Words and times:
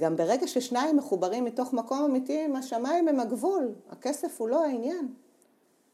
גם 0.00 0.16
ברגע 0.16 0.46
ששניים 0.46 0.96
מחוברים 0.96 1.44
מתוך 1.44 1.72
מקום 1.72 2.04
אמיתי, 2.04 2.46
השמיים 2.58 3.08
הם 3.08 3.20
הגבול, 3.20 3.74
הכסף 3.90 4.40
הוא 4.40 4.48
לא 4.48 4.64
העניין. 4.64 5.14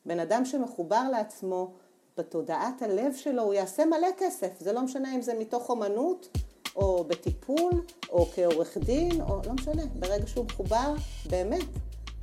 בן 0.06 0.20
אדם 0.20 0.44
שמחובר 0.44 1.02
לעצמו 1.12 1.72
בתודעת 2.16 2.82
הלב 2.82 3.14
שלו, 3.14 3.42
הוא 3.42 3.54
יעשה 3.54 3.84
מלא 3.84 4.08
כסף, 4.18 4.60
זה 4.60 4.72
לא 4.72 4.82
משנה 4.82 5.14
אם 5.14 5.22
זה 5.22 5.34
מתוך 5.38 5.70
אומנות, 5.70 6.38
או 6.76 7.04
בטיפול, 7.04 7.72
או 8.10 8.26
כעורך 8.34 8.78
דין, 8.78 9.20
או 9.20 9.40
לא 9.46 9.52
משנה, 9.52 9.82
ברגע 9.98 10.26
שהוא 10.26 10.44
מחובר 10.44 10.94
באמת 11.30 11.64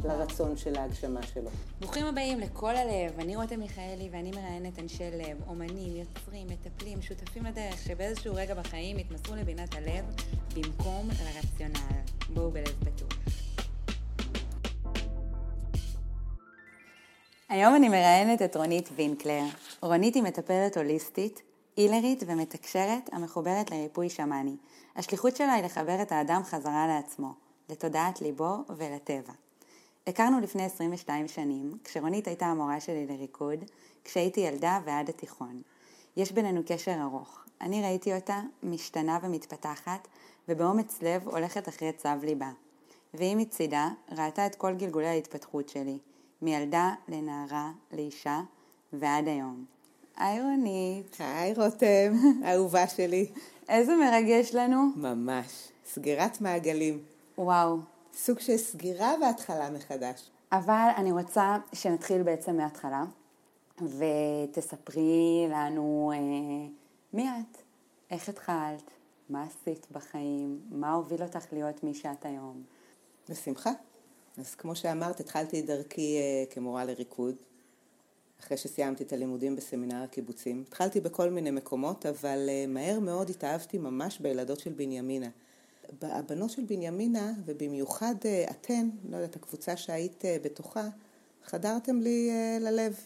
לרצון 0.04 0.58
של 0.58 0.76
ההגשמה 0.76 1.24
שלו. 1.24 1.50
ברוכים 1.80 2.06
הבאים 2.06 2.40
לכל 2.40 2.76
הלב, 2.76 3.20
אני 3.20 3.36
רותם 3.36 3.60
מיכאלי 3.60 4.10
ואני 4.12 4.32
מראיינת 4.32 4.80
אנשי 4.80 5.12
לב, 5.12 5.38
אומנים, 5.48 5.96
יוצרים, 5.96 6.48
מטפלים, 6.48 7.02
שותפים 7.02 7.46
לדרך 7.46 7.78
שבאיזשהו 7.88 8.36
רגע 8.36 8.54
בחיים 8.54 9.00
יתמסרו 9.00 9.36
לבינת 9.36 9.76
הלב 9.76 10.06
במקום 10.56 11.08
לרציונל. 11.10 12.00
בואו 12.34 12.52
בלב 12.52 12.76
פתוח. 12.80 13.18
היום 17.50 17.76
אני 17.76 17.90
מראיינת 17.90 18.42
את 18.42 18.56
רונית 18.56 18.90
וינקלר. 18.96 19.44
רונית 19.82 20.16
היא 20.16 20.24
מטפלת 20.24 20.78
הוליסטית, 20.78 21.42
הילרית 21.78 22.24
ומתקשרת 22.28 23.10
המחוברת 23.12 23.72
לריפוי 23.72 24.10
שמאני. 24.10 24.56
השליחות 24.96 25.36
שלה 25.36 25.54
היא 25.54 25.64
לחבר 25.64 26.02
את 26.02 26.12
האדם 26.12 26.42
חזרה 26.44 26.88
לעצמו, 26.88 27.34
לתודעת 27.70 28.22
ליבו 28.22 28.58
ולטבע. 28.78 29.43
הכרנו 30.08 30.40
לפני 30.40 30.64
22 30.64 31.28
שנים, 31.28 31.78
כשרונית 31.84 32.28
הייתה 32.28 32.46
המורה 32.46 32.80
שלי 32.80 33.08
לריקוד, 33.08 33.60
כשהייתי 34.04 34.40
ילדה 34.40 34.80
ועד 34.86 35.10
התיכון. 35.10 35.62
יש 36.18 36.32
בינינו 36.32 36.62
קשר 36.66 36.96
ארוך. 37.02 37.40
אני 37.62 37.82
ראיתי 37.82 38.16
אותה 38.16 38.42
משתנה 38.64 39.20
ומתפתחת, 39.24 40.08
ובאומץ 40.50 41.02
לב 41.02 41.28
הולכת 41.28 41.70
אחרי 41.70 41.92
צו 41.92 42.10
ליבה. 42.24 42.52
והיא 43.14 43.36
מצידה 43.36 43.90
ראתה 44.12 44.46
את 44.46 44.56
כל 44.56 44.74
גלגולי 44.74 45.08
ההתפתחות 45.08 45.70
שלי, 45.70 45.98
מילדה 46.42 46.94
לנערה, 47.08 47.72
לאישה, 47.92 48.42
ועד 48.94 49.28
היום. 49.28 49.66
היי 50.18 50.42
רונית. 50.42 51.18
היי 51.20 51.54
רותם, 51.54 52.14
אהובה 52.48 52.88
שלי. 52.88 53.26
איזה 53.70 53.96
מרגש 53.96 54.56
לנו. 54.56 54.92
ממש. 54.96 55.68
סגירת 55.86 56.42
מעגלים. 56.42 57.00
וואו. 57.38 57.93
סוג 58.14 58.40
של 58.40 58.58
סגירה 58.58 59.14
והתחלה 59.22 59.70
מחדש. 59.70 60.30
אבל 60.52 60.90
אני 60.98 61.12
רוצה 61.12 61.58
שנתחיל 61.74 62.24
בעצם 62.24 62.58
מההתחלה, 62.58 63.04
ותספרי 63.82 65.48
לנו 65.50 66.12
אה, 66.16 66.70
מי 67.14 67.30
את, 67.30 67.58
איך 68.12 68.30
התחלת, 68.30 68.92
מה 69.30 69.44
עשית 69.44 69.88
בחיים, 69.92 70.62
מה 70.72 70.94
הוביל 70.94 71.24
אותך 71.24 71.54
להיות 71.54 71.84
מי 71.84 71.94
שאת 71.94 72.26
היום. 72.26 72.64
בשמחה. 73.30 73.72
אז 74.38 74.56
כמו 74.56 74.76
שאמרת, 74.76 75.20
התחלתי 75.20 75.60
את 75.60 75.66
דרכי 75.66 76.18
אה, 76.18 76.44
כמורה 76.50 76.86
לריקוד, 76.86 77.36
אחרי 78.42 78.58
שסיימתי 78.58 79.04
את 79.04 79.14
הלימודים 79.14 79.56
בסמינר 79.56 80.04
הקיבוצים. 80.04 80.64
התחלתי 80.68 81.02
בכל 81.02 81.30
מיני 81.30 81.52
מקומות, 81.52 82.06
אבל 82.06 82.46
אה, 82.50 82.66
מהר 82.68 83.00
מאוד 83.00 83.30
התאהבתי 83.30 83.78
ממש 83.78 84.20
בילדות 84.20 84.60
של 84.60 84.74
בנימינה. 84.74 85.30
הבנות 86.02 86.50
של 86.50 86.64
בנימינה, 86.64 87.34
ובמיוחד 87.46 88.16
אה, 88.26 88.46
אתן, 88.52 88.90
לא 89.10 89.18
יודעת, 89.18 89.36
הקבוצה 89.36 89.78
שהיית 89.78 90.26
אה, 90.26 90.38
בתוכה, 90.44 90.90
חדרתם 91.44 92.02
לי 92.02 92.30
אה, 92.32 92.58
ללב. 92.62 93.00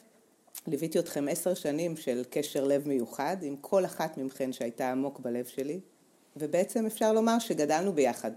ליוויתי 0.67 0.99
אתכם 0.99 1.27
עשר 1.31 1.53
שנים 1.53 1.97
של 1.97 2.23
קשר 2.29 2.63
לב 2.63 2.87
מיוחד, 2.87 3.37
עם 3.41 3.55
כל 3.61 3.85
אחת 3.85 4.17
מכן 4.17 4.53
שהייתה 4.53 4.91
עמוק 4.91 5.19
בלב 5.19 5.45
שלי, 5.45 5.79
ובעצם 6.35 6.85
אפשר 6.85 7.13
לומר 7.13 7.39
שגדלנו 7.39 7.93
ביחד. 7.93 8.31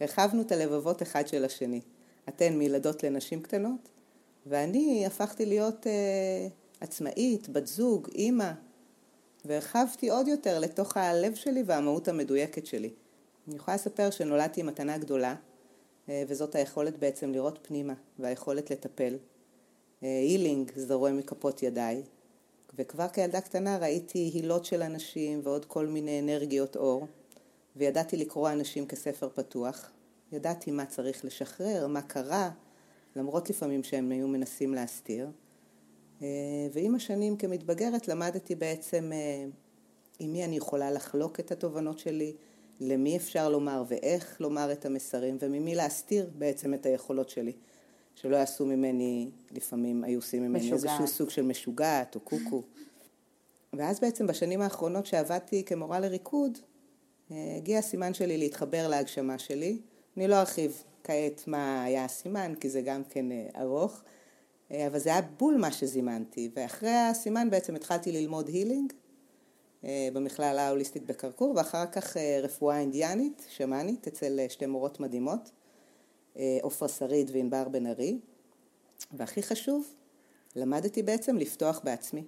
הרחבנו 0.00 0.42
את 0.42 0.52
הלבבות 0.52 1.02
אחד 1.02 1.28
של 1.28 1.44
השני. 1.44 1.80
אתן 2.28 2.58
מילדות 2.58 3.02
לנשים 3.02 3.42
קטנות, 3.42 3.88
ואני 4.46 5.06
הפכתי 5.06 5.46
להיות 5.46 5.86
אה, 5.86 6.48
עצמאית, 6.80 7.48
בת 7.48 7.66
זוג, 7.66 8.08
אימא, 8.14 8.52
והרחבתי 9.44 10.10
עוד 10.10 10.28
יותר 10.28 10.58
לתוך 10.58 10.96
הלב 10.96 11.34
שלי 11.34 11.62
והמהות 11.66 12.08
המדויקת 12.08 12.66
שלי. 12.66 12.90
אני 13.50 13.56
יכולה 13.56 13.74
לספר 13.74 14.10
שנולדתי 14.10 14.60
עם 14.60 14.66
מתנה 14.66 14.98
גדולה, 14.98 15.34
אה, 16.08 16.22
וזאת 16.28 16.54
היכולת 16.54 16.98
בעצם 16.98 17.32
לראות 17.32 17.58
פנימה, 17.62 17.94
והיכולת 18.18 18.70
לטפל. 18.70 19.16
הילינג 20.00 20.70
אה, 20.76 20.82
זורם 20.82 21.16
מכפות 21.16 21.62
ידיי, 21.62 22.02
וכבר 22.78 23.08
כילדה 23.08 23.40
קטנה 23.40 23.78
ראיתי 23.78 24.18
הילות 24.18 24.64
של 24.64 24.82
אנשים 24.82 25.40
ועוד 25.44 25.64
כל 25.64 25.86
מיני 25.86 26.20
אנרגיות 26.20 26.76
אור, 26.76 27.06
וידעתי 27.76 28.16
לקרוא 28.16 28.50
אנשים 28.50 28.86
כספר 28.86 29.28
פתוח. 29.34 29.90
ידעתי 30.32 30.70
מה 30.70 30.86
צריך 30.86 31.24
לשחרר, 31.24 31.86
מה 31.86 32.02
קרה, 32.02 32.50
למרות 33.16 33.50
לפעמים 33.50 33.82
שהם 33.82 34.10
היו 34.10 34.28
מנסים 34.28 34.74
להסתיר. 34.74 35.30
אה, 36.22 36.26
ועם 36.72 36.94
השנים 36.94 37.36
כמתבגרת 37.36 38.08
למדתי 38.08 38.54
בעצם 38.54 39.12
עם 40.18 40.32
מי 40.32 40.44
אני 40.44 40.56
יכולה 40.56 40.90
לחלוק 40.90 41.40
את 41.40 41.52
התובנות 41.52 41.98
שלי, 41.98 42.36
למי 42.80 43.16
אפשר 43.16 43.48
לומר 43.48 43.84
ואיך 43.88 44.40
לומר 44.40 44.72
את 44.72 44.86
המסרים 44.86 45.38
וממי 45.40 45.74
להסתיר 45.74 46.30
בעצם 46.38 46.74
את 46.74 46.86
היכולות 46.86 47.28
שלי. 47.28 47.52
שלא 48.14 48.36
יעשו 48.36 48.66
ממני, 48.66 49.30
לפעמים 49.50 50.04
היו 50.04 50.18
עושים 50.18 50.42
ממני 50.42 50.58
משוגעת. 50.58 51.00
איזשהו 51.00 51.06
סוג 51.06 51.30
של 51.30 51.42
משוגעת 51.42 52.14
או 52.14 52.20
קוקו. 52.20 52.62
ואז 53.72 54.00
בעצם 54.00 54.26
בשנים 54.26 54.60
האחרונות 54.60 55.06
שעבדתי 55.06 55.64
כמורה 55.64 56.00
לריקוד, 56.00 56.58
אה, 57.30 57.54
הגיע 57.56 57.78
הסימן 57.78 58.14
שלי 58.14 58.38
להתחבר 58.38 58.88
להגשמה 58.88 59.38
שלי. 59.38 59.78
אני 60.16 60.28
לא 60.28 60.34
ארחיב 60.34 60.82
כעת 61.04 61.44
מה 61.46 61.84
היה 61.84 62.04
הסימן, 62.04 62.54
כי 62.60 62.68
זה 62.68 62.80
גם 62.80 63.02
כן 63.04 63.32
אה, 63.32 63.46
ארוך, 63.60 64.02
אה, 64.70 64.86
אבל 64.86 64.98
זה 64.98 65.10
היה 65.10 65.22
בול 65.22 65.56
מה 65.56 65.72
שזימנתי. 65.72 66.50
ואחרי 66.54 66.90
הסימן 66.90 67.50
בעצם 67.50 67.74
התחלתי 67.74 68.12
ללמוד 68.12 68.48
הילינג, 68.48 68.92
במכללה 69.84 70.66
ההוליסטית 70.66 71.06
בקרקור, 71.06 71.54
ואחר 71.56 71.86
כך 71.86 72.16
אה, 72.16 72.40
רפואה 72.42 72.78
אינדיאנית, 72.80 73.46
שמאנית, 73.48 74.06
אצל 74.06 74.40
אה, 74.40 74.48
שתי 74.48 74.66
מורות 74.66 75.00
מדהימות, 75.00 75.50
עופרה 76.62 76.88
שריד 76.88 77.30
וענבר 77.32 77.68
בן 77.68 77.86
ארי, 77.86 78.18
והכי 79.12 79.42
חשוב, 79.42 79.94
למדתי 80.56 81.02
בעצם 81.02 81.36
לפתוח 81.36 81.80
בעצמי, 81.84 82.24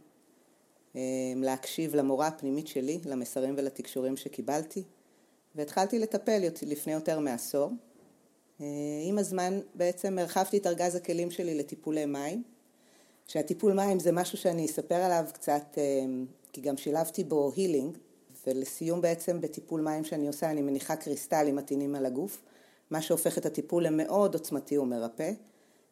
להקשיב 1.36 1.94
למורה 1.94 2.26
הפנימית 2.26 2.66
שלי, 2.66 3.00
למסרים 3.04 3.54
ולתקשורים 3.56 4.16
שקיבלתי, 4.16 4.82
והתחלתי 5.54 5.98
לטפל 5.98 6.42
לפני 6.62 6.92
יותר 6.92 7.18
מעשור. 7.18 7.70
עם 9.08 9.18
הזמן 9.18 9.60
בעצם 9.74 10.18
הרחבתי 10.18 10.58
את 10.58 10.66
ארגז 10.66 10.94
הכלים 10.94 11.30
שלי 11.30 11.54
לטיפולי 11.54 12.06
מים, 12.06 12.42
שהטיפול 13.26 13.72
מים 13.72 13.98
זה 13.98 14.12
משהו 14.12 14.38
שאני 14.38 14.66
אספר 14.66 14.94
עליו 14.94 15.24
קצת 15.32 15.78
כי 16.52 16.60
גם 16.60 16.76
שילבתי 16.76 17.24
בו 17.24 17.52
הילינג, 17.56 17.98
ולסיום 18.46 19.00
בעצם 19.00 19.40
בטיפול 19.40 19.80
מים 19.80 20.04
שאני 20.04 20.26
עושה 20.26 20.50
אני 20.50 20.62
מניחה 20.62 20.96
קריסטלים 20.96 21.56
מתאינים 21.56 21.94
על 21.94 22.06
הגוף, 22.06 22.42
מה 22.90 23.02
שהופך 23.02 23.38
את 23.38 23.46
הטיפול 23.46 23.86
למאוד 23.86 24.34
עוצמתי 24.34 24.78
ומרפא. 24.78 25.32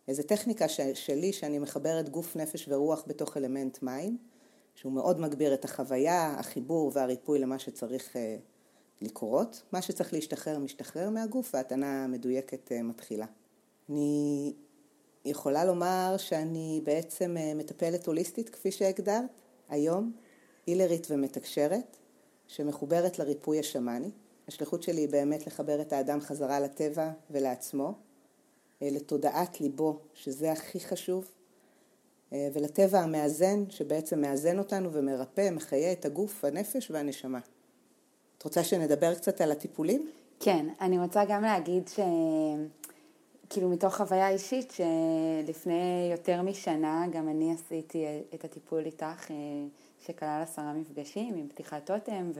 איזו 0.08 0.22
טכניקה 0.22 0.68
ש- 0.68 0.80
שלי 0.94 1.32
שאני 1.32 1.58
מחברת 1.58 2.08
גוף, 2.08 2.36
נפש 2.36 2.68
ורוח 2.68 3.04
בתוך 3.06 3.36
אלמנט 3.36 3.82
מים, 3.82 4.18
שהוא 4.74 4.92
מאוד 4.92 5.20
מגביר 5.20 5.54
את 5.54 5.64
החוויה, 5.64 6.34
החיבור 6.38 6.90
והריפוי 6.94 7.38
למה 7.38 7.58
שצריך 7.58 8.16
uh, 8.16 8.18
לקרות. 9.02 9.62
מה 9.72 9.82
שצריך 9.82 10.12
להשתחרר 10.12 10.58
משתחרר 10.58 11.10
מהגוף 11.10 11.50
והתנה 11.54 12.06
מדויקת 12.06 12.68
uh, 12.68 12.82
מתחילה. 12.82 13.26
אני 13.88 14.52
יכולה 15.24 15.64
לומר 15.64 16.14
שאני 16.18 16.80
בעצם 16.84 17.36
uh, 17.36 17.58
מטפלת 17.58 18.06
הוליסטית 18.06 18.48
כפי 18.48 18.72
שהגדרת 18.72 19.40
היום. 19.68 20.12
הילרית 20.66 21.06
ומתקשרת, 21.10 21.96
שמחוברת 22.46 23.18
לריפוי 23.18 23.58
השמאני. 23.58 24.10
השליחות 24.48 24.82
שלי 24.82 25.00
היא 25.00 25.08
באמת 25.08 25.46
לחבר 25.46 25.80
את 25.80 25.92
האדם 25.92 26.20
חזרה 26.20 26.60
לטבע 26.60 27.10
ולעצמו, 27.30 27.92
אה, 28.82 28.88
לתודעת 28.90 29.60
ליבו, 29.60 29.98
שזה 30.14 30.52
הכי 30.52 30.80
חשוב, 30.80 31.30
אה, 32.32 32.48
ולטבע 32.52 33.00
המאזן, 33.00 33.64
שבעצם 33.70 34.20
מאזן 34.20 34.58
אותנו 34.58 34.92
ומרפא, 34.92 35.50
מחיה 35.50 35.92
את 35.92 36.04
הגוף, 36.04 36.44
הנפש 36.44 36.90
והנשמה. 36.90 37.38
את 38.38 38.42
רוצה 38.42 38.64
שנדבר 38.64 39.14
קצת 39.14 39.40
על 39.40 39.52
הטיפולים? 39.52 40.10
כן, 40.40 40.66
אני 40.80 40.98
רוצה 40.98 41.24
גם 41.24 41.42
להגיד 41.42 41.88
ש... 41.88 42.00
כאילו 43.50 43.68
מתוך 43.68 43.96
חוויה 43.96 44.28
אישית 44.28 44.72
שלפני 44.72 46.08
יותר 46.12 46.42
משנה 46.42 47.06
גם 47.12 47.28
אני 47.28 47.52
עשיתי 47.52 48.04
את 48.34 48.44
הטיפול 48.44 48.86
איתך 48.86 49.30
אה, 49.30 49.36
שכלל 50.00 50.40
עשרה 50.42 50.72
מפגשים 50.72 51.34
עם 51.34 51.48
פתיחת 51.48 51.86
טוטם 51.86 52.30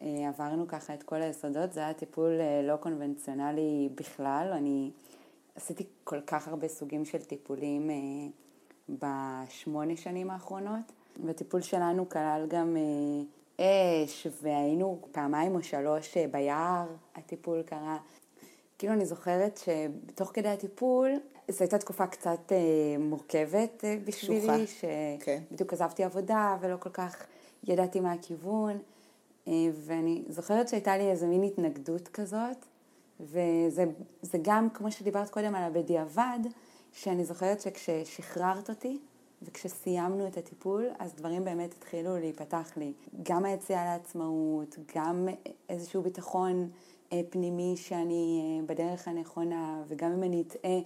ועברנו 0.00 0.68
ככה 0.68 0.94
את 0.94 1.02
כל 1.02 1.22
היסודות, 1.22 1.72
זה 1.72 1.80
היה 1.80 1.94
טיפול 1.94 2.40
אה, 2.40 2.62
לא 2.62 2.76
קונבנציונלי 2.76 3.88
בכלל, 3.94 4.48
אני 4.52 4.90
עשיתי 5.54 5.84
כל 6.04 6.20
כך 6.20 6.48
הרבה 6.48 6.68
סוגים 6.68 7.04
של 7.04 7.18
טיפולים 7.18 7.90
אה, 7.90 7.96
בשמונה 8.88 9.96
שנים 9.96 10.30
האחרונות, 10.30 10.92
והטיפול 11.24 11.60
שלנו 11.60 12.08
כלל 12.08 12.46
גם 12.48 12.76
אש, 13.60 14.26
והיינו 14.42 15.00
פעמיים 15.12 15.54
או 15.54 15.62
שלוש 15.62 16.16
אה, 16.16 16.26
ביער, 16.30 16.86
הטיפול 17.14 17.62
קרה. 17.62 17.98
כאילו 18.78 18.92
אני 18.92 19.06
זוכרת 19.06 19.56
שבתוך 19.64 20.30
כדי 20.34 20.48
הטיפול, 20.48 21.10
זו 21.48 21.60
הייתה 21.60 21.78
תקופה 21.78 22.06
קצת 22.06 22.52
אה, 22.52 22.98
מורכבת 22.98 23.84
אה, 23.84 23.96
בשבילי, 24.04 24.66
שבדיוק 24.66 25.70
כן. 25.70 25.76
עזבתי 25.76 26.04
עבודה 26.04 26.56
ולא 26.60 26.76
כל 26.76 26.90
כך 26.90 27.26
ידעתי 27.64 28.00
מה 28.00 28.12
הכיוון, 28.12 28.78
אה, 29.48 29.52
ואני 29.74 30.24
זוכרת 30.28 30.68
שהייתה 30.68 30.96
לי 30.96 31.10
איזה 31.10 31.26
מין 31.26 31.42
התנגדות 31.42 32.08
כזאת, 32.08 32.66
וזה 33.20 33.84
גם, 34.42 34.70
כמו 34.70 34.90
שדיברת 34.90 35.30
קודם 35.30 35.54
על 35.54 35.62
הבדיעבד, 35.62 36.38
שאני 36.92 37.24
זוכרת 37.24 37.60
שכששחררת 37.60 38.70
אותי, 38.70 38.98
וכשסיימנו 39.42 40.26
את 40.26 40.36
הטיפול, 40.36 40.86
אז 40.98 41.14
דברים 41.14 41.44
באמת 41.44 41.74
התחילו 41.74 42.18
להיפתח 42.18 42.72
לי. 42.76 42.92
גם 43.22 43.44
היציאה 43.44 43.84
לעצמאות, 43.84 44.76
גם 44.94 45.28
איזשהו 45.68 46.02
ביטחון 46.02 46.68
אה, 47.12 47.20
פנימי 47.30 47.74
שאני 47.76 48.58
אה, 48.60 48.66
בדרך 48.66 49.08
הנכונה, 49.08 49.82
וגם 49.88 50.12
אם 50.12 50.22
אני 50.22 50.42
אטעה, 50.42 50.78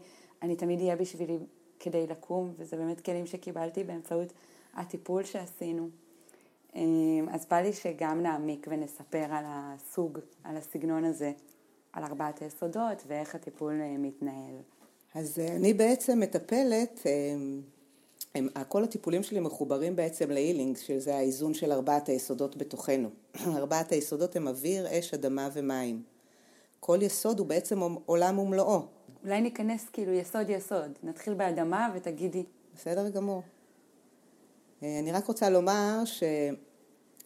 אני 0.43 0.57
תמיד 0.57 0.81
אהיה 0.81 0.97
בשבילי 0.97 1.39
כדי 1.81 2.07
לקום, 2.07 2.53
וזה 2.59 2.77
באמת 2.77 3.01
כלים 3.01 3.27
שקיבלתי 3.27 3.85
באמצעות 3.85 4.33
הטיפול 4.75 5.25
שעשינו. 5.25 5.89
אה, 6.77 6.81
אז 7.31 7.47
בא 7.51 7.57
לי 7.57 7.73
שגם 7.73 8.23
נעמיק 8.23 8.67
ונספר 8.71 9.27
על 9.31 9.45
הסוג, 9.47 10.19
על 10.45 10.57
הסגנון 10.57 11.05
הזה, 11.05 11.33
על 11.93 12.05
ארבעת 12.05 12.39
היסודות 12.43 13.03
ואיך 13.07 13.35
הטיפול 13.35 13.81
מתנהל. 13.99 14.55
אז 15.15 15.39
אני 15.39 15.75
בעצם 15.75 16.21
מטפלת 16.21 17.01
הם, 18.35 18.49
כל 18.69 18.85
הטיפולים 18.85 19.23
שלי 19.23 19.41
מחוברים 19.41 19.97
בעצם 19.97 20.31
להילינג, 20.31 20.77
שזה 20.77 21.17
האיזון 21.17 21.55
של 21.55 21.73
ארבעת 21.73 22.09
היסודות 22.09 22.57
בתוכנו. 22.57 23.09
ארבעת 23.57 23.93
היסודות 23.93 24.37
הם 24.37 24.49
אוויר, 24.49 24.99
אש, 24.99 25.15
אדמה 25.15 25.49
ומים. 25.53 26.03
כל 26.81 26.99
יסוד 27.03 27.39
הוא 27.39 27.47
בעצם 27.47 27.81
עולם 28.07 28.39
ומלואו. 28.39 28.83
אולי 29.25 29.41
ניכנס 29.41 29.89
כאילו 29.93 30.13
יסוד 30.13 30.51
יסוד. 30.51 30.99
נתחיל 31.03 31.35
באדמה 31.35 31.93
ותגידי. 31.95 32.45
בסדר 32.75 33.09
גמור. 33.09 33.43
אה, 34.83 34.99
אני 34.99 35.13
רק 35.13 35.27
רוצה 35.27 35.51
לומר 35.51 36.03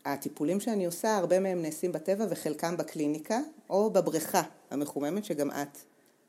שהטיפולים 0.05 0.61
שאני 0.61 0.87
עושה, 0.87 1.17
הרבה 1.17 1.41
מהם 1.41 1.63
נעשים 1.63 1.93
בטבע 1.93 2.27
וחלקם 2.31 2.77
בקליניקה, 2.77 3.41
או 3.71 3.91
בבריכה 3.91 4.43
המחוממת, 4.71 5.25
שגם 5.25 5.51
את 5.51 5.79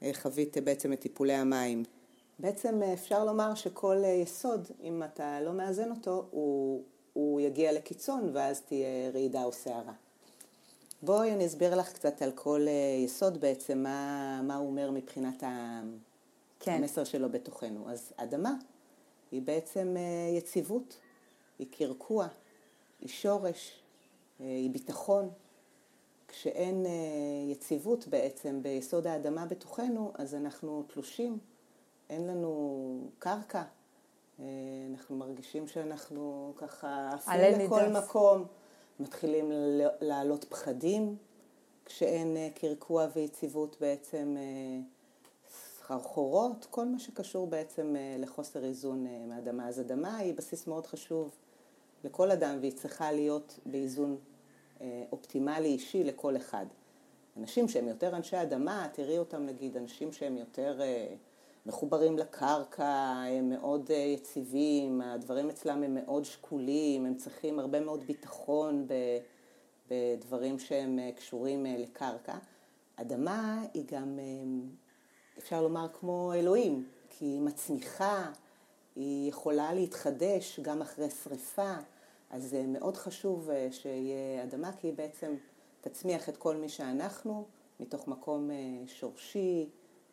אה, 0.04 0.12
חווית 0.14 0.58
בעצם 0.58 0.94
את 0.94 1.00
טיפולי 1.00 1.34
המים. 1.34 1.84
בעצם 2.40 2.84
אה, 2.84 2.94
אפשר 2.94 3.26
לומר 3.26 3.56
שכל 3.56 4.02
אה, 4.04 4.10
יסוד, 4.10 4.68
אם 4.84 5.04
אתה 5.04 5.42
לא 5.42 5.54
מאזן 5.54 5.92
אותו, 5.92 6.28
הוא, 6.32 6.84
הוא 7.14 7.42
יגיע 7.42 7.72
לקיצון 7.72 8.30
ואז 8.34 8.62
תהיה 8.62 9.12
רעידה 9.14 9.44
או 9.44 9.52
סערה. 9.52 9.94
בואי 11.02 11.34
אני 11.34 11.46
אסביר 11.46 11.76
לך 11.76 11.94
קצת 11.94 12.22
על 12.22 12.32
כל 12.32 12.62
אה, 12.68 13.04
יסוד 13.04 13.38
בעצם, 13.38 13.78
מה, 13.78 14.42
מה 14.44 14.56
הוא 14.56 14.68
אומר 14.68 14.92
מבחינת 14.92 15.44
כן. 16.60 16.74
המסר 16.74 17.04
שלו 17.04 17.30
בתוכנו. 17.30 17.90
אז 17.90 18.14
אדמה 18.18 18.54
היא 19.32 19.42
בעצם 19.42 19.96
יציבות, 20.38 20.98
היא 21.60 21.68
קרקוע, 21.72 22.28
היא 23.00 23.10
שורש, 23.10 23.82
היא 24.40 24.70
ביטחון. 24.70 25.30
כשאין 26.28 26.86
יציבות 27.52 28.08
בעצם 28.08 28.64
ביסוד 28.64 29.08
האדמה 29.08 29.46
בתוכנו, 29.46 30.12
אז 30.18 30.36
אנחנו 30.36 30.84
תלושים 30.88 31.40
אין 32.10 32.28
לנו 32.28 33.10
קרקע, 33.20 33.64
אה, 34.40 34.46
אנחנו 34.92 35.16
מרגישים 35.16 35.68
שאנחנו 35.68 36.54
ככה 36.58 37.10
עפים 37.14 37.60
לכל 37.60 37.88
מקום, 37.88 38.46
מתחילים 39.00 39.52
לעלות 40.02 40.44
פחדים 40.44 41.16
כשאין 41.86 42.38
אה, 42.38 42.50
קרקוע 42.56 43.08
ויציבות 43.16 43.78
בעצם, 43.82 44.36
אה, 44.38 44.82
סחרחורות, 45.50 46.68
כל 46.70 46.86
מה 46.86 47.00
שקשור 47.00 47.48
בעצם 47.48 47.96
לחוסר 48.20 48.66
איזון 48.66 49.06
מאדמה. 49.28 49.68
אז 49.68 49.80
אדמה 49.80 50.18
היא 50.18 50.34
בסיס 50.34 50.68
מאוד 50.68 50.88
חשוב 50.88 51.36
לכל 52.04 52.32
אדם 52.32 52.58
והיא 52.60 52.72
צריכה 52.72 53.12
להיות 53.12 53.60
באיזון 53.66 54.18
אופטימלי 55.12 55.68
אישי 55.68 56.04
לכל 56.04 56.38
אחד. 56.38 56.66
אנשים 57.38 57.68
שהם 57.68 57.88
יותר 57.88 58.16
אנשי 58.16 58.42
אדמה, 58.42 58.88
תראי 58.94 59.18
אותם 59.18 59.46
נגיד, 59.46 59.78
אנשים 59.78 60.14
שהם 60.14 60.38
יותר 60.38 60.80
מחוברים 61.66 62.18
לקרקע, 62.18 63.24
הם 63.30 63.50
מאוד 63.50 63.92
אה, 63.92 63.96
יציבים, 63.96 65.02
הדברים 65.02 65.50
אצלם 65.50 65.84
הם 65.84 65.94
מאוד 65.94 66.26
שקולים, 66.26 67.06
הם 67.06 67.16
צריכים 67.16 67.60
הרבה 67.60 67.80
מאוד 67.80 68.04
ביטחון 68.04 68.88
בדברים 69.90 70.60
שהם 70.60 71.00
אה, 71.00 71.12
קשורים 71.16 71.66
אה, 71.66 71.76
לקרקע. 71.78 72.38
אדמה 72.96 73.64
היא 73.74 73.84
גם, 73.88 74.20
אפשר 75.38 75.62
לומר, 75.62 75.88
כמו 75.94 76.34
אלוהים, 76.34 76.90
כי 77.10 77.26
היא 77.26 77.42
מצמיחה, 77.42 78.32
היא 78.96 79.30
יכולה 79.30 79.74
להתחדש 79.74 80.60
גם 80.60 80.82
אחרי 80.82 81.10
שריפה, 81.10 81.74
אז 82.30 82.56
מאוד 82.68 82.98
חשוב 82.98 83.50
שיהיה 83.72 84.44
אדמה, 84.44 84.72
כי 84.72 84.88
היא 84.88 84.94
בעצם 84.94 85.36
תצמיח 85.82 86.30
את 86.30 86.38
כל 86.38 86.56
מי 86.56 86.70
שאנחנו 86.70 87.46
מתוך 87.80 88.08
מקום 88.08 88.50
שורשי, 88.88 89.70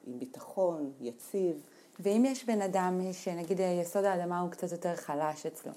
עם 0.06 0.18
ביטחון, 0.18 0.92
יציב. 1.00 1.62
ואם 2.00 2.24
יש 2.26 2.44
בן 2.44 2.62
אדם 2.62 3.00
שנגיד 3.12 3.60
יסוד 3.60 4.04
האדמה 4.04 4.40
הוא 4.40 4.50
קצת 4.50 4.72
יותר 4.72 4.96
חלש 4.96 5.46
אצלו, 5.46 5.72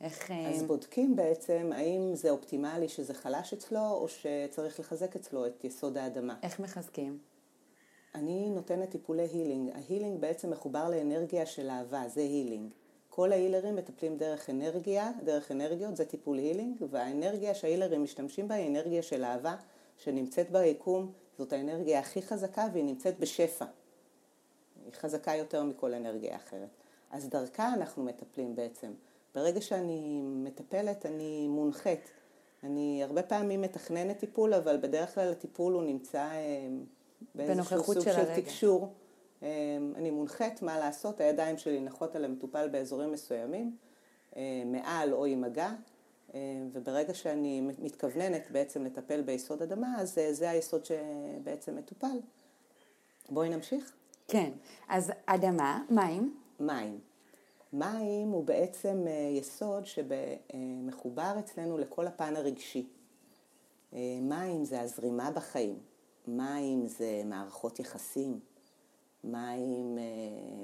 איך... 0.00 0.30
אז 0.30 0.62
אה, 0.62 0.66
בודקים 0.66 1.16
בעצם 1.16 1.70
האם 1.74 2.14
זה 2.14 2.30
אופטימלי 2.30 2.88
שזה 2.88 3.14
חלש 3.14 3.52
אצלו, 3.52 3.90
או 3.90 4.06
שצריך 4.08 4.80
לחזק 4.80 5.16
אצלו 5.16 5.46
את 5.46 5.64
יסוד 5.64 5.98
האדמה. 5.98 6.36
איך 6.42 6.60
מחזקים? 6.60 7.18
אני 8.14 8.50
נותנת 8.50 8.90
טיפולי 8.90 9.22
healing. 9.22 9.70
ה 9.74 9.80
healing 9.80 10.20
בעצם 10.20 10.50
מחובר 10.50 10.88
לאנרגיה 10.88 11.46
של 11.46 11.70
אהבה, 11.70 12.08
זה 12.08 12.20
healing. 12.20 12.70
כל 13.10 13.32
ההילרים 13.32 13.76
מטפלים 13.76 14.16
דרך 14.16 14.50
אנרגיה, 14.50 15.10
דרך 15.24 15.50
אנרגיות, 15.50 15.96
זה 15.96 16.04
טיפול 16.04 16.38
healing, 16.38 16.76
והאנרגיה 16.90 17.54
שההילרים 17.54 18.02
משתמשים 18.02 18.48
בה 18.48 18.54
היא 18.54 18.68
אנרגיה 18.68 19.02
של 19.02 19.24
אהבה, 19.24 19.56
שנמצאת 19.96 20.50
ביקום 20.50 21.12
זאת 21.40 21.52
האנרגיה 21.52 21.98
הכי 21.98 22.22
חזקה 22.22 22.66
והיא 22.72 22.84
נמצאת 22.84 23.18
בשפע. 23.18 23.64
היא 24.84 24.92
חזקה 24.92 25.34
יותר 25.34 25.62
מכל 25.62 25.94
אנרגיה 25.94 26.36
אחרת. 26.36 26.68
אז 27.10 27.28
דרכה 27.28 27.74
אנחנו 27.74 28.04
מטפלים 28.04 28.56
בעצם. 28.56 28.92
ברגע 29.34 29.60
שאני 29.60 30.20
מטפלת 30.22 31.06
אני 31.06 31.48
מונחית. 31.48 32.10
אני 32.62 33.00
הרבה 33.04 33.22
פעמים 33.22 33.60
מתכננת 33.60 34.18
טיפול, 34.18 34.54
אבל 34.54 34.76
בדרך 34.76 35.14
כלל 35.14 35.32
הטיפול 35.32 35.72
הוא 35.72 35.82
נמצא 35.82 36.18
אה, 36.18 36.68
באיזשהו 37.34 37.84
סוג 37.84 38.00
של, 38.00 38.12
של 38.12 38.34
תקשור. 38.34 38.92
אה, 39.42 39.48
אני 39.94 40.10
מונחית 40.10 40.62
מה 40.62 40.78
לעשות, 40.78 41.20
הידיים 41.20 41.58
שלי 41.58 41.80
נחות 41.80 42.16
על 42.16 42.24
המטופל 42.24 42.68
באזורים 42.68 43.12
מסוימים, 43.12 43.76
אה, 44.36 44.62
מעל 44.66 45.12
או 45.12 45.24
עם 45.24 45.40
מגע, 45.40 45.70
וברגע 46.72 47.14
שאני 47.14 47.60
מתכווננת 47.60 48.50
בעצם 48.50 48.84
לטפל 48.84 49.22
ביסוד 49.22 49.62
אדמה, 49.62 50.00
אז 50.00 50.18
אה, 50.18 50.32
זה 50.32 50.50
היסוד 50.50 50.84
שבעצם 50.84 51.76
מטופל. 51.76 52.20
בואי 53.28 53.48
נמשיך. 53.48 53.92
כן, 54.28 54.50
אז 54.88 55.12
אדמה, 55.26 55.84
מים. 55.90 56.36
מים. 56.60 57.00
מים 57.72 58.28
הוא 58.28 58.44
בעצם 58.44 59.04
אה, 59.06 59.12
יסוד 59.12 59.84
שמחובר 59.86 61.36
אצלנו 61.38 61.78
לכל 61.78 62.06
הפן 62.06 62.36
הרגשי. 62.36 62.86
מים 64.22 64.64
זה 64.64 64.80
הזרימה 64.80 65.30
בחיים, 65.30 65.78
מים 66.26 66.86
זה 66.86 67.22
מערכות 67.24 67.80
יחסים, 67.80 68.40
מים 69.24 69.98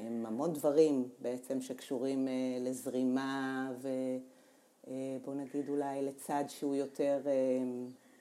הם 0.06 0.26
המון 0.26 0.52
דברים 0.52 1.08
בעצם 1.18 1.60
שקשורים 1.60 2.28
לזרימה 2.60 3.72
ו... 3.82 3.88
אה, 4.88 5.16
בוא 5.24 5.34
נגיד 5.34 5.68
אולי 5.68 6.02
לצד 6.02 6.44
שהוא 6.48 6.74
יותר 6.74 7.20
אה, 7.26 7.32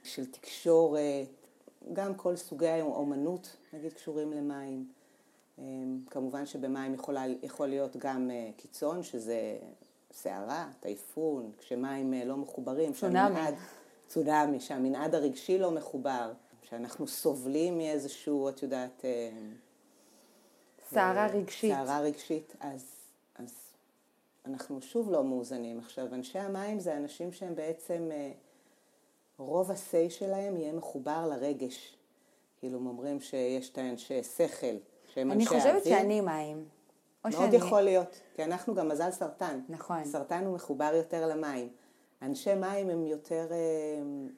של 0.04 0.32
תקשורת, 0.32 1.28
גם 1.94 2.16
כל 2.16 2.36
סוגי 2.36 2.68
האומנות 2.68 3.56
נגיד 3.74 3.94
קשורים 3.94 4.34
למים. 4.34 4.88
אה, 5.60 5.64
כמובן 6.10 6.46
שבמים 6.46 6.94
יכולה, 6.94 7.24
יכול 7.44 7.68
להיות 7.68 7.98
גם 7.98 8.32
קיצון, 8.58 9.04
שזה 9.04 9.58
סערה, 10.12 10.70
טייפון, 10.80 11.52
כשמים 11.58 12.14
לא 12.26 12.38
מחוברים. 12.38 12.94
צונאמי. 12.94 13.40
צונאמי, 14.08 14.60
שהמנעד 14.60 15.16
הרגשי 15.16 15.58
לא 15.58 15.72
מחובר, 15.72 16.34
שאנחנו 16.62 17.08
סובלים 17.08 17.78
מאיזשהו, 17.78 18.50
את 18.50 18.64
יודעת... 18.64 19.06
סערה 20.90 21.28
רגשית. 21.28 21.72
סערה 21.72 22.00
רגשית, 22.00 22.56
אז, 22.60 22.72
אז 22.74 22.95
אנחנו 24.48 24.82
שוב 24.82 25.12
לא 25.12 25.24
מאוזנים. 25.24 25.80
עכשיו, 25.80 26.08
אנשי 26.14 26.40
המים 26.40 26.80
זה 26.80 26.98
אנשים 26.98 27.32
שהם 27.32 27.56
בעצם, 27.56 28.10
אה, 28.12 28.32
רוב 29.38 29.72
ה-say 29.72 30.10
שלהם 30.10 30.58
יהיה 30.58 30.74
מחובר 30.74 31.28
לרגש. 31.28 31.98
כאילו, 32.60 32.78
הם 32.78 32.88
אומרים 32.88 33.20
שיש 33.20 33.70
את 33.70 33.78
האנשי 33.78 34.24
שכל, 34.24 34.68
שהם 35.14 35.32
אנשי 35.32 35.56
האוויר. 35.56 35.72
אני 35.72 35.80
חושבת 35.80 35.84
שאני 35.84 36.22
מים. 36.22 36.66
מאוד 37.26 37.34
שאני... 37.34 37.56
יכול 37.56 37.82
להיות, 37.82 38.22
כי 38.36 38.44
אנחנו 38.44 38.76
גם 38.76 38.90
מזל 38.90 39.12
סרטן. 39.12 39.60
נכון. 39.70 40.06
סרטן 40.06 40.46
הוא 40.46 40.56
מחובר 40.56 40.92
יותר 40.96 41.28
למים. 41.28 41.70
אנשי 42.22 42.54
מים 42.54 42.90
הם 42.90 43.06
יותר, 43.06 43.48
אה, 43.52 43.58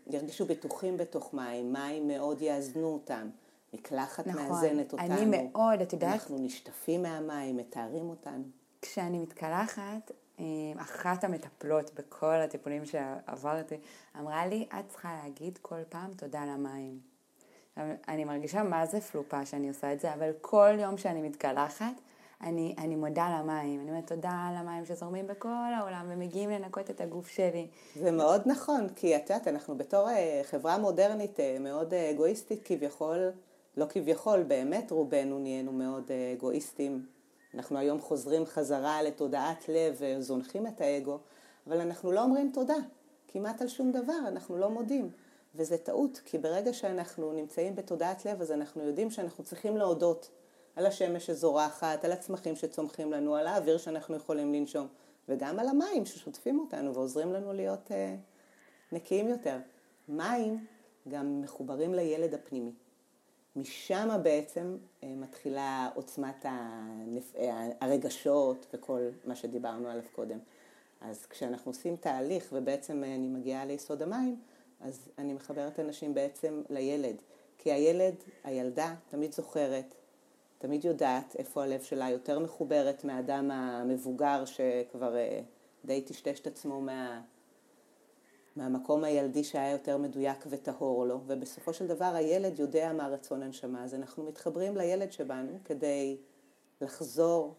ירגישו 0.08 0.46
בטוחים 0.46 0.98
בתוך 0.98 1.34
מים, 1.34 1.74
מים 1.74 2.08
מאוד 2.08 2.42
יאזנו 2.42 2.88
אותם. 2.88 3.30
מקלחת 3.74 4.28
נכון, 4.28 4.44
מאזנת 4.44 4.94
אותנו. 4.94 5.14
אני 5.14 5.26
מאוד, 5.26 5.82
את 5.82 5.94
יודעת... 5.94 6.14
אנחנו 6.14 6.38
נשטפים 6.40 7.04
מהמים, 7.04 7.58
מתארים 7.58 8.10
אותנו. 8.10 8.44
כשאני 8.92 9.20
מתקלחת, 9.20 10.12
אה, 10.40 10.46
אחת 10.78 11.24
המטפלות 11.24 11.92
בכל 11.94 12.36
הטיפולים 12.36 12.86
שעברתי, 12.86 13.76
אמרה 14.20 14.46
לי, 14.46 14.68
את 14.80 14.90
צריכה 14.90 15.20
להגיד 15.24 15.60
כל 15.62 15.84
פעם 15.90 16.14
תודה 16.14 16.46
למים. 16.46 17.00
אני 18.08 18.26
מרגישה 18.26 18.64
מה 18.64 18.86
זה 18.86 19.02
פלופה 19.02 19.46
שאני 19.46 19.68
עושה 19.68 19.94
את 19.94 20.00
זה, 20.00 20.14
אבל 20.14 20.32
כל 20.42 20.74
יום 20.80 20.98
שאני 20.98 21.22
מתקלחת, 21.22 21.94
אני, 22.42 22.76
אני 22.78 22.96
מודה 22.96 23.40
למים. 23.40 23.80
אני 23.82 23.90
אומרת 23.90 24.08
תודה 24.08 24.48
על 24.50 24.56
המים 24.56 24.86
שזורמים 24.86 25.28
בכל 25.28 25.74
העולם 25.78 26.06
ומגיעים 26.10 26.50
לנקות 26.50 26.90
את 26.90 27.02
הגוף 27.02 27.28
שלי. 27.28 27.68
זה 27.96 28.12
מאוד 28.12 28.42
נכון, 28.46 28.88
כי 28.96 29.16
את 29.16 29.30
יודעת, 29.30 29.48
אנחנו 29.48 29.78
בתור 29.78 30.10
אה, 30.10 30.42
חברה 30.44 30.78
מודרנית 30.78 31.40
אה, 31.40 31.58
מאוד 31.60 31.94
אגואיסטית 31.94 32.62
כביכול, 32.66 33.32
לא 33.78 33.86
כביכול, 33.90 34.44
באמת 34.44 34.92
רובנו 34.92 35.40
נהיינו 35.40 35.72
מאוד 35.72 36.12
אגואיסטים 36.34 37.06
אנחנו 37.58 37.78
היום 37.78 38.00
חוזרים 38.00 38.46
חזרה 38.46 39.04
לתודעת 39.04 39.70
לב 39.70 39.96
וזונחים 40.00 40.68
את 40.68 40.82
האגו, 40.82 41.20
אבל 41.68 41.82
אנחנו 41.82 42.12
לא 42.12 42.24
אומרים 42.24 42.52
תודה, 42.54 42.76
כמעט 43.28 43.62
על 43.62 43.68
שום 43.68 43.92
דבר, 43.92 44.20
אנחנו 44.28 44.58
לא 44.58 44.70
מודים. 44.70 45.10
וזה 45.56 45.78
טעות, 45.78 46.22
כי 46.26 46.38
ברגע 46.38 46.74
שאנחנו 46.74 47.34
נמצאים 47.34 47.76
בתודעת 47.76 48.26
לב, 48.26 48.42
אז 48.42 48.52
אנחנו 48.52 48.84
יודעים 48.84 49.12
שאנחנו 49.12 49.44
צריכים 49.44 49.78
להודות 49.78 50.30
על 50.76 50.86
השמש 50.86 51.26
שזורחת, 51.26 52.06
על 52.06 52.12
הצמחים 52.12 52.56
שצומחים 52.56 53.12
לנו, 53.12 53.36
על 53.36 53.48
האוויר 53.48 53.78
שאנחנו 53.78 54.16
יכולים 54.16 54.54
לנשום, 54.54 54.88
וגם 55.30 55.60
על 55.60 55.68
המים 55.68 56.06
ששוטפים 56.06 56.60
אותנו 56.60 56.94
ועוזרים 56.94 57.34
לנו 57.34 57.54
להיות 57.54 57.92
אה, 57.92 58.16
נקיים 58.92 59.28
יותר. 59.28 59.58
מים 60.10 60.66
גם 61.10 61.42
מחוברים 61.42 61.94
לילד 61.94 62.34
הפנימי. 62.34 62.72
משם 63.58 64.10
בעצם 64.24 64.78
אה, 65.04 65.14
מתחילה 65.16 65.90
עוצמת 65.96 66.46
אה, 66.46 67.68
הרגשות 67.82 68.66
וכל 68.74 69.10
מה 69.26 69.36
שדיברנו 69.36 69.90
עליו 69.90 70.04
קודם. 70.12 70.38
אז 71.02 71.26
כשאנחנו 71.26 71.72
עושים 71.72 71.96
תהליך 71.96 72.50
ובעצם 72.52 73.04
אה, 73.04 73.16
אני 73.16 73.28
מגיעה 73.28 73.66
ליסוד 73.66 74.02
המים, 74.02 74.40
אז 74.82 75.10
אני 75.18 75.34
מחברת 75.34 75.80
אנשים 75.80 76.14
בעצם 76.14 76.62
לילד. 76.70 77.16
כי 77.58 77.72
הילד, 77.72 78.16
הילדה, 78.44 78.96
תמיד 79.10 79.32
זוכרת, 79.32 79.94
תמיד 80.58 80.86
יודעת 80.86 81.36
איפה 81.40 81.64
הלב 81.64 81.82
שלה 81.82 82.10
יותר 82.10 82.40
מחוברת 82.40 83.04
מהאדם 83.04 83.52
המבוגר 83.52 84.46
שכבר 84.46 85.16
די 85.86 86.02
טשטש 86.02 86.40
את 86.40 86.48
עצמו 86.48 86.82
מה... 86.82 87.22
מהמקום 88.58 89.04
הילדי 89.04 89.44
שהיה 89.44 89.72
יותר 89.72 89.98
מדויק 89.98 90.44
וטהור 90.50 91.06
לו, 91.06 91.22
ובסופו 91.26 91.74
של 91.74 91.88
דבר 91.88 92.16
הילד 92.16 92.60
יודע 92.60 92.94
מה 92.94 93.08
רצון 93.08 93.44
הנשמה, 93.44 93.84
אז 93.84 93.94
אנחנו 93.94 94.24
מתחברים 94.24 94.78
לילד 94.78 95.12
שבנו 95.12 95.58
כדי 95.66 96.18
לחזור 96.82 97.56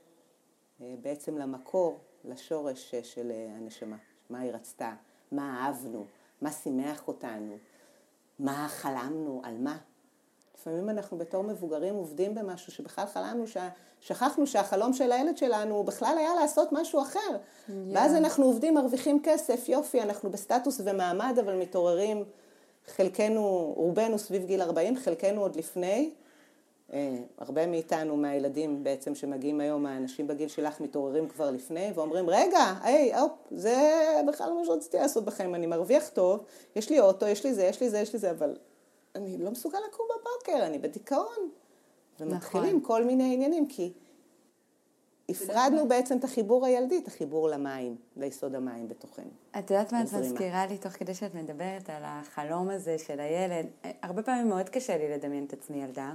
אה, 0.81 0.95
בעצם 1.03 1.39
למקור, 1.39 1.99
לשורש 2.25 2.95
של 2.95 3.31
אה, 3.31 3.57
הנשמה, 3.57 3.97
מה 4.31 4.41
היא 4.41 4.53
רצתה, 4.53 4.95
מה 5.33 5.67
אהבנו, 5.67 6.05
מה 6.41 6.53
שימח 6.53 7.09
אותנו, 7.09 7.57
מה 8.39 8.67
חלמנו, 8.69 9.41
על 9.45 9.59
מה. 9.59 9.79
לפעמים 10.59 10.91
אנחנו 10.91 11.19
בתור 11.19 11.43
מבוגרים 11.43 11.95
עובדים 11.95 12.35
במשהו 12.35 12.73
שבכלל 12.73 13.07
חלמנו, 13.07 13.47
ש... 13.47 13.57
שכחנו 14.01 14.47
שהחלום 14.47 14.93
של 14.93 15.13
הילד 15.13 15.37
שלנו 15.37 15.85
בכלל 15.85 16.15
היה 16.19 16.35
לעשות 16.35 16.69
משהו 16.73 17.03
אחר. 17.03 17.19
Yeah. 17.31 17.73
ואז 17.93 18.15
אנחנו 18.15 18.45
עובדים, 18.45 18.75
מרוויחים 18.75 19.21
כסף, 19.23 19.69
יופי, 19.69 20.03
אנחנו 20.03 20.31
בסטטוס 20.31 20.81
ומעמד, 20.85 21.39
אבל 21.41 21.55
מתעוררים, 21.55 22.25
חלקנו, 22.87 23.73
רובנו 23.77 24.19
סביב 24.19 24.45
גיל 24.45 24.63
40, 24.63 24.97
חלקנו 24.97 25.41
עוד 25.41 25.57
לפני. 25.57 26.11
אה, 26.93 27.17
הרבה 27.39 27.67
מאיתנו, 27.67 28.17
מהילדים 28.17 28.85
בעצם 28.85 29.15
שמגיעים 29.15 29.61
היום, 29.61 29.87
האנשים 29.87 30.27
בגיל 30.27 30.49
שלך 30.49 30.81
מתעוררים 30.81 31.29
כבר 31.29 31.51
לפני 31.51 31.93
ואומרים, 31.95 32.31
רגע, 32.31 32.75
היי, 32.83 33.15
הופ, 33.15 33.33
זה 33.51 33.77
בכלל 34.29 34.53
מה 34.53 34.65
שרציתי 34.65 34.97
לעשות 34.97 35.25
בחיים, 35.25 35.55
אני 35.55 35.67
מרוויח 35.67 36.09
טוב, 36.09 36.45
יש 36.77 36.91
לי 36.91 37.01
אוטו, 37.01 37.27
יש 37.27 37.45
לי 37.45 37.55
זה, 37.55 37.65
יש 37.65 37.81
לי 37.81 37.91
זה, 37.91 37.99
יש 37.99 38.13
לי 38.13 38.19
זה, 38.19 38.31
אבל 38.31 38.57
אני 39.19 39.39
לא 39.39 39.51
מסוגל 39.51 39.79
לקום 39.89 40.07
בבוקר, 40.11 40.67
אני 40.67 40.79
בדיכאון. 40.79 41.51
ומתחילים 42.21 42.77
נכון. 42.77 42.81
כל 42.83 43.05
מיני 43.05 43.35
עניינים, 43.35 43.69
כי 43.69 43.93
הפרדנו 45.29 45.89
בעצם 45.89 46.19
את 46.19 46.25
החיבור 46.25 46.67
הילדי, 46.67 46.99
את 46.99 47.07
החיבור 47.07 47.49
למים, 47.49 47.97
ליסוד 48.17 48.55
המים 48.55 48.89
בתוכנו. 48.89 49.31
את 49.59 49.71
יודעת 49.71 49.93
מה 49.93 50.03
את 50.03 50.13
מזכירה 50.13 50.67
לי 50.67 50.79
תוך 50.79 50.93
כדי 50.93 51.15
שאת 51.15 51.35
מדברת 51.35 51.91
על 51.91 52.03
החלום 52.05 52.71
הזה 52.71 52.99
של 52.99 53.21
הילד? 53.21 53.67
הרבה 54.03 54.23
פעמים 54.23 54.49
מאוד 54.49 54.69
קשה 54.69 54.97
לי 54.97 55.11
לדמיין 55.11 55.45
את 55.45 55.53
עצמי 55.53 55.83
ילדה, 55.83 56.13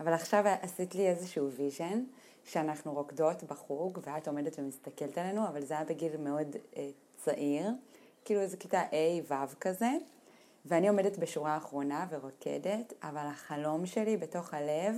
אבל 0.00 0.12
עכשיו 0.12 0.44
עשית 0.62 0.94
לי 0.94 1.08
איזשהו 1.08 1.50
vision, 1.50 2.04
שאנחנו 2.44 2.92
רוקדות 2.92 3.44
בחוג, 3.44 3.98
ואת 4.02 4.28
עומדת 4.28 4.58
ומסתכלת 4.58 5.18
עלינו, 5.18 5.48
אבל 5.48 5.64
זה 5.64 5.74
היה 5.74 5.84
בגיל 5.84 6.16
מאוד 6.16 6.56
אה, 6.76 6.88
צעיר, 7.16 7.70
כאילו 8.24 8.40
איזה 8.40 8.56
כיתה 8.56 8.82
A-ו' 8.82 9.54
כזה. 9.60 9.90
ואני 10.66 10.88
עומדת 10.88 11.18
בשורה 11.18 11.54
האחרונה 11.54 12.06
ורוקדת, 12.10 12.92
אבל 13.02 13.26
החלום 13.26 13.86
שלי 13.86 14.16
בתוך 14.16 14.54
הלב 14.54 14.94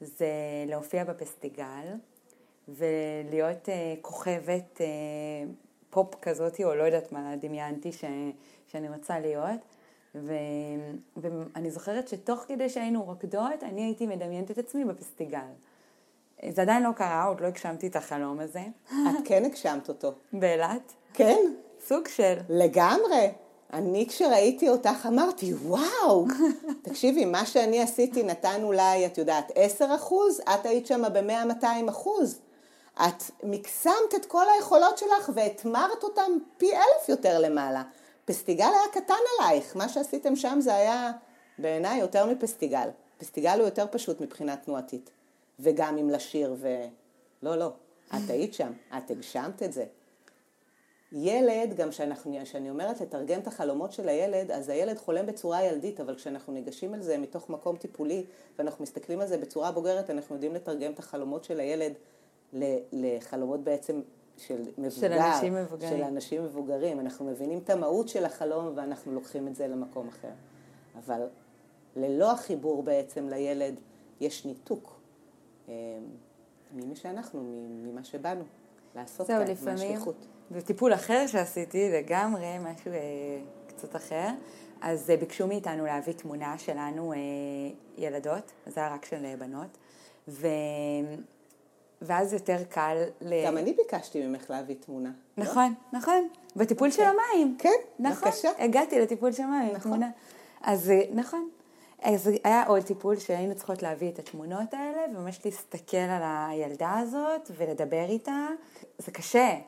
זה 0.00 0.30
להופיע 0.66 1.04
בפסטיגל 1.04 1.86
ולהיות 2.68 3.68
uh, 3.68 3.70
כוכבת 4.02 4.80
uh, 4.80 4.82
פופ 5.90 6.14
כזאת, 6.22 6.60
או 6.64 6.74
לא 6.74 6.82
יודעת 6.82 7.12
מה 7.12 7.36
דמיינתי 7.36 7.92
ש, 7.92 8.04
שאני 8.68 8.88
רוצה 8.88 9.20
להיות. 9.20 9.60
ו, 10.14 10.32
ואני 11.16 11.70
זוכרת 11.70 12.08
שתוך 12.08 12.44
כדי 12.48 12.68
שהיינו 12.68 13.02
רוקדות, 13.02 13.62
אני 13.62 13.84
הייתי 13.84 14.06
מדמיינת 14.06 14.50
את 14.50 14.58
עצמי 14.58 14.84
בפסטיגל. 14.84 15.38
זה 16.48 16.62
עדיין 16.62 16.82
לא 16.82 16.92
קרה, 16.96 17.24
עוד 17.24 17.40
לא 17.40 17.46
הגשמתי 17.46 17.86
את 17.86 17.96
החלום 17.96 18.40
הזה. 18.40 18.62
את 18.84 19.24
כן 19.24 19.44
הגשמת 19.44 19.88
אותו. 19.88 20.12
באילת? 20.32 20.92
כן. 21.14 21.54
סוג 21.80 22.08
של. 22.08 22.34
לגמרי. 22.48 23.32
אני 23.72 24.06
כשראיתי 24.08 24.68
אותך 24.68 25.06
אמרתי, 25.06 25.54
וואו, 25.54 26.26
תקשיבי, 26.82 27.24
מה 27.24 27.46
שאני 27.46 27.82
עשיתי 27.82 28.22
נתן 28.22 28.60
אולי, 28.62 29.06
את 29.06 29.18
יודעת, 29.18 29.52
10 29.54 29.94
אחוז, 29.94 30.40
את 30.40 30.66
היית 30.66 30.86
שם 30.86 31.02
ב-100-200 31.12 31.90
אחוז. 31.90 32.38
את 32.94 33.22
מקסמת 33.42 34.14
את 34.16 34.26
כל 34.26 34.44
היכולות 34.56 34.98
שלך 34.98 35.30
והתמרת 35.34 36.02
אותם 36.02 36.32
פי 36.56 36.72
אלף 36.72 37.08
יותר 37.08 37.38
למעלה. 37.38 37.82
פסטיגל 38.24 38.64
היה 38.64 38.92
קטן 38.92 39.14
עלייך, 39.38 39.76
מה 39.76 39.88
שעשיתם 39.88 40.36
שם 40.36 40.58
זה 40.60 40.74
היה 40.74 41.12
בעיניי 41.58 42.00
יותר 42.00 42.26
מפסטיגל. 42.26 42.88
פסטיגל 43.18 43.58
הוא 43.58 43.64
יותר 43.64 43.86
פשוט 43.90 44.20
מבחינה 44.20 44.56
תנועתית, 44.56 45.10
וגם 45.60 45.98
אם 45.98 46.10
לשיר 46.10 46.54
ו... 46.58 46.68
לא, 47.42 47.56
לא, 47.56 47.72
את 48.08 48.30
היית 48.30 48.54
שם, 48.54 48.72
את 48.96 49.10
הגשמת 49.10 49.62
את 49.62 49.72
זה. 49.72 49.84
ילד, 51.12 51.74
גם 51.76 51.88
כשאני 52.42 52.70
אומרת 52.70 53.00
לתרגם 53.00 53.40
את 53.40 53.46
החלומות 53.46 53.92
של 53.92 54.08
הילד, 54.08 54.50
אז 54.50 54.68
הילד 54.68 54.98
חולם 54.98 55.26
בצורה 55.26 55.64
ילדית, 55.64 56.00
אבל 56.00 56.14
כשאנחנו 56.14 56.52
ניגשים 56.52 56.94
על 56.94 57.02
זה 57.02 57.18
מתוך 57.18 57.50
מקום 57.50 57.76
טיפולי, 57.76 58.24
ואנחנו 58.58 58.82
מסתכלים 58.82 59.20
על 59.20 59.26
זה 59.26 59.38
בצורה 59.38 59.72
בוגרת, 59.72 60.10
אנחנו 60.10 60.34
יודעים 60.34 60.54
לתרגם 60.54 60.92
את 60.92 60.98
החלומות 60.98 61.44
של 61.44 61.60
הילד 61.60 61.92
לחלומות 62.92 63.60
בעצם 63.60 64.00
של 64.36 64.62
מבוגר, 64.78 64.90
של 64.90 65.12
אנשים 65.12 65.54
מבוגרים. 65.54 65.90
של 65.90 66.02
אנשים 66.02 66.44
מבוגרים. 66.44 67.00
אנחנו 67.00 67.24
מבינים 67.24 67.58
את 67.58 67.70
המהות 67.70 68.08
של 68.08 68.24
החלום 68.24 68.72
ואנחנו 68.74 69.12
לוקחים 69.12 69.48
את 69.48 69.56
זה 69.56 69.68
למקום 69.68 70.08
אחר. 70.08 70.30
אבל 70.98 71.26
ללא 71.96 72.32
החיבור 72.32 72.82
בעצם 72.82 73.28
לילד, 73.28 73.74
יש 74.20 74.46
ניתוק 74.46 75.00
אה, 75.68 75.74
ממי 76.72 76.96
שאנחנו, 76.96 77.42
ממה 77.84 78.04
שבאנו 78.04 78.44
לעשות 78.96 79.26
כאן, 79.26 79.44
מהשליחות. 79.64 80.26
בטיפול 80.56 80.94
אחר 80.94 81.26
שעשיתי, 81.26 81.90
לגמרי, 81.90 82.58
משהו 82.58 82.92
אה, 82.92 82.98
קצת 83.66 83.96
אחר, 83.96 84.28
אז 84.80 85.10
אה, 85.10 85.16
ביקשו 85.16 85.46
מאיתנו 85.46 85.86
להביא 85.86 86.12
תמונה 86.12 86.58
שלנו, 86.58 87.12
אה, 87.12 87.18
ילדות, 87.98 88.52
זה 88.66 88.80
היה 88.80 88.94
רק 88.94 89.04
של 89.04 89.24
אה, 89.24 89.34
בנות, 89.38 89.78
ו... 90.28 90.46
ואז 92.02 92.32
יותר 92.32 92.56
קל 92.68 92.96
ל... 93.20 93.46
גם 93.46 93.58
אני 93.58 93.72
ביקשתי 93.72 94.26
ממך 94.26 94.50
להביא 94.50 94.74
תמונה. 94.80 95.10
נכון, 95.36 95.74
לא? 95.92 95.98
נכון, 95.98 96.28
בטיפול 96.56 96.88
okay. 96.88 96.92
של 96.92 97.02
אוקיי. 97.02 97.16
המים. 97.34 97.56
כן, 97.58 97.70
נכון, 97.98 98.28
בבקשה. 98.28 98.48
הגעתי 98.58 99.00
לטיפול 99.00 99.32
של 99.32 99.46
מים, 99.46 99.68
נכון. 99.68 99.80
תמונה. 99.80 100.10
אז 100.62 100.90
אה, 100.90 101.00
נכון, 101.14 101.48
אז 102.02 102.30
היה 102.44 102.64
עוד 102.66 102.82
טיפול 102.82 103.16
שהיינו 103.16 103.54
צריכות 103.54 103.82
להביא 103.82 104.08
את 104.08 104.18
התמונות 104.18 104.74
האלה, 104.74 105.00
וממש 105.10 105.40
להסתכל 105.44 105.96
על 105.96 106.22
הילדה 106.24 106.98
הזאת 106.98 107.50
ולדבר 107.56 108.04
איתה. 108.08 108.48
זה 108.98 109.10
קשה, 109.10 109.58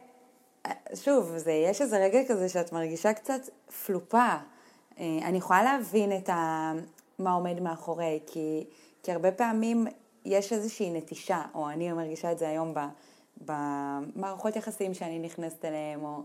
שוב, 0.94 1.37
זה, 1.37 1.52
יש 1.52 1.80
איזה 1.80 1.99
רגע 1.99 2.18
כזה 2.28 2.49
שאת 2.49 2.73
מרגישה 2.73 3.12
קצת 3.12 3.40
פלופה. 3.87 4.28
אה, 4.99 5.18
אני 5.23 5.38
יכולה 5.38 5.62
להבין 5.62 6.16
את 6.16 6.28
ה, 6.28 6.73
מה 7.18 7.33
עומד 7.33 7.61
מאחורי, 7.61 8.21
כי, 8.26 8.64
כי 9.02 9.12
הרבה 9.12 9.33
פעמים 9.33 9.87
יש 10.25 10.52
איזושהי 10.52 10.90
נטישה, 10.90 11.42
או 11.54 11.71
אני 11.71 11.92
מרגישה 11.92 12.33
את 12.33 12.38
זה 12.38 12.49
היום 12.49 12.75
במערכות 13.40 14.56
יחסים 14.56 14.94
שאני 14.94 15.18
נכנסת 15.18 15.64
אליהן, 15.64 16.00
או 16.00 16.23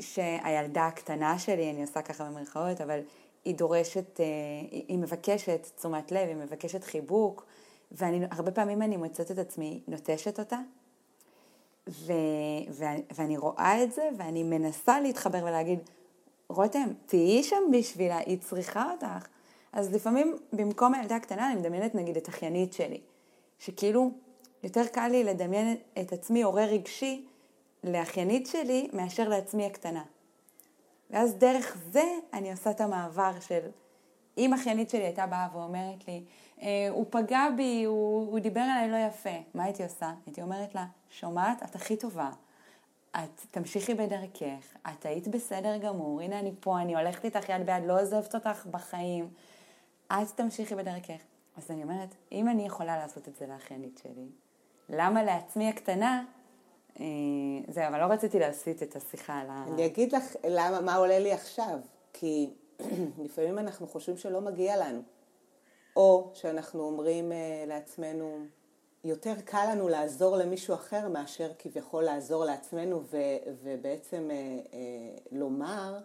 שהילדה 0.00 0.86
הקטנה 0.86 1.38
שלי, 1.38 1.70
אני 1.70 1.82
עושה 1.82 2.02
ככה 2.02 2.24
במרכאות, 2.24 2.80
אבל 2.80 3.00
היא 3.44 3.54
דורשת, 3.54 4.20
אה, 4.20 4.24
היא 4.70 4.98
מבקשת 4.98 5.66
תשומת 5.76 6.12
לב, 6.12 6.28
היא 6.28 6.36
מבקשת 6.36 6.84
חיבוק, 6.84 7.46
והרבה 7.92 8.50
פעמים 8.50 8.82
אני 8.82 8.96
מוצאת 8.96 9.30
את 9.30 9.38
עצמי 9.38 9.80
נוטשת 9.88 10.38
אותה, 10.38 10.58
ו, 11.88 12.12
ו, 12.70 12.84
ואני 13.14 13.36
רואה 13.36 13.82
את 13.82 13.92
זה, 13.92 14.08
ואני 14.16 14.42
מנסה 14.42 15.00
להתחבר 15.00 15.38
ולהגיד, 15.42 15.78
רותם, 16.48 16.88
תהיי 17.06 17.42
שם 17.42 17.62
בשבילה, 17.72 18.18
היא 18.18 18.38
צריכה 18.38 18.92
אותך. 18.92 19.26
אז 19.72 19.94
לפעמים 19.94 20.36
במקום 20.52 20.94
הילדה 20.94 21.16
הקטנה 21.16 21.52
אני 21.52 21.60
מדמיינת 21.60 21.94
נגיד 21.94 22.16
את 22.16 22.28
אחיינית 22.28 22.72
שלי, 22.72 23.00
שכאילו 23.58 24.10
יותר 24.62 24.86
קל 24.86 25.08
לי 25.08 25.24
לדמיין 25.24 25.76
את 26.00 26.12
עצמי 26.12 26.42
הורה 26.42 26.64
רגשי 26.64 27.26
לאחיינית 27.84 28.46
שלי 28.46 28.88
מאשר 28.92 29.28
לעצמי 29.28 29.66
הקטנה. 29.66 30.02
ואז 31.10 31.34
דרך 31.34 31.76
זה 31.92 32.04
אני 32.32 32.50
עושה 32.50 32.70
את 32.70 32.80
המעבר 32.80 33.32
של, 33.40 33.60
אם 34.38 34.54
אחיינית 34.54 34.90
שלי 34.90 35.02
הייתה 35.02 35.26
באה 35.26 35.48
ואומרת 35.52 36.08
לי, 36.08 36.22
הוא 36.90 37.06
פגע 37.10 37.46
בי, 37.56 37.84
הוא, 37.84 38.30
הוא 38.30 38.38
דיבר 38.38 38.60
אליי 38.60 38.90
לא 38.90 38.96
יפה, 39.08 39.38
מה 39.54 39.64
הייתי 39.64 39.82
עושה? 39.82 40.12
הייתי 40.26 40.42
אומרת 40.42 40.74
לה, 40.74 40.86
שומעת, 41.10 41.62
את 41.62 41.74
הכי 41.74 41.96
טובה, 41.96 42.30
את 43.10 43.46
תמשיכי 43.50 43.94
בדרכך, 43.94 44.76
את 44.82 45.06
היית 45.06 45.28
בסדר 45.28 45.76
גמור, 45.76 46.20
הנה 46.20 46.38
אני 46.38 46.52
פה, 46.60 46.80
אני 46.80 46.96
הולכת 46.96 47.24
איתך 47.24 47.48
יד 47.48 47.66
ביד, 47.66 47.84
לא 47.86 48.02
עוזבת 48.02 48.34
אותך 48.34 48.66
בחיים, 48.66 49.28
את 50.06 50.28
תמשיכי 50.34 50.74
בדרכך. 50.74 51.20
אז 51.56 51.70
אני 51.70 51.82
אומרת, 51.82 52.14
אם 52.32 52.48
אני 52.48 52.66
יכולה 52.66 52.96
לעשות 52.96 53.28
את 53.28 53.36
זה 53.36 53.46
לאחיינית 53.46 54.00
שלי, 54.02 54.28
למה 54.88 55.22
לעצמי 55.22 55.68
הקטנה? 55.68 56.24
אה, 57.00 57.04
זהו, 57.68 57.84
אבל 57.88 58.00
לא 58.00 58.04
רציתי 58.04 58.38
להסיט 58.38 58.82
את 58.82 58.96
השיחה 58.96 59.38
על 59.38 59.46
ה... 59.50 59.64
אני 59.68 59.86
אגיד 59.86 60.14
לך 60.14 60.24
למה, 60.48 60.80
מה 60.80 60.96
עולה 60.96 61.18
לי 61.18 61.32
עכשיו, 61.32 61.78
כי 62.12 62.50
לפעמים 63.24 63.58
אנחנו 63.58 63.86
חושבים 63.86 64.16
שלא 64.16 64.40
מגיע 64.40 64.76
לנו, 64.76 65.02
או 65.98 66.30
שאנחנו 66.34 66.82
אומרים 66.82 67.32
אה, 67.32 67.64
לעצמנו, 67.66 68.46
יותר 69.04 69.34
קל 69.44 69.66
לנו 69.72 69.88
לעזור 69.88 70.36
למישהו 70.36 70.74
אחר 70.74 71.08
מאשר 71.08 71.50
כביכול 71.58 72.04
לעזור 72.04 72.44
לעצמנו 72.44 73.02
ו, 73.02 73.16
ובעצם 73.62 74.30
אה, 74.30 74.36
אה, 74.36 74.78
לומר 75.32 75.98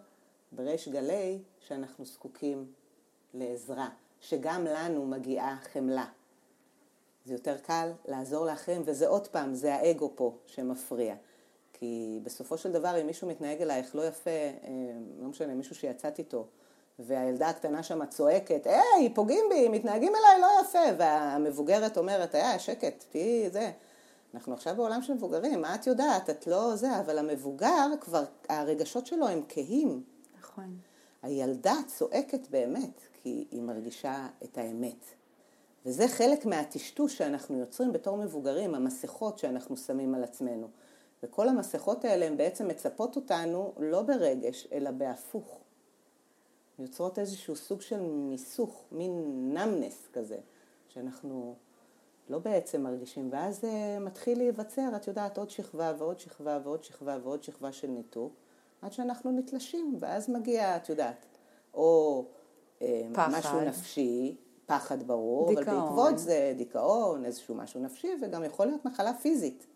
בריש 0.52 0.88
גלי 0.88 1.38
שאנחנו 1.58 2.04
זקוקים 2.04 2.72
לעזרה, 3.34 3.88
שגם 4.20 4.64
לנו 4.64 5.06
מגיעה 5.06 5.56
חמלה. 5.72 6.06
זה 7.24 7.34
יותר 7.34 7.58
קל 7.58 7.92
לעזור 8.08 8.46
לאחרים, 8.46 8.82
וזה 8.84 9.08
עוד 9.08 9.28
פעם, 9.28 9.54
זה 9.54 9.74
האגו 9.74 10.12
פה 10.14 10.34
שמפריע. 10.46 11.14
כי 11.72 12.20
בסופו 12.22 12.58
של 12.58 12.72
דבר, 12.72 13.00
אם 13.00 13.06
מישהו 13.06 13.28
מתנהג 13.28 13.62
אלייך 13.62 13.96
לא 13.96 14.02
יפה, 14.06 14.30
לא 15.20 15.28
משנה, 15.28 15.54
מישהו 15.54 15.74
שיצאת 15.74 16.18
איתו, 16.18 16.46
והילדה 16.98 17.48
הקטנה 17.48 17.82
שם 17.82 18.06
צועקת, 18.06 18.66
היי, 18.66 19.14
פוגעים 19.14 19.44
בי, 19.50 19.68
מתנהגים 19.68 20.12
אליי 20.16 20.40
לא 20.40 20.48
יפה, 20.62 20.94
והמבוגרת 20.98 21.98
אומרת, 21.98 22.34
היי, 22.34 22.58
שקט, 22.58 23.04
תהיי 23.10 23.50
זה. 23.50 23.70
אנחנו 24.34 24.54
עכשיו 24.54 24.76
בעולם 24.76 25.02
של 25.02 25.14
מבוגרים, 25.14 25.62
מה 25.62 25.74
את 25.74 25.86
יודעת? 25.86 26.30
את 26.30 26.46
לא 26.46 26.76
זה, 26.76 27.00
אבל 27.00 27.18
המבוגר 27.18 27.86
כבר, 28.00 28.24
הרגשות 28.48 29.06
שלו 29.06 29.28
הם 29.28 29.42
כהים. 29.48 30.02
נכון. 30.38 30.76
הילדה 31.22 31.74
צועקת 31.86 32.48
באמת, 32.50 33.00
כי 33.22 33.46
היא 33.50 33.62
מרגישה 33.62 34.26
את 34.44 34.58
האמת. 34.58 35.04
וזה 35.86 36.08
חלק 36.08 36.46
מהטשטוש 36.46 37.18
שאנחנו 37.18 37.58
יוצרים 37.58 37.92
בתור 37.92 38.16
מבוגרים, 38.16 38.74
המסכות 38.74 39.38
שאנחנו 39.38 39.76
שמים 39.76 40.14
על 40.14 40.24
עצמנו. 40.24 40.68
וכל 41.22 41.48
המסכות 41.48 42.04
האלה 42.04 42.26
הן 42.26 42.36
בעצם 42.36 42.68
מצפות 42.68 43.16
אותנו 43.16 43.72
לא 43.78 44.02
ברגש, 44.02 44.68
אלא 44.72 44.90
בהפוך. 44.90 45.63
יוצרות 46.78 47.18
איזשהו 47.18 47.56
סוג 47.56 47.80
של 47.80 48.00
מיסוך, 48.00 48.84
מין 48.92 49.22
נמנס 49.50 50.08
כזה, 50.12 50.38
שאנחנו 50.88 51.54
לא 52.28 52.38
בעצם 52.38 52.82
מרגישים, 52.82 53.28
ואז 53.32 53.60
זה 53.60 53.68
אה, 53.68 53.98
מתחיל 53.98 54.38
להיווצר, 54.38 54.96
את 54.96 55.06
יודעת, 55.06 55.38
עוד 55.38 55.50
שכבה 55.50 55.92
ועוד 55.98 56.18
שכבה 56.18 56.58
ועוד 56.64 56.84
שכבה 56.84 57.18
ועוד 57.22 57.42
שכבה 57.42 57.72
של 57.72 57.88
ניתוק, 57.88 58.32
עד 58.82 58.92
שאנחנו 58.92 59.30
נתלשים, 59.30 59.96
ואז 60.00 60.30
מגיע, 60.30 60.76
את 60.76 60.88
יודעת, 60.88 61.26
או 61.74 62.24
אה, 62.82 63.02
פחד. 63.14 63.28
משהו 63.38 63.60
נפשי, 63.60 64.36
פחד 64.66 65.02
ברור, 65.02 65.48
דיכאון. 65.48 65.76
אבל 65.76 65.86
בעקבות 65.86 66.18
זה 66.18 66.54
דיכאון, 66.56 67.24
איזשהו 67.24 67.54
משהו 67.54 67.80
נפשי, 67.80 68.10
וגם 68.22 68.44
יכול 68.44 68.66
להיות 68.66 68.84
מחלה 68.84 69.14
פיזית 69.14 69.66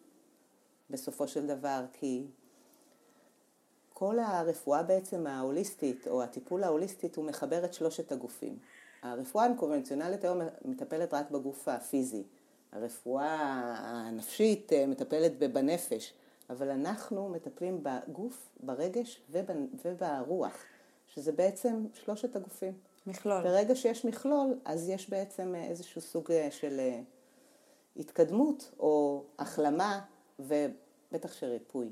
בסופו 0.90 1.28
של 1.28 1.46
דבר, 1.46 1.84
כי 1.92 2.26
כל 3.98 4.18
הרפואה 4.18 4.82
בעצם 4.82 5.26
ההוליסטית, 5.26 6.06
או 6.08 6.22
הטיפול 6.22 6.64
ההוליסטית, 6.64 7.16
הוא 7.16 7.24
מחבר 7.24 7.64
את 7.64 7.74
שלושת 7.74 8.12
הגופים. 8.12 8.58
הרפואה 9.02 9.46
הקונבנציונלית 9.46 10.24
היום 10.24 10.40
מטפלת 10.64 11.14
רק 11.14 11.30
בגוף 11.30 11.68
הפיזי. 11.68 12.22
הרפואה 12.72 13.36
הנפשית 13.78 14.72
אה, 14.72 14.86
מטפלת 14.86 15.38
בנפש, 15.38 16.12
אבל 16.50 16.70
אנחנו 16.70 17.28
מטפלים 17.28 17.82
בגוף, 17.82 18.48
ברגש 18.60 19.20
וברוח, 19.84 20.56
שזה 21.06 21.32
בעצם 21.32 21.86
שלושת 21.94 22.36
הגופים. 22.36 22.72
מכלול. 23.06 23.42
ברגע 23.42 23.74
שיש 23.74 24.04
מכלול, 24.04 24.58
אז 24.64 24.88
יש 24.88 25.10
בעצם 25.10 25.54
איזשהו 25.54 26.00
סוג 26.00 26.32
אה, 26.32 26.50
של 26.50 26.80
אה, 26.80 27.00
התקדמות 27.96 28.70
או 28.78 29.24
החלמה 29.38 30.00
ובטח 30.38 31.32
שריפוי. 31.32 31.88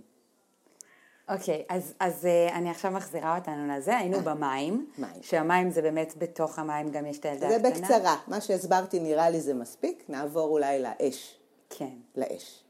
אוקיי, 1.28 1.64
okay, 1.68 1.74
אז, 1.74 1.94
אז 2.00 2.24
uh, 2.24 2.54
אני 2.54 2.70
עכשיו 2.70 2.90
מחזירה 2.90 3.38
אותנו 3.38 3.76
לזה, 3.76 3.96
היינו 3.96 4.20
במים, 4.20 4.90
מים. 4.98 5.22
שהמים 5.22 5.70
זה 5.70 5.82
באמת 5.82 6.14
בתוך 6.18 6.58
המים 6.58 6.90
גם 6.90 7.06
יש 7.06 7.18
את 7.18 7.24
הילדה 7.24 7.48
הקטנה. 7.48 7.70
זה 7.74 7.80
בקצרה, 7.80 8.16
מה 8.26 8.40
שהסברתי 8.40 9.00
נראה 9.00 9.30
לי 9.30 9.40
זה 9.40 9.54
מספיק, 9.54 10.04
נעבור 10.08 10.48
אולי 10.48 10.82
לאש. 10.82 11.38
כן. 11.70 11.94
לאש. 12.16 12.62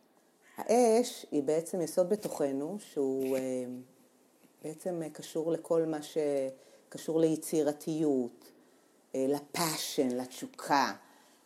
האש 0.57 1.27
היא 1.31 1.43
בעצם 1.43 1.81
יסוד 1.81 2.09
בתוכנו 2.09 2.77
שהוא 2.79 3.37
uh, 3.37 3.41
בעצם 4.65 5.03
קשור 5.13 5.53
לכל 5.53 5.83
מה 5.87 6.03
ש... 6.03 6.19
קשור 6.89 7.21
ליצירתיות, 7.21 8.53
אה, 9.15 9.27
לפאשן, 9.29 10.09
לתשוקה. 10.17 10.93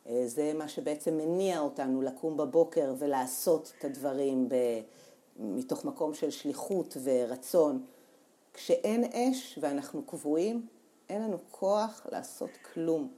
אה, 0.07 0.23
זה 0.27 0.53
מה 0.55 0.68
שבעצם 0.68 1.16
מניע 1.16 1.61
אותנו 1.61 2.03
לקום 2.03 2.37
בבוקר 2.37 2.94
ולעשות 2.99 3.73
את 3.79 3.85
הדברים 3.85 4.49
ב... 4.49 4.55
מתוך 5.40 5.85
מקום 5.85 6.14
של 6.14 6.31
שליחות 6.31 6.96
ורצון. 7.03 7.85
כשאין 8.55 9.05
אש 9.05 9.59
ואנחנו 9.62 10.03
קבועים, 10.03 10.66
אין 11.09 11.22
לנו 11.22 11.38
כוח 11.50 12.07
לעשות 12.12 12.50
כלום. 12.74 13.12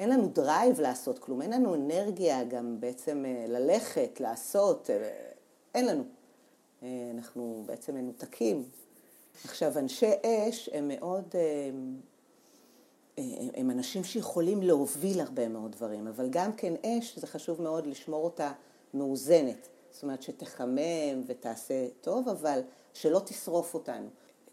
אין 0.00 0.10
לנו 0.10 0.28
drive 0.28 0.80
לעשות 0.80 1.18
כלום, 1.18 1.42
אין 1.42 1.52
לנו 1.52 1.74
אנרגיה 1.74 2.44
גם 2.44 2.80
בעצם 2.80 3.24
אה, 3.26 3.44
ללכת, 3.48 4.20
לעשות, 4.20 4.90
אין 5.74 5.86
לנו. 5.86 6.04
אנחנו 7.14 7.62
בעצם 7.66 7.94
מנותקים, 7.94 8.64
עכשיו, 9.44 9.78
אנשי 9.78 10.10
אש 10.26 10.70
הם 10.72 10.88
מאוד, 10.88 11.34
הם, 11.68 12.00
אה, 13.18 13.24
הם 13.54 13.70
אנשים 13.70 14.04
שיכולים 14.04 14.62
להוביל 14.62 15.20
הרבה 15.20 15.48
מאוד 15.48 15.72
דברים, 15.72 16.06
אבל 16.06 16.28
גם 16.30 16.52
כן 16.52 16.74
אש, 16.86 17.18
זה 17.18 17.26
חשוב 17.26 17.62
מאוד 17.62 17.86
לשמור 17.86 18.24
אותה 18.24 18.52
מאוזנת. 18.94 19.68
זאת 19.94 20.02
אומרת, 20.02 20.22
שתחמם 20.22 21.22
ותעשה 21.26 21.88
טוב, 22.00 22.28
אבל 22.28 22.60
שלא 22.92 23.18
תשרוף 23.18 23.74
אותנו. 23.74 24.08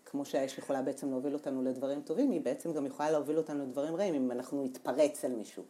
כמו 0.06 0.26
שהאש 0.26 0.58
יכולה 0.58 0.82
בעצם 0.82 1.10
להוביל 1.10 1.34
אותנו 1.34 1.64
לדברים 1.64 2.02
טובים, 2.02 2.32
היא 2.32 2.42
בעצם 2.42 2.74
גם 2.74 2.86
יכולה 2.86 3.12
להוביל 3.12 3.38
אותנו 3.38 3.64
לדברים 3.64 3.96
רעים, 3.96 4.14
אם 4.16 4.32
אנחנו 4.32 4.64
נתפרץ 4.64 5.26
על 5.26 5.32
מישהו 5.32 5.64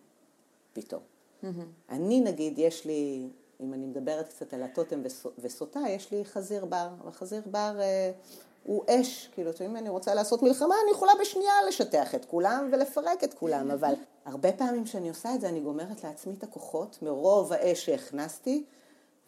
פתאום. 0.73 1.01
Mm-hmm. 1.43 1.47
אני 1.89 2.19
נגיד, 2.19 2.59
יש 2.59 2.85
לי, 2.85 3.29
אם 3.61 3.73
אני 3.73 3.85
מדברת 3.85 4.27
קצת 4.27 4.53
על 4.53 4.63
הטוטם 4.63 5.01
וסוטה, 5.39 5.79
יש 5.89 6.11
לי 6.11 6.25
חזיר 6.25 6.65
בר, 6.65 6.89
וחזיר 7.05 7.41
בר 7.45 7.79
אה, 7.79 8.11
הוא 8.63 8.83
אש, 8.89 9.29
כאילו, 9.33 9.51
אם 9.65 9.75
אני 9.75 9.89
רוצה 9.89 10.13
לעשות 10.13 10.43
מלחמה, 10.43 10.75
אני 10.83 10.91
יכולה 10.91 11.11
בשנייה 11.21 11.53
לשטח 11.67 12.15
את 12.15 12.25
כולם 12.25 12.69
ולפרק 12.71 13.23
את 13.23 13.33
כולם, 13.33 13.71
אבל 13.71 13.93
הרבה 14.25 14.51
פעמים 14.51 14.83
כשאני 14.83 15.09
עושה 15.09 15.35
את 15.35 15.41
זה, 15.41 15.49
אני 15.49 15.59
גומרת 15.59 16.03
לעצמי 16.03 16.33
את 16.37 16.43
הכוחות 16.43 16.97
מרוב 17.01 17.53
האש 17.53 17.85
שהכנסתי, 17.85 18.63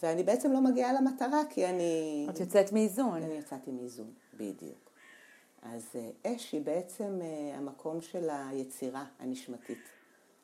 ואני 0.04 0.24
בעצם 0.24 0.52
לא 0.52 0.62
מגיעה 0.62 0.94
למטרה, 0.94 1.42
כי 1.50 1.66
אני... 1.66 2.28
את 2.30 2.40
יוצאת 2.40 2.72
מאיזון. 2.72 3.24
אני 3.24 3.34
יצאתי 3.34 3.72
מאיזון, 3.72 4.14
בדיוק. 4.34 4.92
אז 5.62 5.86
אה, 5.96 6.34
אש 6.36 6.52
היא 6.52 6.62
בעצם 6.62 7.20
אה, 7.22 7.58
המקום 7.58 8.02
של 8.02 8.30
היצירה 8.30 9.06
הנשמתית, 9.20 9.84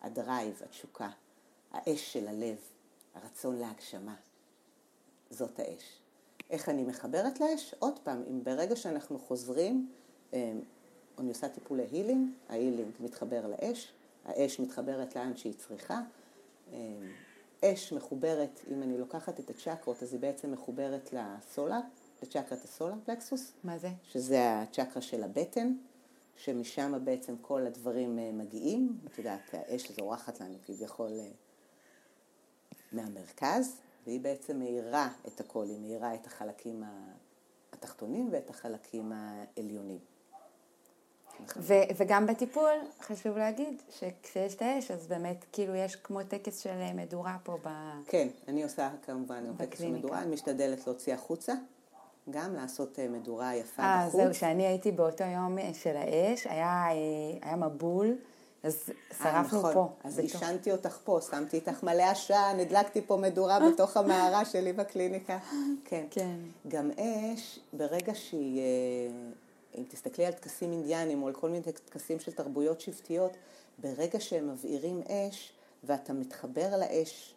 ה 0.02 0.11
drive, 0.11 0.62
התשוקה, 0.66 1.10
האש 1.72 2.14
של 2.14 2.28
הלב, 2.28 2.58
הרצון 3.16 3.58
להגשמה. 3.58 4.16
זאת 5.30 5.60
האש. 5.60 6.00
איך 6.50 6.70
אני 6.70 6.84
מחברת 6.84 7.40
לאש? 7.40 7.76
עוד 7.80 8.00
פעם, 8.04 8.24
אם 8.30 8.44
ברגע 8.44 8.76
שאנחנו 8.76 9.20
חוזרים, 9.20 9.90
אה, 10.34 10.54
אני 11.18 11.30
עושה 11.30 11.50
טיפולי 11.50 11.84
healing, 11.92 12.30
ה 12.50 12.55
healing 12.55 12.92
מתחבר 13.00 13.48
לאש, 13.48 13.94
האש 14.26 14.60
מתחברת 14.60 15.16
לאן 15.16 15.38
שהיא 15.38 15.54
צריכה. 15.54 16.02
אש 17.66 17.94
מחוברת, 17.94 18.60
אם 18.72 18.84
אני 18.84 18.98
לוקחת 18.98 19.40
את 19.40 19.50
הצ'קרות, 19.50 20.04
אז 20.04 20.14
היא 20.14 20.22
בעצם 20.22 20.52
מחוברת 20.52 21.14
לסולר, 21.14 21.80
לצ'קרת 22.24 22.64
הסולר 22.64 22.96
פלקסוס, 23.06 23.52
מה 23.64 23.78
זה? 23.78 23.90
שזה 24.04 24.62
הצ'קרה 24.62 25.02
של 25.02 25.24
הבטן, 25.24 25.74
שמשם 26.38 26.94
בעצם 27.04 27.36
כל 27.42 27.68
הדברים 27.68 28.20
אה, 28.20 28.32
מגיעים. 28.34 28.98
את 29.06 29.18
יודעת, 29.18 29.54
האש 29.54 29.92
זורחת 29.92 30.40
לנו 30.42 30.58
כביכול 30.66 31.12
אה, 31.20 31.32
מהמרכז, 32.92 33.76
והיא 34.06 34.20
בעצם 34.20 34.60
מאירה 34.60 35.10
את 35.28 35.40
הכל, 35.40 35.66
היא 35.70 35.80
מאירה 35.80 36.16
את 36.16 36.28
החלקים 36.28 36.84
התחתונים 37.74 38.30
ואת 38.32 38.50
החלקים 38.50 39.12
העליונים. 39.16 40.00
ו- 41.58 41.74
וגם 41.98 42.28
בטיפול, 42.28 42.72
חשוב 43.02 43.38
להגיד, 43.38 43.82
שכשיש 43.90 44.56
את 44.56 44.62
האש, 44.62 44.92
אז 44.92 45.08
באמת, 45.08 45.46
כאילו, 45.52 45.76
יש 45.76 45.96
כמו 45.96 46.24
טקס 46.24 46.60
של 46.60 46.70
אה, 46.70 46.94
מדורה 46.94 47.38
פה 47.44 47.58
ב... 47.64 47.70
כן, 48.06 48.28
אני 48.48 48.64
עושה 48.64 48.90
כמובן 49.06 49.44
טקס 49.58 49.80
של 49.80 49.92
מדורה, 49.92 50.22
אני 50.22 50.34
משתדלת 50.34 50.88
להוציא 50.88 51.14
החוצה, 51.14 51.54
גם 52.30 52.56
לעשות 52.56 53.00
אה, 53.00 53.08
מדורה 53.08 53.56
יפה 53.56 53.84
아, 53.84 54.08
בחוץ. 54.08 54.20
אה, 54.20 54.26
זהו, 54.26 54.34
שאני 54.34 54.66
הייתי 54.66 54.92
באותו 54.92 55.24
יום 55.24 55.58
של 55.74 55.98
האש, 55.98 56.48
היה, 56.48 56.86
היה 57.42 57.56
מבול. 57.56 58.16
אז 58.64 58.90
שרפנו 59.18 59.60
נכון. 59.60 59.74
פה. 59.74 59.90
אז 60.04 60.20
עישנתי 60.20 60.72
אותך 60.72 60.98
פה, 61.04 61.20
שמתי 61.30 61.58
איתך 61.58 61.84
מלא 61.84 62.04
עשן, 62.04 62.58
הדלקתי 62.62 63.02
פה 63.02 63.18
מדורה 63.18 63.60
בתוך 63.70 63.98
המערה 63.98 64.46
שלי 64.46 64.74
בקליניקה. 64.74 65.38
כן. 65.86 66.06
כן. 66.12 66.36
גם 66.68 66.92
אש, 66.92 67.60
ברגע 67.74 68.16
שהיא, 68.16 68.62
אם 69.78 69.84
תסתכלי 69.90 70.26
על 70.26 70.34
טקסים 70.34 70.72
אינדיאנים 70.72 71.24
או 71.24 71.28
על 71.28 71.34
כל 71.34 71.50
מיני 71.50 71.64
טקסים 71.86 72.20
של 72.20 72.32
תרבויות 72.32 72.82
שבטיות, 72.82 73.32
ברגע 73.78 74.20
שהם 74.20 74.52
מבעירים 74.52 75.02
אש 75.08 75.54
ואתה 75.84 76.14
מתחבר 76.14 76.78
לאש 76.78 77.34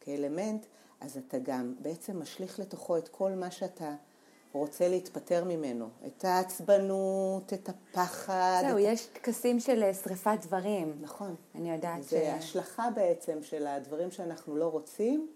כאלמנט, 0.00 0.66
אז 1.00 1.16
אתה 1.16 1.38
גם 1.38 1.74
בעצם 1.78 2.20
משליך 2.20 2.58
לתוכו 2.58 2.96
את 2.96 3.08
כל 3.08 3.30
מה 3.30 3.50
שאתה 3.50 3.94
רוצה 4.52 4.88
להתפטר 4.88 5.44
ממנו. 5.44 5.88
את 6.06 6.24
העצבנות, 6.24 7.52
את 7.52 7.68
הפחד. 7.68 8.62
זהו, 8.68 8.78
את... 8.78 8.82
יש 8.84 9.06
טקסים 9.06 9.60
של 9.60 9.82
אה, 9.82 9.94
שריפת 9.94 10.38
דברים. 10.42 10.98
נכון. 11.00 11.34
אני 11.54 11.72
יודעת 11.72 12.02
זה 12.02 12.08
ש... 12.08 12.12
זה 12.12 12.34
השלכה 12.34 12.88
בעצם 12.94 13.38
של 13.42 13.66
הדברים 13.66 14.10
שאנחנו 14.10 14.56
לא 14.56 14.66
רוצים, 14.66 15.28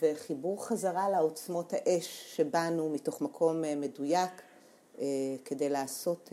וחיבור 0.00 0.66
חזרה 0.66 1.10
לעוצמות 1.10 1.72
האש 1.72 2.36
שבאנו 2.36 2.88
מתוך 2.88 3.20
מקום 3.20 3.64
אה, 3.64 3.74
מדויק, 3.74 4.30
כדי 5.44 5.68
לעשות 5.68 6.30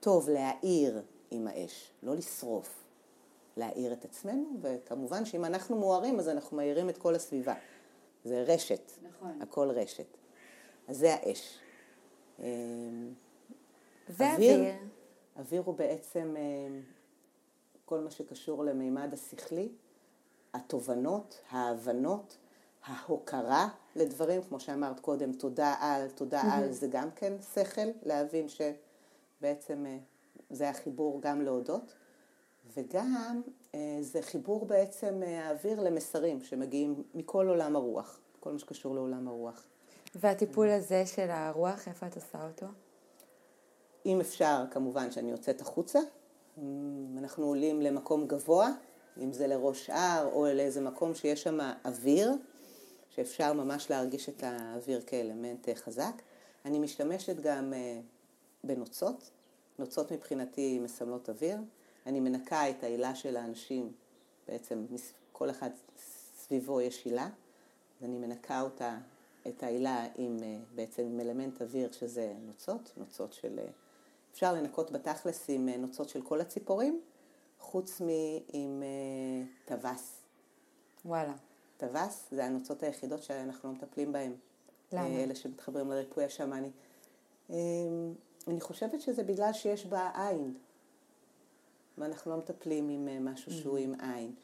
טוב, 0.00 0.30
להאיר 0.30 1.02
עם 1.30 1.46
האש, 1.46 1.92
לא 2.02 2.14
לשרוף. 2.14 2.82
להאיר 3.56 3.92
את 3.92 4.04
עצמנו, 4.04 4.44
וכמובן 4.60 5.24
שאם 5.24 5.44
אנחנו 5.44 5.76
מוארים 5.76 6.18
אז 6.18 6.28
אנחנו 6.28 6.56
מאירים 6.56 6.88
את 6.88 6.98
כל 6.98 7.14
הסביבה. 7.14 7.54
זה 8.24 8.42
רשת, 8.42 8.92
נכון. 9.02 9.42
הכל 9.42 9.70
רשת. 9.70 10.06
אז 10.88 10.98
זה 10.98 11.14
האש. 11.14 11.58
ואוויר. 14.08 14.60
אוויר 15.36 15.62
הוא 15.62 15.74
בעצם 15.74 16.34
כל 17.84 18.00
מה 18.00 18.10
שקשור 18.10 18.64
למימד 18.64 19.12
השכלי, 19.12 19.68
התובנות, 20.54 21.40
ההבנות, 21.50 22.36
ההוקרה 22.86 23.68
לדברים, 23.96 24.42
כמו 24.42 24.60
שאמרת 24.60 25.00
קודם, 25.00 25.32
תודה 25.32 25.74
על, 25.80 26.08
תודה 26.10 26.42
mm-hmm. 26.42 26.52
על, 26.54 26.72
זה 26.72 26.86
גם 26.86 27.10
כן 27.10 27.32
שכל, 27.54 27.88
להבין 28.02 28.46
שבעצם 28.48 29.86
זה 30.50 30.70
החיבור 30.70 31.20
גם 31.22 31.42
להודות, 31.42 31.94
וגם 32.76 33.42
זה 34.00 34.22
חיבור 34.22 34.66
בעצם 34.66 35.22
האוויר 35.26 35.80
למסרים 35.80 36.42
שמגיעים 36.42 37.02
מכל 37.14 37.48
עולם 37.48 37.76
הרוח, 37.76 38.20
כל 38.40 38.52
מה 38.52 38.58
שקשור 38.58 38.94
לעולם 38.94 39.28
הרוח. 39.28 39.64
והטיפול 40.14 40.70
הזה 40.70 41.06
של 41.06 41.30
הרוח, 41.30 41.88
איפה 41.88 42.06
את 42.06 42.16
עושה 42.16 42.46
אותו? 42.46 42.66
אם 44.06 44.20
אפשר, 44.20 44.64
כמובן 44.70 45.10
שאני 45.10 45.30
יוצאת 45.30 45.60
החוצה. 45.60 45.98
אנחנו 47.18 47.46
עולים 47.46 47.82
למקום 47.82 48.26
גבוה, 48.26 48.70
אם 49.20 49.32
זה 49.32 49.46
לראש 49.46 49.90
הר 49.90 50.28
או 50.32 50.46
לאיזה 50.54 50.80
מקום 50.80 51.14
שיש 51.14 51.42
שם 51.42 51.58
אוויר, 51.84 52.32
שאפשר 53.16 53.52
ממש 53.52 53.90
להרגיש 53.90 54.28
את 54.28 54.42
האוויר 54.42 55.00
כאלמנט 55.06 55.68
חזק. 55.74 56.22
אני 56.64 56.78
משתמשת 56.78 57.40
גם 57.40 57.72
בנוצות. 58.64 59.30
נוצות 59.78 60.12
מבחינתי 60.12 60.78
מסמלות 60.78 61.28
אוויר. 61.28 61.58
אני 62.06 62.20
מנקה 62.20 62.70
את 62.70 62.84
העילה 62.84 63.14
של 63.14 63.36
האנשים, 63.36 63.92
בעצם 64.48 64.86
כל 65.32 65.50
אחד 65.50 65.70
סביבו 66.38 66.80
יש 66.80 67.04
עילה, 67.04 67.24
אז 67.98 68.04
אני 68.04 68.18
מנקה 68.18 68.60
אותה 68.60 68.98
את 69.48 69.62
העילה 69.62 70.06
עם 70.16 70.36
בעצם 70.74 71.02
עם 71.02 71.20
אלמנט 71.20 71.62
אוויר 71.62 71.92
שזה 71.92 72.34
נוצות, 72.46 72.92
נוצות 72.96 73.32
של... 73.32 73.60
אפשר 74.32 74.52
לנקות 74.52 74.90
בתכלס 74.90 75.44
עם 75.48 75.68
נוצות 75.68 76.08
של 76.08 76.22
כל 76.22 76.40
הציפורים, 76.40 77.00
חוץ 77.60 78.00
מעם 78.00 78.82
טווס. 79.64 80.22
וואלה. 81.04 81.32
טווס 81.76 82.28
זה 82.30 82.44
הנוצות 82.44 82.82
היחידות 82.82 83.22
שאנחנו 83.22 83.68
לא 83.68 83.74
מטפלים 83.74 84.12
בהן. 84.12 84.32
למה? 84.92 85.06
אלה 85.06 85.34
שמתחברים 85.34 85.90
לריפוי 85.90 86.24
השמאני. 86.24 86.70
אני 88.48 88.60
חושבת 88.60 89.00
שזה 89.00 89.22
בגלל 89.22 89.52
שיש 89.52 89.86
בה 89.86 90.10
עין, 90.14 90.54
ואנחנו 91.98 92.30
לא 92.30 92.36
מטפלים 92.36 92.88
עם 92.88 93.24
משהו 93.24 93.52
שהוא 93.52 93.78
עם 93.78 93.94
עין. 94.00 94.34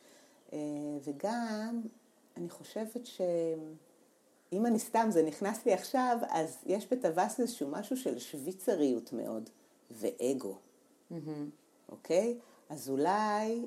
וגם, 1.04 1.82
אני 2.36 2.50
חושבת 2.50 3.06
ש... 3.06 3.20
אם 4.52 4.66
אני 4.66 4.78
סתם, 4.78 5.06
זה 5.10 5.22
נכנס 5.22 5.66
לי 5.66 5.72
עכשיו, 5.72 6.18
אז 6.28 6.58
יש 6.66 6.92
בטווס 6.92 7.40
איזשהו 7.40 7.68
משהו 7.68 7.96
של 7.96 8.18
שוויצריות 8.18 9.12
מאוד, 9.12 9.50
ואגו, 9.90 10.56
אוקיי? 11.88 12.38
אז 12.72 12.88
אולי, 12.88 13.66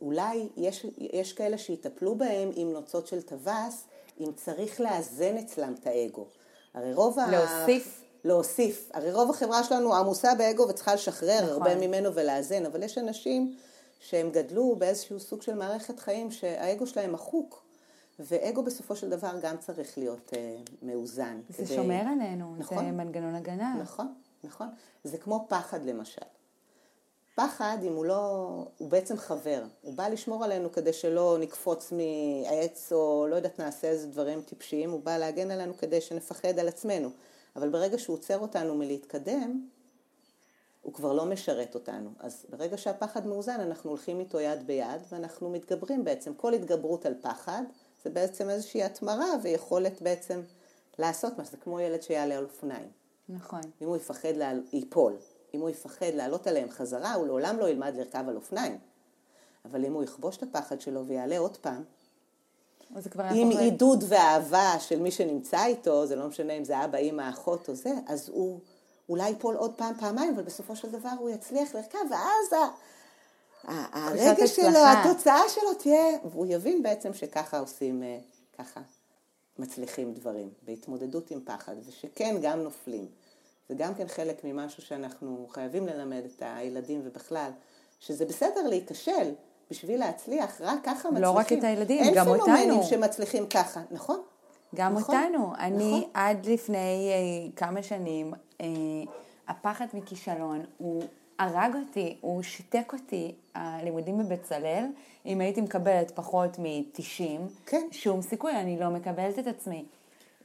אולי 0.00 0.48
יש, 0.56 0.86
יש 0.98 1.32
כאלה 1.32 1.58
שיטפלו 1.58 2.14
בהם 2.14 2.50
עם 2.54 2.72
נוצות 2.72 3.06
של 3.06 3.22
טווס, 3.22 3.84
אם 4.20 4.30
צריך 4.36 4.80
לאזן 4.80 5.36
אצלם 5.36 5.74
את 5.80 5.86
האגו. 5.86 6.26
הרי 6.74 6.94
רוב 6.94 7.18
ה... 7.18 7.30
להוסיף. 7.30 8.02
להוסיף. 8.24 8.90
הרי 8.94 9.12
רוב 9.12 9.30
החברה 9.30 9.64
שלנו 9.64 9.94
עמוסה 9.94 10.34
באגו 10.34 10.68
וצריכה 10.68 10.94
לשחרר 10.94 11.40
נכון. 11.42 11.52
הרבה 11.52 11.86
ממנו 11.86 12.14
ולאזן, 12.14 12.66
אבל 12.66 12.82
יש 12.82 12.98
אנשים 12.98 13.56
שהם 14.00 14.30
גדלו 14.30 14.76
באיזשהו 14.78 15.20
סוג 15.20 15.42
של 15.42 15.54
מערכת 15.54 16.00
חיים 16.00 16.30
שהאגו 16.30 16.86
שלהם 16.86 17.12
מחוק. 17.12 17.64
ואגו 18.18 18.62
בסופו 18.62 18.96
של 18.96 19.10
דבר 19.10 19.32
גם 19.42 19.56
צריך 19.56 19.98
להיות 19.98 20.30
uh, 20.32 20.36
מאוזן. 20.82 21.40
זה 21.48 21.56
כדי... 21.56 21.74
שומר 21.74 22.02
עלינו, 22.12 22.56
נכון? 22.58 22.84
זה 22.84 22.90
מנגנון 22.90 23.34
הגנה. 23.34 23.74
נכון, 23.82 24.14
נכון. 24.44 24.68
זה 25.04 25.18
כמו 25.18 25.46
פחד 25.48 25.84
למשל. 25.84 26.22
פחד, 27.34 27.78
אם 27.82 27.92
הוא 27.92 28.04
לא, 28.04 28.66
הוא 28.78 28.90
בעצם 28.90 29.16
חבר. 29.16 29.62
הוא 29.82 29.94
בא 29.94 30.08
לשמור 30.08 30.44
עלינו 30.44 30.72
כדי 30.72 30.92
שלא 30.92 31.36
נקפוץ 31.40 31.92
מעץ 31.92 32.92
או 32.92 33.26
לא 33.30 33.36
יודעת, 33.36 33.58
נעשה 33.58 33.88
איזה 33.88 34.06
דברים 34.06 34.42
טיפשיים, 34.42 34.90
הוא 34.90 35.00
בא 35.00 35.18
להגן 35.18 35.50
עלינו 35.50 35.76
כדי 35.78 36.00
שנפחד 36.00 36.58
על 36.58 36.68
עצמנו. 36.68 37.10
אבל 37.56 37.68
ברגע 37.68 37.98
שהוא 37.98 38.16
עוצר 38.16 38.38
אותנו 38.38 38.74
מלהתקדם, 38.74 39.66
הוא 40.82 40.92
כבר 40.92 41.12
לא 41.12 41.26
משרת 41.26 41.74
אותנו. 41.74 42.10
אז 42.18 42.46
ברגע 42.50 42.78
שהפחד 42.78 43.26
מאוזן, 43.26 43.60
אנחנו 43.60 43.90
הולכים 43.90 44.20
איתו 44.20 44.40
יד 44.40 44.66
ביד, 44.66 45.00
ואנחנו 45.08 45.50
מתגברים 45.50 46.04
בעצם. 46.04 46.34
כל 46.34 46.54
התגברות 46.54 47.06
על 47.06 47.14
פחד, 47.20 47.62
זה 48.04 48.10
בעצם 48.10 48.50
איזושהי 48.50 48.82
התמרה 48.82 49.26
ויכולת 49.42 50.02
בעצם 50.02 50.40
לעשות 50.98 51.38
מה 51.38 51.44
זה 51.44 51.56
כמו 51.56 51.80
ילד 51.80 52.02
שיעלה 52.02 52.38
על 52.38 52.44
אופניים. 52.44 52.88
נכון. 53.28 53.60
אם 53.82 53.86
הוא 53.86 53.96
יפחד 53.96 54.32
ליפול, 54.72 55.16
אם 55.54 55.60
הוא 55.60 55.70
יפחד 55.70 56.14
לעלות 56.14 56.46
עליהם 56.46 56.70
חזרה, 56.70 57.14
הוא 57.14 57.26
לעולם 57.26 57.58
לא 57.58 57.68
ילמד 57.68 57.94
לרכב 57.96 58.24
על 58.28 58.36
אופניים. 58.36 58.78
אבל 59.64 59.84
אם 59.84 59.92
הוא 59.92 60.02
יכבוש 60.02 60.36
את 60.36 60.42
הפחד 60.42 60.80
שלו 60.80 61.06
ויעלה 61.06 61.38
עוד 61.38 61.56
פעם, 61.56 61.84
עם 63.34 63.50
פוחד. 63.50 63.62
עידוד 63.62 64.04
ואהבה 64.08 64.74
של 64.78 65.00
מי 65.00 65.10
שנמצא 65.10 65.64
איתו, 65.64 66.06
זה 66.06 66.16
לא 66.16 66.28
משנה 66.28 66.52
אם 66.52 66.64
זה 66.64 66.84
אבא, 66.84 66.98
אמא, 66.98 67.30
אחות 67.30 67.68
או 67.68 67.74
זה, 67.74 67.92
אז 68.06 68.28
הוא 68.28 68.60
אולי 69.08 69.28
ייפול 69.28 69.56
עוד 69.56 69.74
פעם, 69.74 69.94
פעמיים, 70.00 70.34
אבל 70.34 70.42
בסופו 70.42 70.76
של 70.76 70.90
דבר 70.90 71.10
הוא 71.18 71.30
יצליח 71.30 71.74
לרכב, 71.74 71.98
ואז 72.10 72.60
הרגע 73.64 74.46
שלו, 74.46 74.78
התוצאה 74.86 75.40
שלו 75.48 75.74
תהיה, 75.74 76.18
והוא 76.24 76.46
יבין 76.48 76.82
בעצם 76.82 77.14
שככה 77.14 77.58
עושים, 77.58 78.02
ככה 78.58 78.80
מצליחים 79.58 80.14
דברים, 80.14 80.50
בהתמודדות 80.62 81.30
עם 81.30 81.40
פחד, 81.44 81.74
ושכן 81.86 82.36
גם 82.42 82.60
נופלים. 82.60 83.06
זה 83.68 83.74
גם 83.74 83.94
כן 83.94 84.08
חלק 84.08 84.44
ממשהו 84.44 84.82
שאנחנו 84.82 85.46
חייבים 85.50 85.86
ללמד 85.86 86.22
את 86.24 86.42
הילדים 86.46 87.00
ובכלל, 87.04 87.50
שזה 88.00 88.24
בסדר 88.24 88.68
להיכשל 88.68 89.32
בשביל 89.70 90.00
להצליח, 90.00 90.60
רק 90.60 90.78
ככה 90.84 90.92
מצליחים. 90.92 91.22
לא 91.22 91.30
רק 91.30 91.52
את 91.52 91.64
הילדים, 91.64 92.14
גם 92.14 92.28
אותנו. 92.28 92.56
אין 92.56 92.64
פנומנים 92.64 92.82
שמצליחים 92.82 93.46
ככה, 93.46 93.80
נכון? 93.90 94.22
גם 94.74 94.94
נכון, 94.94 95.14
אותנו. 95.14 95.38
נכון. 95.38 95.56
אני 95.58 96.06
עד 96.14 96.46
לפני 96.46 97.10
אה, 97.12 97.50
כמה 97.56 97.82
שנים, 97.82 98.34
אה, 98.60 98.66
הפחד 99.48 99.86
מכישלון 99.94 100.64
הוא 100.78 101.02
הרג 101.38 101.74
אותי, 101.74 102.16
הוא 102.20 102.42
שיתק 102.42 102.92
אותי, 102.92 103.34
הלימודים 103.54 104.18
בבצלאל, 104.18 104.84
אם 105.26 105.40
הייתי 105.40 105.60
מקבלת 105.60 106.10
פחות 106.10 106.58
מ-90, 106.58 107.40
כן. 107.66 107.86
שום 107.90 108.22
סיכוי, 108.22 108.52
אני 108.52 108.78
לא 108.78 108.90
מקבלת 108.90 109.38
את 109.38 109.46
עצמי. 109.46 109.84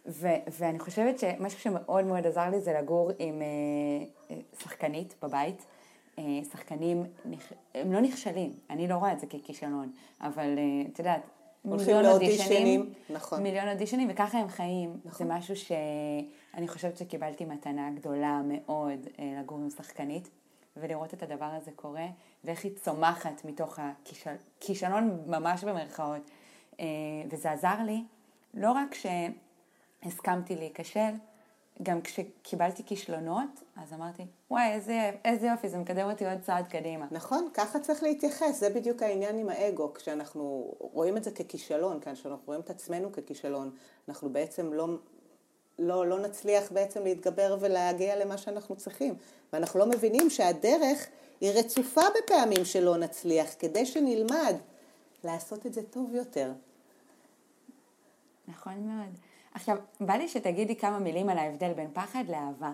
ו- 0.10 0.28
ואני 0.60 0.80
חושבת 0.80 1.20
שמשהו 1.20 1.60
שמאוד 1.60 2.06
מאוד 2.06 2.28
עזר 2.28 2.50
לי 2.50 2.62
זה 2.62 2.74
לגור 2.74 3.12
עם 3.20 3.42
אה, 3.42 4.36
שחקנית 4.60 5.16
בבית. 5.24 5.66
אה, 6.20 6.24
שחקנים, 6.52 7.04
נכ- 7.32 7.54
הם 7.76 7.94
לא 7.94 8.02
נכשלים, 8.02 8.54
אני 8.70 8.88
לא 8.88 8.96
רואה 8.96 9.14
את 9.14 9.20
זה 9.20 9.28
ככישלון, 9.28 9.92
אבל 10.22 10.56
אה, 10.58 10.64
את 10.94 11.00
יודעת, 11.00 11.22
מיליון 11.66 12.04
לאודישנים, 12.04 12.94
נכון. 13.10 13.44
מיליון 13.44 13.68
אודישנים, 13.68 14.08
וככה 14.12 14.38
הם 14.38 14.48
חיים. 14.48 14.98
נכון. 15.06 15.28
זה 15.28 15.34
משהו 15.34 15.56
שאני 15.56 16.68
חושבת 16.68 16.98
שקיבלתי 16.98 17.46
מתנה 17.46 17.92
גדולה 17.96 18.42
מאוד 18.46 19.08
אה, 19.20 19.40
לגור 19.40 19.58
עם 19.58 19.70
שחקנית, 19.70 20.30
ולראות 20.78 21.14
את 21.14 21.24
הדבר 21.24 21.50
הזה 21.62 21.72
קורה, 21.76 22.08
ואיך 22.44 22.64
היא 22.64 22.72
צומחת 22.76 23.46
מתוך 23.46 23.80
הכישלון 23.80 25.20
ממש 25.28 25.64
במרכאות. 25.64 26.30
אה, 26.80 26.86
וזה 27.30 27.52
עזר 27.52 27.84
לי, 27.86 28.04
לא 28.54 28.72
רק 28.72 28.94
שהסכמתי 30.04 30.56
להיכשל, 30.56 31.12
גם 31.84 32.02
כשקיבלתי 32.02 32.84
כישלונות, 32.86 33.64
אז 33.76 33.94
אמרתי, 33.94 34.26
וואי, 34.52 34.74
איזה, 34.74 35.12
איזה 35.26 35.48
יופי, 35.48 35.70
זה 35.70 35.78
מקדם 35.78 36.10
אותי 36.10 36.26
עוד 36.26 36.40
צעד 36.42 36.68
קדימה. 36.68 37.06
נכון, 37.12 37.50
ככה 37.54 37.80
צריך 37.80 38.04
להתייחס, 38.04 38.60
זה 38.60 38.70
בדיוק 38.70 39.04
העניין 39.04 39.38
עם 39.38 39.50
האגו, 39.50 39.94
כשאנחנו 39.94 40.74
רואים 40.80 41.18
את 41.18 41.24
זה 41.24 41.32
ככישלון, 41.32 42.00
כשאנחנו 42.00 42.44
רואים 42.46 42.62
את 42.62 42.70
עצמנו 42.70 43.12
ככישלון, 43.12 43.72
אנחנו 44.10 44.30
בעצם 44.30 44.74
לא, 44.74 44.88
לא, 45.80 46.08
לא 46.08 46.20
נצליח 46.20 46.72
בעצם 46.72 47.04
להתגבר 47.04 47.58
ולהגיע 47.60 48.26
למה 48.26 48.38
שאנחנו 48.38 48.76
צריכים, 48.76 49.16
ואנחנו 49.54 49.80
לא 49.80 49.86
מבינים 49.86 50.30
שהדרך 50.30 51.08
היא 51.42 51.52
רצופה 51.52 52.02
בפעמים 52.18 52.66
שלא 52.66 52.98
נצליח, 52.98 53.48
כדי 53.60 53.86
שנלמד 53.86 54.56
לעשות 55.24 55.66
את 55.66 55.74
זה 55.74 55.84
טוב 55.84 56.16
יותר. 56.16 56.52
נכון 58.48 58.74
מאוד. 58.74 59.29
עכשיו, 59.54 59.78
בא 60.02 60.14
לי 60.14 60.28
שתגידי 60.28 60.76
כמה 60.76 61.00
מילים 61.00 61.30
על 61.30 61.38
ההבדל 61.38 61.74
בין 61.74 61.90
פחד 61.94 62.24
לאהבה, 62.30 62.72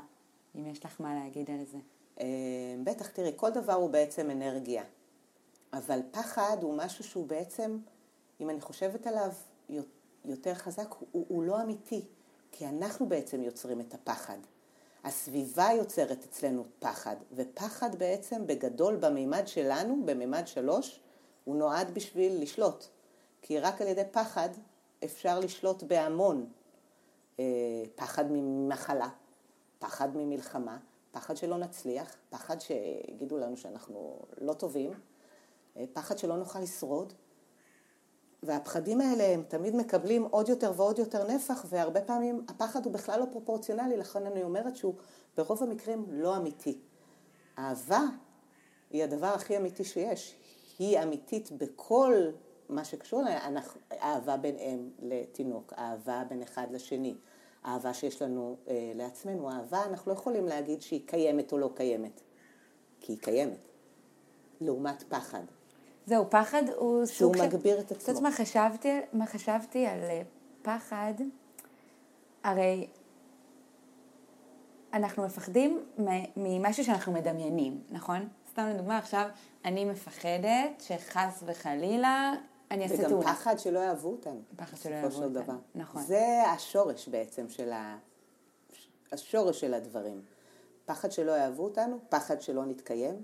אם 0.56 0.68
יש 0.68 0.86
לך 0.86 1.02
מה 1.02 1.16
להגיד 1.16 1.52
על 1.52 1.66
זה. 1.72 1.78
אה, 2.20 2.26
בטח, 2.84 3.08
תראי, 3.08 3.32
כל 3.36 3.50
דבר 3.50 3.74
הוא 3.74 3.90
בעצם 3.90 4.32
אנרגיה, 4.32 4.84
אבל 5.74 6.00
פחד 6.12 6.58
הוא 6.62 6.78
משהו 6.78 7.04
שהוא 7.04 7.28
בעצם, 7.28 7.78
אם 8.42 8.50
אני 8.50 8.62
חושבת 8.62 9.08
עליו 9.08 9.32
יותר 10.26 10.54
חזק, 10.54 10.96
הוא, 11.12 11.26
הוא 11.28 11.44
לא 11.44 11.62
אמיתי, 11.62 12.02
כי 12.52 12.68
אנחנו 12.68 13.06
בעצם 13.06 13.44
יוצרים 13.44 13.82
את 13.82 13.94
הפחד. 13.94 14.38
הסביבה 15.04 15.70
יוצרת 15.78 16.24
אצלנו 16.24 16.64
פחד, 16.80 17.16
ופחד 17.32 17.96
בעצם 17.96 18.48
בגדול 18.48 18.96
במימד 18.96 19.48
שלנו, 19.48 20.02
במימד 20.06 20.48
שלוש, 20.48 21.00
הוא 21.44 21.56
נועד 21.56 21.94
בשביל 21.94 22.42
לשלוט. 22.42 22.86
כי 23.42 23.60
רק 23.60 23.82
על 23.82 23.88
ידי 23.88 24.04
פחד 24.12 24.50
אפשר 25.04 25.40
לשלוט 25.40 25.84
בהמון. 25.84 26.46
אה, 27.40 27.46
פחד 27.96 28.26
ממחלה, 28.32 29.10
פחד 29.80 30.18
ממלחמה, 30.18 30.78
פחד 31.12 31.38
שלא 31.38 31.58
נצליח, 31.58 32.16
פחד 32.30 32.62
שיגידו 32.62 33.38
לנו 33.38 33.58
שאנחנו 33.58 34.20
לא 34.42 34.54
טובים, 34.54 34.92
אה, 35.78 35.86
פחד 35.94 36.18
שלא 36.18 36.38
נוכל 36.38 36.60
לשרוד. 36.60 37.14
והפחדים 38.44 39.02
האלה 39.02 39.24
הם 39.24 39.44
תמיד 39.48 39.76
מקבלים 39.76 40.24
עוד 40.24 40.50
יותר 40.50 40.72
ועוד 40.76 41.00
יותר 41.00 41.28
נפח, 41.28 41.66
והרבה 41.70 42.02
פעמים 42.02 42.46
הפחד 42.50 42.86
הוא 42.86 42.94
בכלל 42.94 43.20
לא 43.20 43.26
פרופורציונלי, 43.32 43.98
לכן 43.98 44.26
אני 44.26 44.44
אומרת 44.44 44.76
שהוא 44.76 44.96
ברוב 45.38 45.64
המקרים 45.64 46.06
לא 46.10 46.38
אמיתי. 46.38 46.80
אהבה 47.60 48.02
היא 48.90 49.04
הדבר 49.04 49.28
הכי 49.28 49.58
אמיתי 49.58 49.84
שיש. 49.84 50.36
היא 50.80 51.04
אמיתית 51.04 51.52
בכל 51.52 52.14
מה 52.70 52.86
שקשור 52.86 53.24
לאהבה 53.92 54.38
בין 54.38 54.56
אם 54.58 54.90
לתינוק, 55.00 55.74
אהבה 55.78 56.24
בין 56.30 56.42
אחד 56.42 56.68
לשני, 56.72 57.16
אהבה 57.66 57.94
שיש 57.94 58.22
לנו 58.22 58.58
אה, 58.68 58.92
לעצמנו, 58.96 59.52
אהבה, 59.52 59.86
אנחנו 59.86 60.12
לא 60.12 60.18
יכולים 60.18 60.48
להגיד 60.48 60.82
שהיא 60.82 61.02
קיימת 61.06 61.52
או 61.52 61.58
לא 61.58 61.70
קיימת, 61.76 62.22
כי 63.00 63.12
היא 63.12 63.20
קיימת, 63.20 63.68
לעומת 64.62 65.04
פחד. 65.04 65.44
זהו, 66.06 66.30
פחד 66.30 66.64
הוא 66.76 67.06
סוג 67.06 67.36
של... 67.36 67.42
שהוא 67.42 67.48
מגביר 67.48 67.80
את 67.80 67.92
עצמו. 67.92 68.04
את 68.04 68.08
יודעת 68.08 68.24
מה 68.24 68.32
חשבתי, 68.32 69.00
מה 69.14 69.26
חשבתי 69.26 69.86
על 69.86 70.00
אה, 70.00 70.22
פחד? 70.62 71.14
הרי 72.44 72.88
אנחנו 74.94 75.24
מפחדים 75.24 75.86
ממשהו 76.38 76.84
שאנחנו 76.84 77.14
מדמיינים, 77.14 77.82
נכון? 77.90 78.28
סתם 78.52 78.68
לדוגמה, 78.74 78.98
עכשיו 78.98 79.30
אני 79.66 79.86
מפחדת 79.86 80.82
שחס 80.82 81.44
וחלילה 81.46 82.34
אני 82.72 82.84
אעשה 82.84 82.98
תאונה. 82.98 83.16
וגם 83.16 83.24
פחד 83.24 83.60
שלא 83.60 83.80
יאהבו 83.80 84.10
אותנו. 84.10 84.42
פחד 84.56 84.78
שלא 84.78 84.96
יאהבו 84.96 85.16
אותנו, 85.16 85.30
דבר. 85.30 85.56
נכון. 85.76 86.02
זה 86.02 86.44
השורש 86.56 87.08
בעצם 87.08 87.50
של 87.50 87.72
ה... 87.72 87.98
השורש 89.12 89.62
של 89.62 89.74
הדברים. 89.74 90.22
פחד 90.86 91.12
שלא 91.12 91.32
יאהבו 91.32 91.64
אותנו, 91.64 92.00
פחד 92.10 92.42
שלא 92.42 92.66
נתקיים, 92.66 93.16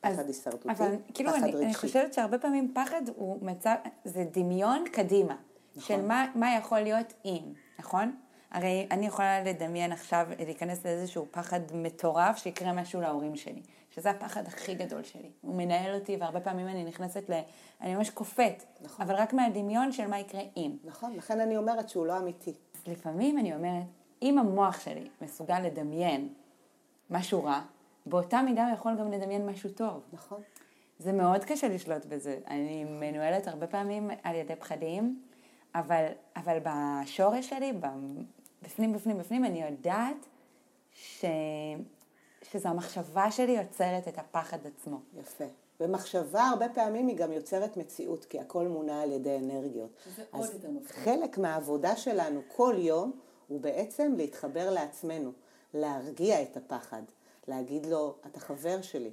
פחד 0.00 0.26
הישרדותי, 0.26 0.68
פחד 0.68 0.84
רגשי. 0.84 1.12
כאילו 1.14 1.34
אני, 1.34 1.54
אני 1.54 1.74
חושבת 1.74 2.12
שהרבה 2.12 2.38
פעמים 2.38 2.72
פחד 2.74 3.02
הוא 3.16 3.38
מצב, 3.42 3.74
זה 4.04 4.24
דמיון 4.32 4.84
קדימה. 4.92 5.36
נכון. 5.76 5.96
של 5.96 6.06
מה, 6.06 6.26
מה 6.34 6.56
יכול 6.56 6.80
להיות 6.80 7.12
אם, 7.24 7.52
נכון? 7.78 8.16
הרי 8.50 8.86
אני 8.90 9.06
יכולה 9.06 9.42
לדמיין 9.42 9.92
עכשיו, 9.92 10.26
להיכנס 10.38 10.86
לאיזשהו 10.86 11.26
פחד 11.30 11.60
מטורף 11.74 12.36
שיקרה 12.36 12.72
משהו 12.72 13.00
להורים 13.00 13.36
שלי. 13.36 13.62
שזה 13.96 14.10
הפחד 14.10 14.46
הכי 14.46 14.74
גדול 14.74 15.02
שלי. 15.02 15.30
הוא 15.40 15.54
מנהל 15.54 15.94
אותי, 15.94 16.16
והרבה 16.16 16.40
פעמים 16.40 16.68
אני 16.68 16.84
נכנסת 16.84 17.30
ל... 17.30 17.40
אני 17.80 17.94
ממש 17.94 18.10
קופאת. 18.10 18.64
נכון. 18.80 19.06
אבל 19.06 19.14
רק 19.14 19.32
מהדמיון 19.32 19.92
של 19.92 20.06
מה 20.06 20.20
יקרה 20.20 20.40
אם. 20.56 20.76
נכון, 20.84 21.14
לכן 21.16 21.40
אני 21.40 21.56
אומרת 21.56 21.88
שהוא 21.88 22.06
לא 22.06 22.18
אמיתי. 22.18 22.54
אז 22.74 22.86
לפעמים 22.86 23.38
אני 23.38 23.54
אומרת, 23.54 23.84
אם 24.22 24.38
המוח 24.38 24.80
שלי 24.80 25.08
מסוגל 25.22 25.60
לדמיין 25.60 26.28
משהו 27.10 27.44
רע, 27.44 27.60
באותה 28.06 28.42
מידה 28.42 28.66
הוא 28.66 28.74
יכול 28.74 28.96
גם 28.98 29.12
לדמיין 29.12 29.46
משהו 29.46 29.70
טוב. 29.70 30.02
נכון. 30.12 30.40
זה 30.98 31.12
מאוד 31.12 31.44
קשה 31.44 31.68
לשלוט 31.68 32.04
בזה. 32.04 32.38
אני 32.46 32.84
מנוהלת 32.84 33.48
הרבה 33.48 33.66
פעמים 33.66 34.10
על 34.22 34.34
ידי 34.34 34.56
פחדים, 34.56 35.22
אבל, 35.74 36.06
אבל 36.36 36.58
בשורש 36.62 37.48
שלי, 37.48 37.72
בפנים, 38.66 38.92
בפנים, 38.92 39.18
בפנים, 39.18 39.44
אני 39.44 39.62
יודעת 39.62 40.26
ש... 40.92 41.24
שזו 42.42 42.68
המחשבה 42.68 43.30
שלי 43.30 43.52
יוצרת 43.52 44.08
את 44.08 44.18
הפחד 44.18 44.58
עצמו. 44.66 45.00
יפה. 45.14 45.44
ומחשבה 45.80 46.44
הרבה 46.44 46.68
פעמים 46.68 47.06
היא 47.06 47.16
גם 47.16 47.32
יוצרת 47.32 47.76
מציאות, 47.76 48.24
כי 48.24 48.40
הכל 48.40 48.68
מונע 48.68 49.02
על 49.02 49.12
ידי 49.12 49.36
אנרגיות. 49.36 49.90
זה 50.16 50.22
עוד 50.30 50.48
יותר 50.52 50.70
מפחיד. 50.70 51.04
חלק 51.04 51.38
מהעבודה 51.38 51.96
שלנו 51.96 52.40
כל 52.48 52.74
יום 52.78 53.12
הוא 53.48 53.60
בעצם 53.60 54.14
להתחבר 54.16 54.70
לעצמנו, 54.70 55.32
להרגיע 55.74 56.42
את 56.42 56.56
הפחד, 56.56 57.02
להגיד 57.48 57.86
לו, 57.86 58.14
אתה 58.26 58.40
חבר 58.40 58.82
שלי, 58.82 59.10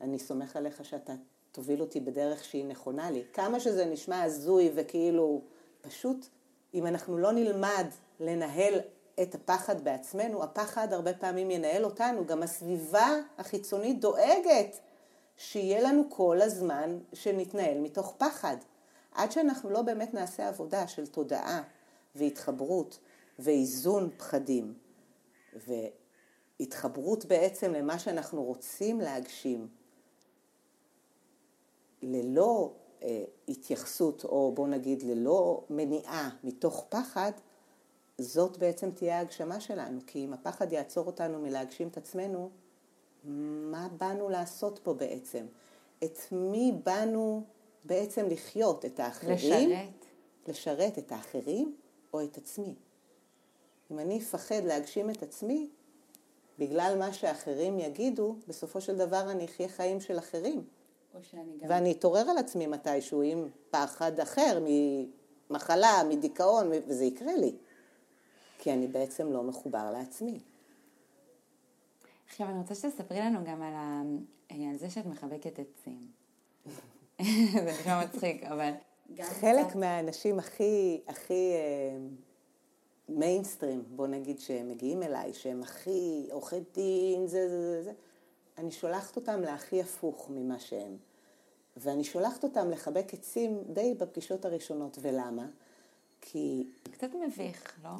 אני 0.00 0.18
סומך 0.18 0.56
עליך 0.56 0.84
שאתה 0.84 1.12
תוביל 1.52 1.80
אותי 1.80 2.00
בדרך 2.00 2.44
שהיא 2.44 2.64
נכונה 2.64 3.10
לי. 3.10 3.22
כמה 3.32 3.60
שזה 3.60 3.86
נשמע 3.86 4.22
הזוי 4.22 4.70
וכאילו, 4.74 5.40
פשוט, 5.80 6.26
אם 6.74 6.86
אנחנו 6.86 7.18
לא 7.18 7.32
נלמד 7.32 7.86
לנהל 8.20 8.74
את 9.22 9.34
הפחד 9.34 9.84
בעצמנו, 9.84 10.42
הפחד 10.42 10.92
הרבה 10.92 11.14
פעמים 11.14 11.50
ינהל 11.50 11.84
אותנו, 11.84 12.26
גם 12.26 12.42
הסביבה 12.42 13.14
החיצונית 13.38 14.00
דואגת 14.00 14.78
שיהיה 15.36 15.80
לנו 15.80 16.02
כל 16.08 16.42
הזמן 16.42 16.98
שנתנהל 17.12 17.78
מתוך 17.78 18.14
פחד. 18.18 18.56
עד 19.12 19.32
שאנחנו 19.32 19.70
לא 19.70 19.82
באמת 19.82 20.14
נעשה 20.14 20.48
עבודה 20.48 20.86
של 20.86 21.06
תודעה 21.06 21.62
והתחברות 22.14 22.98
ואיזון 23.38 24.10
פחדים 24.16 24.74
והתחברות 26.60 27.24
בעצם 27.24 27.72
למה 27.72 27.98
שאנחנו 27.98 28.42
רוצים 28.42 29.00
להגשים, 29.00 29.68
ללא 32.02 32.72
אה, 33.02 33.24
התייחסות 33.48 34.24
או 34.24 34.52
בוא 34.54 34.68
נגיד 34.68 35.02
ללא 35.02 35.64
מניעה 35.70 36.30
מתוך 36.44 36.86
פחד, 36.88 37.32
זאת 38.18 38.58
בעצם 38.58 38.90
תהיה 38.90 39.18
ההגשמה 39.18 39.60
שלנו, 39.60 40.00
כי 40.06 40.24
אם 40.24 40.32
הפחד 40.32 40.72
יעצור 40.72 41.06
אותנו 41.06 41.38
מלהגשים 41.38 41.88
את 41.88 41.96
עצמנו, 41.96 42.50
מה 43.24 43.88
באנו 43.96 44.28
לעשות 44.28 44.80
פה 44.82 44.94
בעצם? 44.94 45.46
את 46.04 46.18
מי 46.32 46.72
באנו 46.84 47.42
בעצם 47.84 48.26
לחיות? 48.28 48.84
את 48.84 49.00
האחרים? 49.00 49.70
לשרת. 49.70 50.06
לשרת 50.48 50.98
את 50.98 51.12
האחרים 51.12 51.76
או 52.12 52.24
את 52.24 52.36
עצמי? 52.36 52.74
אם 53.90 53.98
אני 53.98 54.18
אפחד 54.18 54.64
להגשים 54.64 55.10
את 55.10 55.22
עצמי, 55.22 55.68
בגלל 56.58 56.96
מה 56.98 57.12
שאחרים 57.12 57.78
יגידו, 57.78 58.36
בסופו 58.48 58.80
של 58.80 58.96
דבר 58.96 59.30
אני 59.30 59.44
אחיה 59.44 59.68
חיים 59.68 60.00
של 60.00 60.18
אחרים. 60.18 60.64
גם... 61.60 61.70
ואני 61.70 61.92
אתעורר 61.92 62.30
על 62.30 62.38
עצמי 62.38 62.66
מתישהו 62.66 63.22
עם 63.22 63.48
פחד 63.70 64.20
אחר, 64.20 64.64
ממחלה, 65.50 66.02
מדיכאון, 66.08 66.70
וזה 66.86 67.04
יקרה 67.04 67.36
לי. 67.36 67.56
כי 68.66 68.72
אני 68.72 68.86
בעצם 68.86 69.32
לא 69.32 69.42
מחובר 69.42 69.90
לעצמי. 69.90 70.38
עכשיו, 72.28 72.48
אני 72.48 72.58
רוצה 72.58 72.74
שתספרי 72.74 73.20
לנו 73.20 73.44
גם 73.44 73.62
על, 73.62 73.72
ה... 73.74 74.02
על 74.50 74.76
זה 74.76 74.90
שאת 74.90 75.06
מחבקת 75.06 75.58
עצים. 75.58 76.00
זה 77.52 77.72
נשמע 77.80 78.04
מצחיק, 78.04 78.42
אבל... 78.44 78.72
חלק 79.22 79.66
קצת... 79.66 79.76
מהאנשים 79.76 80.38
הכי, 80.38 81.00
הכי, 81.06 81.52
אה, 81.54 81.98
מיינסטרים, 83.08 83.84
בוא 83.88 84.06
נגיד, 84.06 84.40
שהם 84.40 84.68
מגיעים 84.68 85.02
אליי, 85.02 85.34
שהם 85.34 85.62
הכי 85.62 86.28
עורכי 86.30 86.60
דין, 86.74 87.26
זה, 87.26 87.48
זה, 87.48 87.60
זה, 87.60 87.82
זה, 87.82 87.92
אני 88.58 88.70
שולחת 88.70 89.16
אותם 89.16 89.40
להכי 89.40 89.80
הפוך 89.80 90.30
ממה 90.30 90.58
שהם. 90.58 90.96
ואני 91.76 92.04
שולחת 92.04 92.44
אותם 92.44 92.70
לחבק 92.70 93.14
עצים 93.14 93.62
די 93.72 93.94
בפגישות 93.98 94.44
הראשונות. 94.44 94.98
ולמה? 95.02 95.46
כי... 96.20 96.66
קצת 96.92 97.10
מביך, 97.14 97.78
לא? 97.84 97.90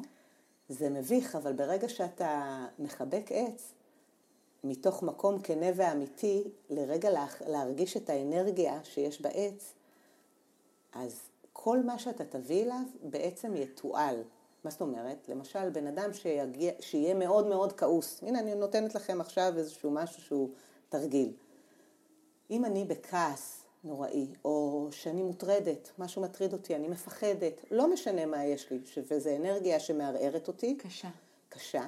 זה 0.69 0.89
מביך, 0.89 1.35
אבל 1.35 1.53
ברגע 1.53 1.89
שאתה 1.89 2.65
מחבק 2.79 3.29
עץ, 3.29 3.73
מתוך 4.63 5.03
מקום 5.03 5.39
כנה 5.39 5.65
ואמיתי, 5.75 6.43
לרגע 6.69 7.09
להרגיש 7.47 7.97
את 7.97 8.09
האנרגיה 8.09 8.83
שיש 8.83 9.21
בעץ, 9.21 9.73
אז 10.93 11.19
כל 11.53 11.83
מה 11.83 11.99
שאתה 11.99 12.25
תביא 12.25 12.63
אליו 12.63 12.81
בעצם 13.03 13.55
יתועל. 13.55 14.23
מה 14.63 14.71
זאת 14.71 14.81
אומרת? 14.81 15.29
למשל, 15.29 15.69
בן 15.69 15.87
אדם 15.87 16.13
שיגיע, 16.13 16.71
שיהיה 16.79 17.13
מאוד 17.13 17.47
מאוד 17.47 17.73
כעוס. 17.73 18.23
הנה, 18.23 18.39
אני 18.39 18.55
נותנת 18.55 18.95
לכם 18.95 19.21
עכשיו 19.21 19.53
איזשהו 19.57 19.91
משהו 19.91 20.21
שהוא 20.21 20.49
תרגיל. 20.89 21.33
אם 22.51 22.65
אני 22.65 22.85
בכעס 22.85 23.66
נוראי, 23.83 24.27
או 24.45 24.87
שאני 24.91 25.23
מוטרדת, 25.23 25.91
משהו 25.99 26.21
מטריד 26.21 26.53
אותי, 26.53 26.75
אני 26.75 26.87
מפחדת, 26.87 27.61
לא 27.71 27.93
משנה 27.93 28.25
מה 28.25 28.45
יש 28.45 28.71
לי, 28.71 28.79
וזו 29.11 29.29
אנרגיה 29.35 29.79
שמערערת 29.79 30.47
אותי. 30.47 30.75
קשה. 30.75 31.09
קשה. 31.49 31.87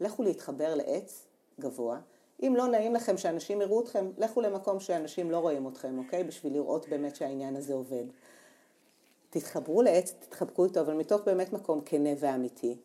לכו 0.00 0.22
להתחבר 0.22 0.74
לעץ 0.74 1.26
גבוה. 1.60 1.98
אם 2.42 2.54
לא 2.56 2.66
נעים 2.66 2.94
לכם 2.94 3.16
שאנשים 3.16 3.60
יראו 3.60 3.80
אתכם, 3.80 4.10
לכו 4.18 4.40
למקום 4.40 4.80
שאנשים 4.80 5.30
לא 5.30 5.38
רואים 5.38 5.68
אתכם, 5.68 5.98
אוקיי? 5.98 6.24
בשביל 6.24 6.52
לראות 6.52 6.88
באמת 6.88 7.16
שהעניין 7.16 7.56
הזה 7.56 7.74
עובד. 7.74 8.04
תתחברו 9.30 9.82
לעץ, 9.82 10.14
תתחבקו 10.18 10.64
איתו, 10.64 10.80
אבל 10.80 10.94
מתוך 10.94 11.20
באמת 11.26 11.52
מקום 11.52 11.80
כנה 11.84 12.10
ואמיתי. 12.18 12.76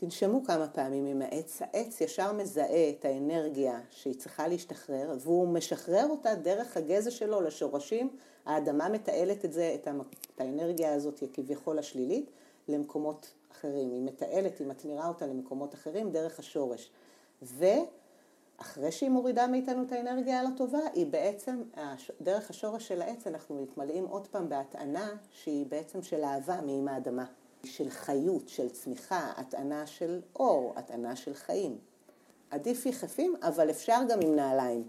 תנשמו 0.00 0.44
כמה 0.44 0.68
פעמים 0.68 1.06
עם 1.06 1.22
העץ, 1.22 1.62
העץ 1.62 2.00
ישר 2.00 2.32
מזהה 2.32 2.90
את 2.90 3.04
האנרגיה 3.04 3.80
שהיא 3.90 4.14
צריכה 4.14 4.48
להשתחרר, 4.48 5.16
והוא 5.20 5.48
משחרר 5.48 6.06
אותה 6.10 6.34
דרך 6.34 6.76
הגזע 6.76 7.10
שלו 7.10 7.40
לשורשים, 7.40 8.16
האדמה 8.46 8.88
מתעלת 8.88 9.44
את 9.44 9.52
זה, 9.52 9.76
את 9.82 10.40
האנרגיה 10.40 10.94
הזאת 10.94 11.22
כביכול 11.32 11.78
השלילית, 11.78 12.30
למקומות 12.68 13.32
אחרים. 13.52 13.92
היא 13.92 14.02
מתעלת, 14.02 14.58
היא 14.58 14.66
מתמירה 14.66 15.08
אותה 15.08 15.26
למקומות 15.26 15.74
אחרים 15.74 16.10
דרך 16.10 16.38
השורש. 16.38 16.90
ו... 17.42 17.64
אחרי 18.56 18.92
שהיא 18.92 19.10
מורידה 19.10 19.46
מאיתנו 19.46 19.82
את 19.82 19.92
האנרגיה 19.92 20.40
הלא 20.40 20.48
טובה, 20.56 20.78
היא 20.94 21.06
בעצם, 21.06 21.62
דרך 22.20 22.50
השורש 22.50 22.88
של 22.88 23.02
העץ 23.02 23.26
אנחנו 23.26 23.62
מתמלאים 23.62 24.04
עוד 24.04 24.26
פעם 24.26 24.48
בהטענה 24.48 25.10
שהיא 25.30 25.66
בעצם 25.66 26.02
של 26.02 26.24
אהבה 26.24 26.60
מאם 26.60 26.88
האדמה, 26.88 27.24
של 27.64 27.90
חיות, 27.90 28.48
של 28.48 28.68
צמיחה, 28.68 29.32
הטענה 29.36 29.86
של 29.86 30.20
אור, 30.36 30.72
הטענה 30.76 31.16
של 31.16 31.34
חיים. 31.34 31.78
עדיף 32.50 32.86
יחפים, 32.86 33.34
אבל 33.42 33.70
אפשר 33.70 34.00
גם 34.08 34.18
עם 34.22 34.36
נעליים. 34.36 34.84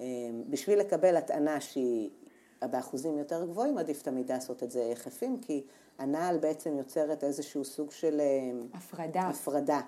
אמ, 0.00 0.04
בשביל 0.50 0.78
לקבל 0.78 1.16
הטענה 1.16 1.60
שהיא 1.60 2.10
באחוזים 2.62 3.18
יותר 3.18 3.44
גבוהים, 3.44 3.78
עדיף 3.78 4.02
תמיד 4.02 4.32
לעשות 4.32 4.62
את 4.62 4.70
זה 4.70 4.80
יחפים, 4.80 5.40
כי 5.40 5.64
הנעל 5.98 6.38
בעצם 6.38 6.78
יוצרת 6.78 7.24
איזשהו 7.24 7.64
סוג 7.64 7.90
של... 7.90 8.20
אמ, 8.20 8.66
הפרדה. 8.74 9.20
הפרדה. 9.20 9.80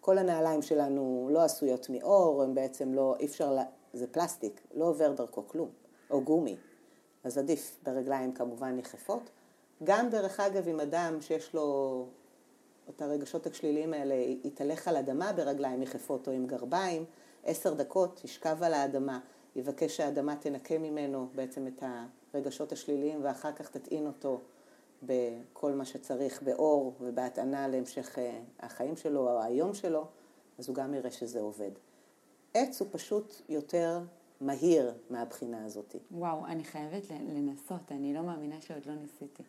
כל 0.00 0.18
הנעליים 0.18 0.62
שלנו 0.62 1.28
לא 1.32 1.42
עשויות 1.42 1.90
מאור, 1.90 2.42
הם 2.42 2.54
בעצם 2.54 2.94
לא, 2.94 3.16
אי 3.20 3.26
אפשר, 3.26 3.56
זה 3.92 4.06
פלסטיק, 4.06 4.60
לא 4.74 4.84
עובר 4.84 5.12
דרכו 5.12 5.48
כלום, 5.48 5.68
או 6.10 6.20
גומי. 6.24 6.56
אז 7.24 7.38
עדיף 7.38 7.78
ברגליים 7.82 8.32
כמובן 8.32 8.78
יחפות. 8.78 9.30
גם 9.84 10.10
דרך 10.10 10.40
אגב 10.40 10.68
עם 10.68 10.80
אדם 10.80 11.20
שיש 11.20 11.54
לו 11.54 12.06
את 12.88 13.02
הרגשות 13.02 13.46
השליליים 13.46 13.92
האלה, 13.92 14.14
יתהלך 14.44 14.88
על 14.88 14.96
אדמה 14.96 15.32
ברגליים 15.32 15.82
יחפות 15.82 16.28
או 16.28 16.32
עם 16.32 16.46
גרביים, 16.46 17.04
עשר 17.44 17.74
דקות 17.74 18.24
ישכב 18.24 18.62
על 18.62 18.74
האדמה, 18.74 19.20
יבקש 19.56 19.96
שהאדמה 19.96 20.36
תנקה 20.36 20.78
ממנו 20.78 21.28
בעצם 21.34 21.66
את 21.66 21.82
הרגשות 22.34 22.72
השליליים 22.72 23.20
ואחר 23.24 23.52
כך 23.52 23.70
תטעין 23.70 24.06
אותו 24.06 24.40
בכל 25.02 25.72
מה 25.72 25.84
שצריך, 25.84 26.42
באור 26.42 26.94
ובהטענה 27.00 27.68
להמשך 27.68 28.18
אה, 28.18 28.40
החיים 28.60 28.96
שלו 28.96 29.30
או 29.30 29.42
היום 29.42 29.74
שלו, 29.74 30.06
אז 30.58 30.68
הוא 30.68 30.76
גם 30.76 30.94
יראה 30.94 31.10
שזה 31.10 31.40
עובד. 31.40 31.70
עץ 32.54 32.80
הוא 32.80 32.88
פשוט 32.90 33.42
יותר 33.48 34.00
מהיר 34.40 34.94
מהבחינה 35.10 35.64
הזאת. 35.64 35.96
וואו, 36.10 36.46
אני 36.46 36.64
חייבת 36.64 37.10
לנסות, 37.10 37.92
אני 37.92 38.14
לא 38.14 38.22
מאמינה 38.22 38.60
שעוד 38.60 38.86
לא 38.86 38.94
ניסיתי. 38.94 39.42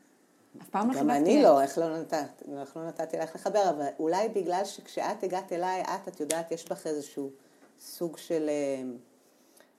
אף 0.62 0.70
פעם 0.70 0.88
לא 0.88 0.94
חיבקתי 0.94 1.10
גם 1.10 1.24
אני 1.24 1.44
לא, 1.44 1.62
איך 1.62 1.78
לא 1.78 1.98
נתת, 2.00 2.44
איך 2.62 2.78
לא 2.78 2.88
נתתי 2.88 3.18
לך 3.18 3.36
לחבר, 3.36 3.70
אבל 3.70 3.88
אולי 4.00 4.30
בגלל 4.30 4.66
שכשאת 4.66 5.24
הגעת 5.24 5.54
אליי, 5.54 5.82
את, 5.82 6.08
את 6.08 6.20
יודעת, 6.20 6.52
יש 6.52 6.70
בך 6.70 6.88
איזשהו 6.88 7.30
סוג 7.80 8.18
של, 8.18 8.50
אה, 8.50 8.82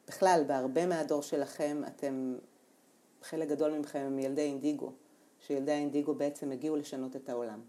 בכלל, 0.08 0.44
בהרבה 0.46 0.86
מהדור 0.86 1.22
שלכם, 1.22 1.82
אתם, 1.86 2.36
חלק 3.22 3.48
גדול 3.48 3.78
מכם 3.78 3.98
הם 3.98 4.18
ילדי 4.18 4.42
אינדיגו. 4.42 4.92
שילדי 5.46 5.72
האינדיגו 5.72 6.14
בעצם 6.14 6.52
הגיעו 6.52 6.76
לשנות 6.76 7.16
את 7.16 7.28
העולם. 7.28 7.60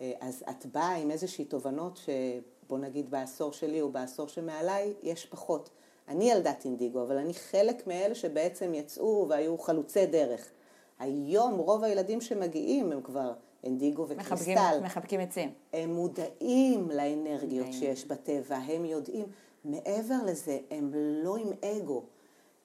אה, 0.00 0.12
אז 0.20 0.44
את 0.50 0.66
באה 0.66 0.94
עם 0.94 1.10
איזושהי 1.10 1.44
תובנות 1.44 1.96
שבוא 1.96 2.78
נגיד 2.78 3.10
בעשור 3.10 3.52
שלי 3.52 3.80
או 3.80 3.92
בעשור 3.92 4.28
שמעליי 4.28 4.94
יש 5.02 5.26
פחות. 5.26 5.70
אני 6.08 6.30
ילדת 6.30 6.64
אינדיגו, 6.64 7.02
אבל 7.02 7.16
אני 7.16 7.34
חלק 7.34 7.86
מאלה 7.86 8.14
שבעצם 8.14 8.74
יצאו 8.74 9.26
והיו 9.28 9.58
חלוצי 9.58 10.06
דרך. 10.06 10.50
היום 10.98 11.58
רוב 11.58 11.84
הילדים 11.84 12.20
שמגיעים 12.20 12.92
הם 12.92 13.02
כבר 13.02 13.32
אינדיגו 13.64 14.02
וקריסטל. 14.08 14.24
מחבקים, 14.24 14.82
מחבקים 14.82 15.20
עצים. 15.20 15.52
הם 15.72 15.94
מודעים 15.94 16.90
לאנרגיות 16.90 17.72
שיש 17.72 18.04
בטבע, 18.04 18.56
הם 18.56 18.84
יודעים. 18.84 19.26
מעבר 19.64 20.16
לזה, 20.26 20.58
הם 20.70 20.92
לא 20.94 21.36
עם 21.36 21.50
אגו. 21.64 22.02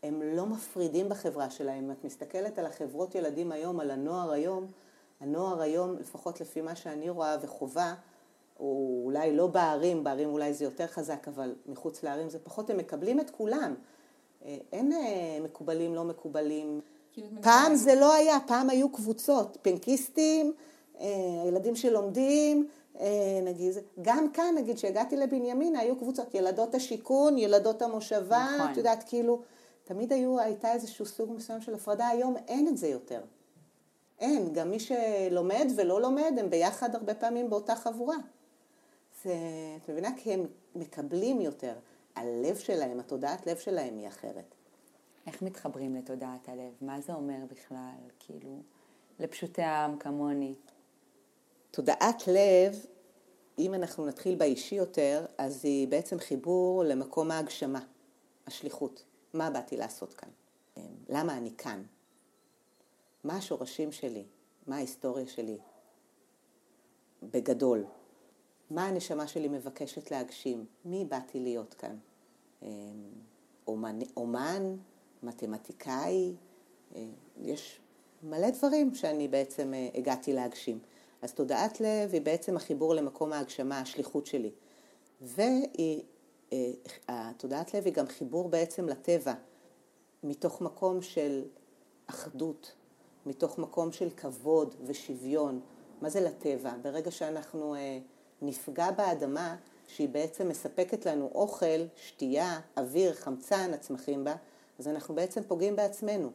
הם 0.04 0.22
לא 0.22 0.46
מפרידים 0.46 1.10
בחברה 1.10 1.50
שלהם. 1.50 1.84
אם 1.84 1.92
את 1.92 2.04
מסתכלת 2.04 2.60
על 2.60 2.66
החברות 2.66 3.16
ילדים 3.16 3.52
היום, 3.52 3.80
על 3.80 3.92
הנוער 3.92 4.32
היום, 4.32 4.68
הנוער 5.20 5.62
היום, 5.62 5.96
לפחות 5.98 6.42
לפי 6.42 6.62
מה 6.62 6.76
שאני 6.76 7.10
רואה 7.10 7.38
וחובה, 7.42 7.94
הוא 8.58 9.06
אולי 9.06 9.36
לא 9.36 9.48
בערים, 9.48 10.04
בערים 10.04 10.30
אולי 10.30 10.54
זה 10.54 10.66
יותר 10.66 10.88
חזק, 10.88 11.28
אבל 11.28 11.56
מחוץ 11.66 12.04
לערים 12.04 12.30
זה 12.30 12.40
פחות, 12.40 12.70
הם 12.70 12.78
מקבלים 12.78 13.20
את 13.20 13.30
כולם. 13.30 13.76
אה, 14.46 14.58
אין 14.72 14.94
אה, 14.94 15.38
מקובלים, 15.44 15.96
לא 15.96 16.04
מקובלים. 16.04 16.82
כאילו 17.14 17.28
פעם 17.42 17.76
זה 17.76 17.96
לא 17.96 18.14
היה, 18.14 18.38
פעם 18.48 18.70
היו 18.70 18.90
קבוצות, 18.90 19.58
פנקיסטים, 19.62 20.54
אה, 21.00 21.08
ילדים 21.48 21.76
שלומדים, 21.76 22.68
נגיד, 23.44 23.74
גם 24.02 24.32
כאן, 24.32 24.56
נגיד, 24.58 24.76
כשהגעתי 24.76 25.18
לבנימינה, 25.18 25.80
היו 25.80 25.96
קבוצות, 25.96 26.36
ילדות 26.36 26.76
השיכון, 26.76 27.38
ילדות 27.38 27.82
המושבה, 27.82 28.48
נכון. 28.56 28.72
את 28.72 28.78
יודעת, 28.78 29.04
כאילו, 29.08 29.42
תמיד 29.84 30.14
היו, 30.14 30.40
הייתה 30.40 30.74
איזשהו 30.74 31.06
סוג 31.06 31.32
מסוים 31.32 31.62
של 31.62 31.74
הפרדה, 31.74 32.08
היום 32.08 32.36
אין 32.48 32.68
את 32.68 32.78
זה 32.78 32.88
יותר. 32.88 33.22
אין, 34.20 34.54
גם 34.54 34.72
מי 34.72 34.78
שלומד 34.80 35.68
ולא 35.76 36.02
לומד, 36.02 36.34
הם 36.38 36.50
ביחד 36.50 36.96
הרבה 36.96 37.14
פעמים 37.14 37.50
באותה 37.50 37.76
חבורה. 37.76 38.16
זה, 39.24 39.34
את 39.84 39.90
מבינה? 39.90 40.10
כי 40.18 40.34
הם 40.34 40.46
מקבלים 40.76 41.42
יותר. 41.42 41.74
הלב 42.16 42.56
שלהם, 42.56 43.00
התודעת 43.00 43.48
לב 43.48 43.58
שלהם 43.58 43.98
היא 43.98 44.08
אחרת. 44.08 44.56
איך 45.28 45.42
מתחברים 45.42 45.96
לתודעת 45.96 46.50
הלב? 46.50 46.74
מה 46.82 47.02
זה 47.02 47.14
אומר 47.14 47.46
בכלל? 47.50 48.10
כאילו, 48.20 48.62
לפשוטי 49.20 49.62
העם 49.62 49.98
כמוני. 49.98 50.56
תודעת 51.72 52.28
לב, 52.28 52.86
אם 53.60 53.74
אנחנו 53.74 54.06
נתחיל 54.06 54.36
באישי 54.36 54.76
יותר, 54.76 55.26
אז 55.38 55.66
היא 55.66 55.88
בעצם 55.88 56.20
חיבור 56.20 56.84
למקום 56.84 57.32
ההגשמה, 57.32 57.86
השליחות. 58.48 59.04
מה 59.34 59.50
באתי 59.50 59.78
לעשות 59.78 60.14
כאן? 60.14 60.30
למה 61.10 61.38
אני 61.38 61.52
כאן? 61.58 61.84
מה 63.24 63.38
השורשים 63.38 63.92
שלי? 63.92 64.24
מה 64.68 64.76
ההיסטוריה 64.76 65.28
שלי? 65.28 65.58
בגדול. 67.24 67.86
מה 68.70 68.88
הנשמה 68.88 69.28
שלי 69.28 69.48
מבקשת 69.48 70.12
להגשים? 70.12 70.66
מי 70.86 71.06
באתי 71.06 71.40
להיות 71.40 71.74
כאן? 71.74 71.98
אמ, 72.62 72.68
אומן, 73.68 74.00
אומן 74.18 74.76
מתמטיקאי, 75.24 76.34
אה, 76.96 77.06
יש 77.42 77.80
מלא 78.24 78.50
דברים 78.50 78.96
שאני 78.96 79.28
בעצם 79.28 79.74
אה, 79.74 79.90
הגעתי 79.96 80.34
להגשים. 80.34 80.80
אז 81.22 81.34
תודעת 81.34 81.82
לב 81.82 82.14
היא 82.14 82.22
בעצם 82.22 82.56
החיבור 82.56 82.96
למקום 82.96 83.34
ההגשמה, 83.34 83.80
השליחות 83.80 84.26
שלי. 84.26 84.52
והיא 85.22 86.02
התודעת 87.08 87.74
לב 87.74 87.86
היא 87.86 87.94
גם 87.94 88.08
חיבור 88.08 88.50
בעצם 88.50 88.90
לטבע, 88.90 89.34
מתוך 90.24 90.62
מקום 90.62 91.02
של 91.02 91.44
אחדות, 92.08 92.72
מתוך 93.26 93.58
מקום 93.58 93.92
של 93.92 94.10
כבוד 94.10 94.76
ושוויון. 94.86 95.60
מה 96.02 96.10
זה 96.10 96.22
לטבע? 96.22 96.74
ברגע 96.82 97.12
שאנחנו 97.12 97.76
אה, 97.76 98.00
נפגע 98.42 98.92
באדמה, 98.92 99.56
שהיא 99.88 100.10
בעצם 100.10 100.50
מספקת 100.50 101.06
לנו 101.06 101.30
אוכל, 101.36 101.86
שתייה, 101.96 102.60
אוויר, 102.78 103.14
חמצן, 103.14 103.74
הצמחים 103.74 104.24
בה, 104.24 104.36
אז 104.82 104.88
אנחנו 104.88 105.16
בעצם 105.16 105.42
פוגעים 105.48 105.76
בעצמנו. 105.76 106.30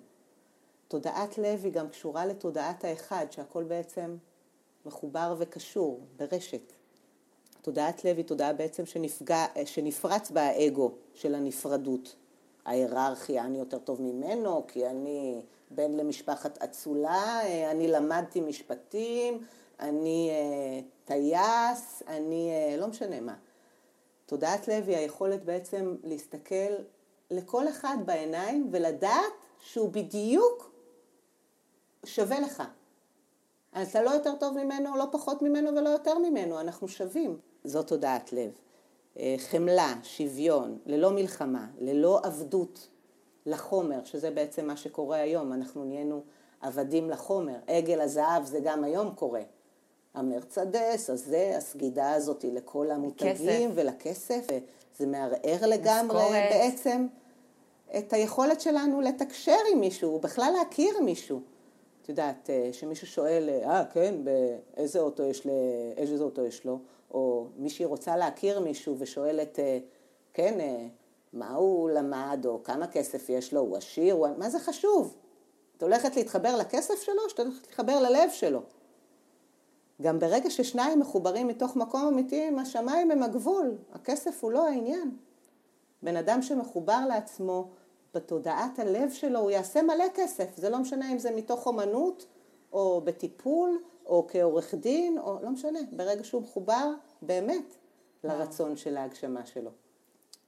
תודעת 0.89 1.39
לב 1.39 1.61
היא 1.65 1.73
גם 1.73 1.89
קשורה 1.89 2.27
לתודעת 2.27 2.85
האחד, 2.85 3.27
שהכל 3.31 3.65
בעצם 3.65 4.17
מחובר 4.85 5.35
וקשור 5.39 6.01
ברשת. 6.17 6.73
תודעת 7.63 8.05
לב 8.05 8.17
היא 8.17 8.25
תודעה 8.25 8.53
בעצם 8.53 8.87
שנפגע, 8.87 9.47
שנפרץ 9.65 10.31
בה 10.31 10.43
האגו 10.43 10.93
של 11.15 11.35
הנפרדות. 11.35 12.17
ההיררכיה, 12.65 13.45
אני 13.45 13.59
יותר 13.59 13.79
טוב 13.79 14.03
ממנו, 14.03 14.65
כי 14.69 14.87
אני 14.87 15.43
בן 15.71 15.93
למשפחת 15.93 16.63
אצולה, 16.63 17.41
אני 17.71 17.89
למדתי 17.89 18.41
משפטים, 18.41 19.45
אני 19.81 20.31
אה, 20.31 20.81
טייס, 21.05 22.03
אני 22.09 22.51
אה, 22.51 22.77
לא 22.77 22.87
משנה 22.87 23.21
מה. 23.21 23.35
תודעת 24.27 24.69
לב 24.69 24.89
היא 24.89 24.97
היכולת 24.97 25.45
בעצם 25.45 25.97
להסתכל 26.05 26.75
לכל 27.31 27.69
אחד 27.69 27.97
בעיניים 28.05 28.69
ולדעת 28.73 29.33
שהוא 29.61 29.89
בדיוק 29.89 30.71
שווה 32.05 32.41
לך. 32.41 32.63
אתה 33.83 34.03
לא 34.03 34.11
יותר 34.11 34.35
טוב 34.41 34.65
ממנו, 34.65 34.97
לא 34.97 35.05
פחות 35.13 35.43
ממנו 35.43 35.71
ולא 35.77 35.89
יותר 35.89 36.19
ממנו, 36.19 36.61
אנחנו 36.61 36.89
שווים. 36.89 37.39
זאת 37.65 37.89
תודעת 37.89 38.33
לב. 38.33 38.51
אה, 39.19 39.35
חמלה, 39.39 39.95
שוויון, 40.03 40.79
ללא 40.87 41.11
מלחמה, 41.11 41.67
ללא 41.79 42.21
עבדות 42.23 42.89
לחומר, 43.47 44.05
שזה 44.05 44.31
בעצם 44.31 44.67
מה 44.67 44.77
שקורה 44.77 45.17
היום, 45.17 45.53
אנחנו 45.53 45.85
נהיינו 45.85 46.23
עבדים 46.61 47.11
לחומר. 47.11 47.57
עגל 47.67 48.01
הזהב 48.01 48.45
זה 48.45 48.61
גם 48.65 48.85
היום 48.85 49.15
קורה. 49.15 49.43
המרצדס, 50.15 51.11
הזה, 51.11 51.55
הסגידה 51.57 52.13
הזאת 52.13 52.45
לכל 52.53 52.91
המותגים 52.91 53.35
כסף. 53.35 53.71
ולכסף, 53.75 54.47
זה 54.99 55.07
מערער 55.07 55.67
לגמרי 55.67 56.19
משכורת. 56.19 56.51
בעצם 56.51 57.07
את 57.99 58.13
היכולת 58.13 58.61
שלנו 58.61 59.01
לתקשר 59.01 59.59
עם 59.73 59.81
מישהו, 59.81 60.19
בכלל 60.19 60.53
להכיר 60.59 61.01
מישהו. 61.01 61.41
את 62.03 62.09
יודעת, 62.09 62.51
אה, 62.51 62.69
שמישהו 62.73 63.07
שואל, 63.07 63.49
אה, 63.65 63.85
כן, 63.93 64.15
באיזה 64.25 65.01
אוטו 65.01 65.23
יש, 65.23 65.47
ל... 65.47 65.51
איזה 65.97 66.25
אוטו 66.25 66.47
יש 66.47 66.65
לו, 66.65 66.79
או 67.11 67.47
מישהי 67.57 67.85
רוצה 67.85 68.17
להכיר 68.17 68.61
מישהו 68.61 68.97
ושואלת, 68.99 69.59
אה, 69.59 69.79
כן, 70.35 70.61
אה, 70.61 70.87
מה 71.33 71.55
הוא 71.55 71.91
למד, 71.91 72.47
או 72.47 72.63
כמה 72.63 72.87
כסף 72.87 73.29
יש 73.29 73.53
לו, 73.53 73.61
הוא 73.61 73.77
עשיר, 73.77 74.15
הוא... 74.15 74.29
מה 74.37 74.51
זה 74.51 74.59
חשוב? 74.59 75.17
את 75.77 75.83
הולכת 75.83 76.17
להתחבר 76.17 76.57
לכסף 76.57 77.03
שלו, 77.03 77.23
או 77.25 77.31
שאת 77.31 77.41
הולכת 77.41 77.67
להתחבר 77.67 78.01
ללב 78.01 78.31
שלו? 78.31 78.61
גם 80.03 80.19
ברגע 80.19 80.51
ששניים 80.51 81.01
מחוברים 81.01 81.49
מתוך 81.49 81.77
מקום 81.77 82.07
אמיתי, 82.07 82.49
השמיים 82.61 83.11
הם 83.11 83.23
הגבול, 83.23 83.77
הכסף 83.93 84.45
הוא 84.45 84.53
לא 84.53 84.67
העניין. 84.67 85.17
בן 86.03 86.17
אדם 86.17 86.43
שמחובר 86.43 87.01
לעצמו 87.09 87.69
בתודעת 88.15 88.79
הלב 88.79 89.11
שלו, 89.11 89.39
הוא 89.39 89.51
יעשה 89.51 89.83
מלא 89.83 90.05
כסף, 90.15 90.57
זה 90.57 90.71
לא 90.71 90.79
משנה 90.79 91.13
אם 91.13 91.19
זה 91.19 91.31
מתוך 91.37 91.67
אומנות, 91.67 92.27
או 92.73 93.01
בטיפול, 93.05 93.79
או 94.07 94.27
כעורך 94.29 94.75
דין, 94.75 95.19
או 95.19 95.39
לא 95.43 95.51
משנה, 95.51 95.79
ברגע 95.93 96.25
שהוא 96.25 96.43
מחובר 96.43 96.93
באמת 97.23 97.77
לרצון 98.25 98.77
של 98.77 98.97
ההגשמה 98.97 99.47
שלו. 99.47 99.71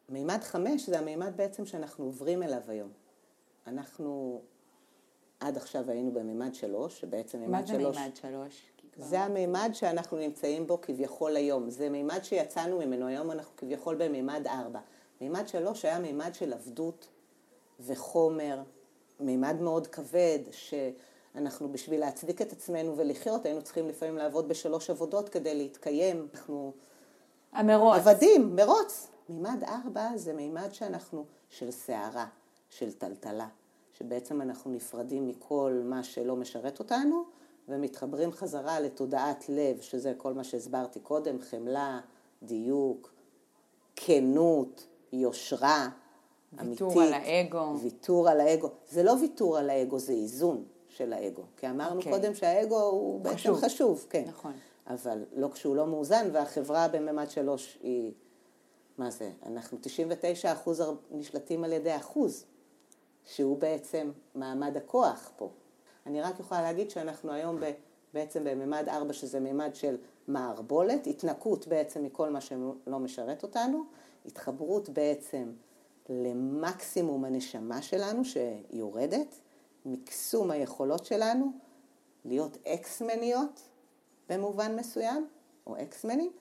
מימד 0.09 0.39
חמש 0.43 0.89
זה 0.89 0.99
המימד 0.99 1.33
בעצם 1.37 1.67
שאנחנו 1.67 2.05
עוברים 2.05 2.43
אליו 2.43 2.63
היום. 2.69 2.89
אנחנו 3.67 4.41
עד 5.41 5.57
עכשיו 5.57 5.91
היינו 5.91 6.13
במימד 6.13 6.55
שלוש, 6.55 7.01
שבעצם 7.01 7.41
מימד 7.41 7.67
שלוש... 7.67 7.83
מה 7.83 7.93
זה 7.93 8.01
מימד 8.01 8.17
שלוש? 8.17 8.71
זה 8.99 9.21
המימד 9.21 9.71
שאנחנו 9.73 10.19
נמצאים 10.19 10.67
בו 10.67 10.81
כביכול 10.81 11.37
היום. 11.37 11.71
זה 11.71 11.89
מימד 11.89 12.25
שיצאנו 12.25 12.79
ממנו, 12.79 13.07
היום 13.07 13.31
אנחנו 13.31 13.57
כביכול 13.57 13.95
במימד 13.95 14.47
ארבע. 14.47 14.81
מימד 15.21 15.49
שלוש 15.49 15.85
היה 15.85 15.99
מימד 15.99 16.35
של 16.35 16.53
עבדות 16.53 17.09
וחומר, 17.81 18.63
מימד 19.21 19.57
מאוד 19.61 19.87
כבד, 19.87 20.39
שאנחנו 20.51 21.73
בשביל 21.73 22.01
להצדיק 22.01 22.43
את 22.43 22.53
עצמנו 22.53 22.97
ולחיות, 22.97 23.45
היינו 23.45 23.63
צריכים 23.63 23.89
לפעמים 23.89 24.17
לעבוד 24.17 24.49
בשלוש 24.49 24.91
עבודות 24.91 25.29
כדי 25.29 25.55
להתקיים. 25.55 26.29
אנחנו... 26.35 26.73
המרוץ. 27.53 27.97
עבדים, 27.97 28.57
מרוץ. 28.57 29.09
מימד 29.29 29.65
ארבע 29.65 30.17
זה 30.17 30.33
מימד 30.33 30.73
שאנחנו, 30.73 31.25
של 31.51 31.71
סערה, 31.71 32.27
של 32.71 32.93
טלטלה, 32.93 33.49
שבעצם 33.93 34.43
אנחנו 34.43 34.71
נפרדים 34.71 35.29
מכל 35.29 35.83
מה 35.85 36.03
שלא 36.03 36.37
משרת 36.37 36.79
אותנו, 36.79 37.25
ומתחברים 37.69 38.33
חזרה 38.33 38.81
לתודעת 38.81 39.45
לב, 39.49 39.81
שזה 39.81 40.12
כל 40.16 40.35
מה 40.35 40.45
שהסברתי 40.45 41.01
קודם, 41.01 41.41
חמלה, 41.41 42.01
דיוק, 42.43 43.12
כנות, 43.97 44.87
יושרה, 45.12 45.89
ויתור 46.53 46.66
אמיתית. 46.66 46.83
ויתור 46.83 47.03
על 47.03 47.12
האגו. 47.12 47.79
ויתור 47.83 48.29
על 48.29 48.41
האגו. 48.41 48.71
זה 48.91 49.03
לא 49.03 49.14
ויתור 49.21 49.59
על 49.59 49.71
האגו, 49.71 49.99
זה 49.99 50.12
איזון 50.12 50.64
של 50.89 51.12
האגו. 51.12 51.43
כי 51.57 51.71
אמרנו 51.71 51.95
okay. 51.95 52.05
אוקיי. 52.05 52.12
קודם 52.12 52.35
שהאגו 52.35 52.81
הוא 52.81 53.25
חשוב. 53.25 53.55
בעצם 53.55 53.66
חשוב, 53.66 54.07
כן. 54.11 54.25
נכון. 54.27 54.53
אבל 54.87 55.25
לא 55.37 55.49
כשהוא 55.49 55.77
לא 55.77 55.87
מאוזן, 55.87 56.29
והחברה 56.33 56.89
בממד 56.89 57.31
שלוש 57.31 57.79
היא, 57.83 58.12
מה 58.99 59.11
זה, 59.11 59.31
אנחנו 59.47 59.79
99 59.81 60.53
אחוז 60.53 60.83
נשלטים 61.11 61.64
על 61.64 61.73
ידי 61.73 61.97
אחוז, 61.97 62.45
שהוא 63.25 63.59
בעצם 63.59 64.11
מעמד 64.35 64.77
הכוח 64.77 65.31
פה. 65.37 65.51
אני 66.09 66.21
רק 66.21 66.41
יכולה 66.41 66.63
להגיד 66.63 66.91
שאנחנו 66.91 67.33
היום 67.33 67.61
ב, 67.61 67.71
בעצם 68.15 68.45
בממד 68.45 68.89
ארבע, 68.89 69.13
שזה 69.13 69.41
ממד 69.41 69.75
של 69.75 69.97
מערבולת, 70.29 71.07
התנקות 71.07 71.69
בעצם 71.69 72.05
מכל 72.05 72.31
מה 72.31 72.41
שלא 72.41 72.99
משרת 72.99 73.43
אותנו, 73.43 73.85
התחברות 74.27 74.89
בעצם 74.89 75.53
למקסימום 76.09 77.25
הנשמה 77.25 77.83
שלנו 77.83 78.23
שיורדת, 78.25 79.41
מקסום 79.85 80.51
היכולות 80.51 81.05
שלנו, 81.05 81.53
להיות 82.25 82.57
אקסמניות 82.67 83.61
במובן 84.29 84.77
מסוים, 84.77 85.27
או 85.67 85.77
אקסמנים, 85.83 86.33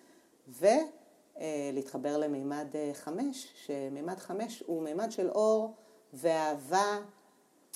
ולהתחבר 0.47 2.17
למימד 2.17 2.67
אה, 2.75 2.91
חמש, 2.93 3.53
שמימד 3.65 4.17
חמש 4.17 4.63
הוא 4.67 4.83
מימד 4.83 5.11
של 5.11 5.29
אור 5.29 5.73
ואהבה. 6.13 6.99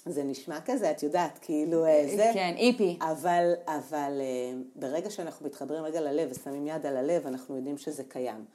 זה 0.05 0.23
נשמע 0.23 0.59
כזה, 0.65 0.91
את 0.91 1.03
יודעת, 1.03 1.39
כאילו 1.41 1.85
אה, 1.85 2.03
זה. 2.15 2.31
כן, 2.33 2.53
איפי. 2.57 2.99
אבל, 3.01 3.53
אבל 3.67 4.21
אה, 4.21 4.53
ברגע 4.75 5.09
שאנחנו 5.09 5.45
מתחברים 5.45 5.83
רגע 5.83 6.01
ללב 6.01 6.29
ושמים 6.31 6.67
יד 6.67 6.85
על 6.85 6.97
הלב, 6.97 7.27
אנחנו 7.27 7.55
יודעים 7.55 7.77
שזה 7.77 8.03
קיים. 8.03 8.45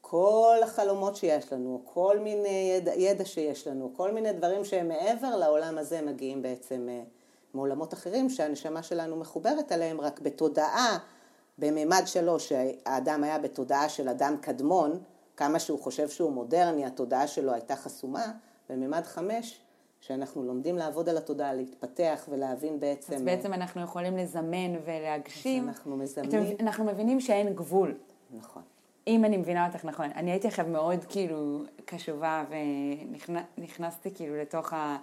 כל 0.00 0.56
החלומות 0.62 1.16
שיש 1.16 1.52
לנו, 1.52 1.82
כל 1.84 2.18
מיני 2.18 2.72
ידע, 2.76 2.94
ידע 2.94 3.24
שיש 3.24 3.66
לנו, 3.66 3.90
כל 3.96 4.12
מיני 4.12 4.32
דברים 4.32 4.64
שהם 4.64 4.88
מעבר 4.88 5.36
לעולם 5.36 5.78
הזה 5.78 6.02
מגיעים 6.02 6.42
בעצם 6.42 6.88
אה, 6.88 7.02
מעולמות 7.54 7.94
אחרים 7.94 8.30
שהנשמה 8.30 8.82
שלנו 8.82 9.16
מחוברת 9.16 9.72
אליהם 9.72 10.00
רק 10.00 10.20
בתודעה, 10.20 10.98
בממד 11.58 12.02
שלו 12.06 12.40
שהאדם 12.40 13.24
היה 13.24 13.38
בתודעה 13.38 13.88
של 13.88 14.08
אדם 14.08 14.36
קדמון, 14.40 14.98
כמה 15.36 15.58
שהוא 15.58 15.78
חושב 15.78 16.08
שהוא 16.08 16.32
מודרני, 16.32 16.84
התודעה 16.84 17.26
שלו 17.26 17.52
הייתה 17.52 17.76
חסומה, 17.76 18.32
בממד 18.70 19.02
חמש 19.04 19.63
שאנחנו 20.06 20.42
לומדים 20.42 20.76
לעבוד 20.76 21.08
על 21.08 21.16
התודעה, 21.16 21.54
להתפתח 21.54 22.28
ולהבין 22.28 22.80
בעצם... 22.80 23.14
אז 23.14 23.22
בעצם 23.22 23.52
אנחנו 23.52 23.82
יכולים 23.82 24.16
לזמן 24.16 24.74
ולהגשים. 24.84 25.68
אנחנו 25.68 25.96
מזמנים. 25.96 26.56
אנחנו 26.60 26.84
מבינים 26.84 27.20
שאין 27.20 27.54
גבול. 27.54 27.94
נכון. 28.30 28.62
אם 29.06 29.24
אני 29.24 29.36
מבינה 29.36 29.66
אותך 29.66 29.84
נכון, 29.84 30.06
אני 30.14 30.30
הייתי 30.30 30.48
עכשיו 30.48 30.66
מאוד 30.66 31.04
כאילו 31.08 31.62
קשובה 31.84 32.44
ונכנסתי 33.58 34.14
כאילו 34.14 34.36
לתוך 34.36 34.72
ה... 34.72 34.96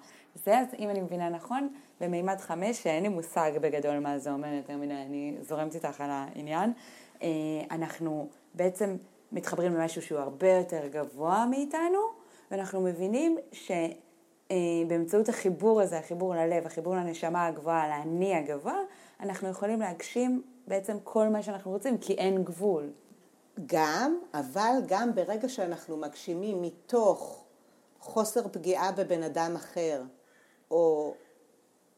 זה, 0.45 0.59
אז 0.59 0.67
אם 0.79 0.89
אני 0.89 1.01
מבינה 1.01 1.29
נכון, 1.29 1.69
במימד 2.01 2.37
חמש, 2.39 2.83
שאין 2.83 3.03
לי 3.03 3.09
מושג 3.09 3.51
בגדול 3.61 3.99
מה 3.99 4.19
זה 4.19 4.31
אומר 4.31 4.53
יותר 4.53 4.77
מדי, 4.77 4.93
אני 4.93 5.37
זורמת 5.41 5.75
איתך 5.75 6.01
על 6.01 6.09
העניין, 6.11 6.73
אה, 7.23 7.27
אנחנו 7.71 8.27
בעצם 8.53 8.95
מתחברים 9.31 9.73
למשהו 9.73 10.01
שהוא 10.01 10.19
הרבה 10.19 10.49
יותר 10.49 10.87
גבוה 10.87 11.45
מאיתנו, 11.49 11.99
ואנחנו 12.51 12.81
מבינים 12.81 13.37
שבאמצעות 13.51 14.11
אה, 14.51 15.27
החיבור 15.27 15.81
הזה, 15.81 15.99
החיבור 15.99 16.35
ללב, 16.35 16.65
החיבור 16.65 16.95
לנשמה 16.95 17.45
הגבוהה, 17.45 17.87
לאני 17.87 18.35
הגבוה, 18.35 18.77
אנחנו 19.19 19.49
יכולים 19.49 19.79
להגשים 19.79 20.43
בעצם 20.67 20.97
כל 21.03 21.27
מה 21.27 21.43
שאנחנו 21.43 21.71
רוצים, 21.71 21.97
כי 21.97 22.13
אין 22.13 22.43
גבול. 22.43 22.91
גם, 23.65 24.19
אבל 24.33 24.73
גם 24.87 25.15
ברגע 25.15 25.49
שאנחנו 25.49 25.97
מגשימים 25.97 26.61
מתוך 26.61 27.43
חוסר 27.99 28.47
פגיעה 28.47 28.91
בבן 28.91 29.23
אדם 29.23 29.55
אחר, 29.55 30.03
או 30.71 31.13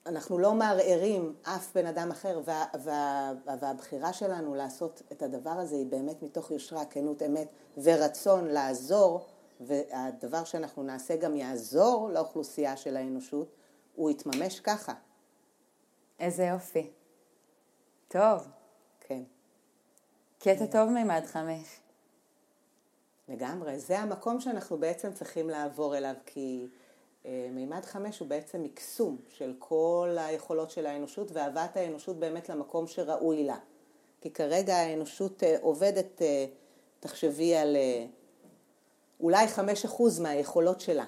אנחנו 0.05 0.39
לא 0.39 0.53
מערערים 0.53 1.33
אף 1.43 1.75
בן 1.75 1.85
אדם 1.85 2.11
אחר, 2.11 2.41
וה, 2.45 2.65
וה, 2.83 3.31
והבחירה 3.59 4.13
שלנו 4.13 4.55
לעשות 4.55 5.01
את 5.11 5.21
הדבר 5.21 5.49
הזה 5.49 5.75
היא 5.75 5.85
באמת 5.85 6.23
מתוך 6.23 6.51
יושרה, 6.51 6.85
כנות 6.85 7.21
אמת 7.21 7.47
ורצון 7.77 8.47
לעזור, 8.47 9.25
והדבר 9.68 10.43
שאנחנו 10.43 10.84
נעשה 10.84 11.16
גם 11.16 11.36
יעזור 11.36 12.09
לאוכלוסייה 12.09 12.78
של 12.78 12.97
האנושות, 12.97 13.55
הוא 13.95 14.11
יתממש 14.11 14.59
ככה. 14.59 14.93
איזה 16.20 16.43
יופי. 16.43 16.91
טוב. 18.07 18.47
כן. 18.99 19.24
קטע 20.39 20.66
טוב 20.66 20.89
מימד 20.89 21.22
חמש. 21.26 21.80
לגמרי, 23.30 23.80
זה 23.80 23.99
המקום 23.99 24.39
שאנחנו 24.39 24.78
בעצם 24.78 25.14
צריכים 25.14 25.49
לעבור 25.49 25.97
אליו, 25.97 26.14
כי 26.26 26.68
אה, 27.26 27.49
מימד 27.51 27.86
חמש 27.86 28.20
הוא 28.20 28.28
בעצם 28.28 28.64
מקסום 28.64 29.18
של 29.30 29.53
כל 29.59 30.16
היכולות 30.20 30.72
של 30.72 30.86
האנושות 30.86 31.32
והבאת 31.32 31.78
האנושות 31.78 32.20
באמת 32.20 32.49
למקום 32.49 32.88
שראוי 32.88 33.43
לה. 33.43 33.57
כי 34.22 34.30
כרגע 34.30 34.76
האנושות 34.76 35.43
אה, 35.43 35.55
עובדת, 35.61 36.22
אה, 36.22 36.45
תחשבי 36.99 37.55
על 37.55 37.78
אולי 39.24 39.47
חמש 39.47 39.86
אחוז 39.86 40.19
מהיכולות 40.19 40.82
שלה. 40.82 41.05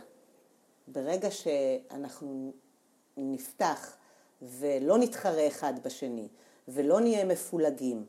ברגע 0.87 1.31
שאנחנו 1.31 2.53
נפתח 3.17 3.95
ולא 4.41 4.97
נתחרה 4.97 5.47
אחד 5.47 5.73
בשני 5.83 6.27
ולא 6.67 6.99
נהיה 7.01 7.25
מפולגים 7.25 8.05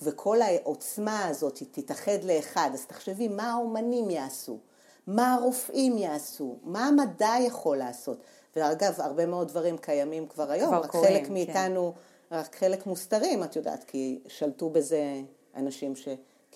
וכל 0.00 0.42
העוצמה 0.42 1.26
הזאת 1.26 1.62
תתאחד 1.70 2.24
לאחד, 2.24 2.70
אז 2.72 2.86
תחשבי 2.86 3.28
מה 3.28 3.52
האומנים 3.52 4.10
יעשו, 4.10 4.58
מה 5.06 5.34
הרופאים 5.34 5.98
יעשו, 5.98 6.56
מה 6.62 6.86
המדע 6.86 7.34
יכול 7.40 7.76
לעשות. 7.76 8.18
ואגב, 8.56 9.00
הרבה 9.00 9.26
מאוד 9.26 9.48
דברים 9.48 9.78
קיימים 9.78 10.28
כבר 10.28 10.50
היום, 10.50 10.68
כבר 10.68 10.80
רק 10.80 10.90
קוראים, 10.90 11.12
חלק 11.12 11.26
כן. 11.26 11.32
מאיתנו, 11.32 11.92
כן. 12.30 12.36
רק 12.36 12.56
חלק 12.56 12.86
מוסתרים, 12.86 13.44
את 13.44 13.56
יודעת, 13.56 13.84
כי 13.84 14.20
שלטו 14.28 14.70
בזה 14.70 15.20
אנשים 15.56 15.96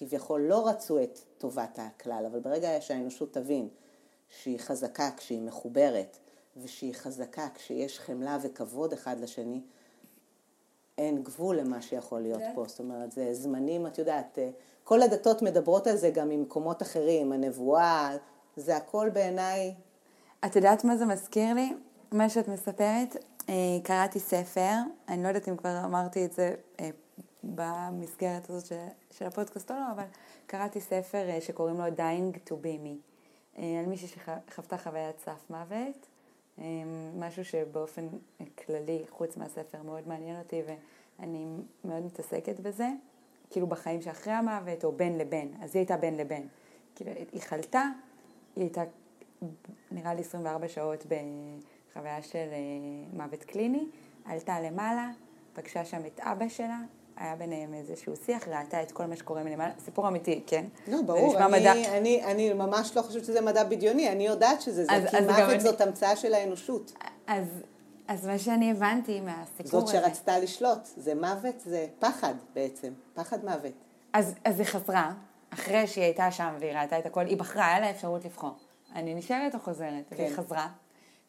שכביכול 0.01 0.41
לא 0.41 0.69
רצו 0.69 1.03
את 1.03 1.19
טובת 1.39 1.79
הכלל, 1.79 2.25
אבל 2.31 2.41
ברגע 2.41 2.69
שהאנושות 2.81 3.33
תבין 3.33 3.69
שהיא 4.29 4.59
חזקה 4.59 5.11
כשהיא 5.17 5.43
מחוברת, 5.43 6.19
ושהיא 6.57 6.95
חזקה 6.95 7.49
כשיש 7.55 8.01
חמלה 8.01 8.39
וכבוד 8.43 8.93
אחד 8.93 9.21
לשני, 9.21 9.61
אין 10.99 11.23
גבול 11.23 11.57
למה 11.57 11.83
שיכול 11.83 12.21
להיות 12.21 12.41
כן. 12.41 12.53
פה. 12.55 12.65
זאת 12.69 12.79
אומרת, 12.79 13.13
זה 13.13 13.35
זמנים, 13.35 13.87
את 13.87 13.99
יודעת, 13.99 14.39
כל 14.85 15.03
הדתות 15.03 15.43
מדברות 15.43 15.87
על 15.87 15.97
זה 15.97 16.11
גם 16.11 16.29
ממקומות 16.29 16.83
אחרים, 16.83 17.33
הנבואה, 17.33 18.17
זה 18.57 18.77
הכל 18.77 19.11
בעיניי... 19.13 19.75
את 20.45 20.57
יודעת 20.57 20.85
מה 20.85 20.97
זה 20.97 21.07
מזכיר 21.07 21.55
לי? 21.55 21.73
מה 22.13 22.29
שאת 22.29 22.49
מספרת, 22.49 23.17
אה, 23.49 23.55
קראתי 23.83 24.21
ספר, 24.21 24.75
אני 25.09 25.23
לא 25.23 25.29
יודעת 25.29 25.49
אם 25.49 25.57
כבר 25.57 25.85
אמרתי 25.85 26.25
את 26.25 26.33
זה 26.33 26.55
אה, 26.81 26.91
במסגרת 27.45 28.51
הזאת 28.51 28.73
של 29.11 29.27
הפודקאסט 29.27 29.71
או 29.71 29.77
לא, 29.77 29.93
אבל 29.93 30.05
קראתי 30.47 30.81
ספר 30.81 31.29
אה, 31.29 31.41
שקוראים 31.41 31.77
לו 31.77 31.87
Dying 31.87 32.49
to 32.49 32.53
be 32.53 32.87
me, 32.87 33.59
על 33.59 33.87
מישהי 33.87 34.09
שחוותה 34.09 34.79
חוויית 34.79 35.19
סף 35.19 35.51
מוות, 35.51 36.07
משהו 37.19 37.45
שבאופן 37.45 38.09
כללי, 38.65 39.05
חוץ 39.11 39.37
מהספר, 39.37 39.83
מאוד 39.83 40.09
מעניין 40.09 40.39
אותי 40.39 40.63
ואני 41.19 41.47
מאוד 41.85 42.05
מתעסקת 42.05 42.61
בזה, 42.61 42.89
כאילו 43.51 43.67
בחיים 43.67 44.03
שאחרי 44.03 44.33
המוות 44.33 44.85
או 44.85 44.93
בין 44.93 45.19
לבין, 45.19 45.55
אז 45.63 45.77
היא 45.77 45.81
הייתה 45.81 45.97
בין 45.97 46.17
לבין. 46.17 46.49
כאילו, 46.95 47.11
היא 47.33 47.43
חלתה, 47.43 47.85
היא 48.57 48.65
הייתה 48.65 48.83
נראה 49.91 50.15
לי 50.15 50.21
24 50.21 50.69
שעות 50.69 51.07
חוויה 51.93 52.23
של 52.23 52.49
אה, 52.53 52.57
מוות 53.13 53.45
קליני, 53.45 53.87
עלתה 54.25 54.61
למעלה, 54.61 55.11
פגשה 55.53 55.85
שם 55.85 56.07
את 56.07 56.21
אבא 56.21 56.49
שלה, 56.49 56.81
היה 57.21 57.37
ביניהם 57.37 57.75
איזשהו 57.75 58.17
שיח, 58.17 58.49
ראתה 58.49 58.83
את 58.83 58.93
כל 58.93 59.07
מה 59.07 59.17
שקורה 59.17 59.43
מלמעלה, 59.43 59.73
סיפור 59.85 60.09
אמיתי, 60.09 60.43
כן? 60.47 60.65
לא, 60.89 61.03
ברור, 61.03 61.39
אני, 61.39 61.61
מדע... 61.61 61.73
אני, 61.73 62.25
אני 62.25 62.53
ממש 62.53 62.97
לא 62.97 63.03
חושבת 63.03 63.25
שזה 63.25 63.41
מדע 63.41 63.65
בדיוני, 63.65 64.13
אני 64.13 64.27
יודעת 64.27 64.61
שזה 64.61 64.85
זה, 64.85 64.93
אז, 64.93 65.11
כי 65.11 65.17
אז 65.19 65.25
מוות 65.25 65.51
גם... 65.51 65.59
זאת 65.59 65.81
המצאה 65.81 66.17
של 66.17 66.35
האנושות. 66.35 66.93
אז, 67.27 67.47
אז 68.09 68.27
מה 68.27 68.39
שאני 68.39 68.71
הבנתי 68.71 69.21
מהסיפור 69.21 69.83
הזה... 69.83 69.93
זאת 69.93 70.03
שרצתה 70.03 70.39
לשלוט, 70.39 70.89
זה 70.97 71.15
מוות, 71.15 71.61
זה 71.61 71.87
פחד 71.99 72.35
בעצם, 72.55 72.93
פחד 73.15 73.45
מוות. 73.45 73.73
אז, 74.13 74.35
אז 74.45 74.61
היא 74.61 74.67
חזרה, 74.67 75.13
אחרי 75.51 75.87
שהיא 75.87 76.05
הייתה 76.05 76.31
שם 76.31 76.55
והיא 76.61 76.73
ראתה 76.73 76.99
את 76.99 77.07
הכל, 77.07 77.27
היא 77.27 77.37
בחרה, 77.37 77.67
היה 77.67 77.81
לה 77.81 77.91
אפשרות 77.91 78.25
לבחור. 78.25 78.55
אני 78.95 79.15
נשארת 79.15 79.55
או 79.55 79.61
חוזרת? 79.61 80.05
כן. 80.11 80.17
והיא 80.17 80.37
חזרה. 80.37 80.69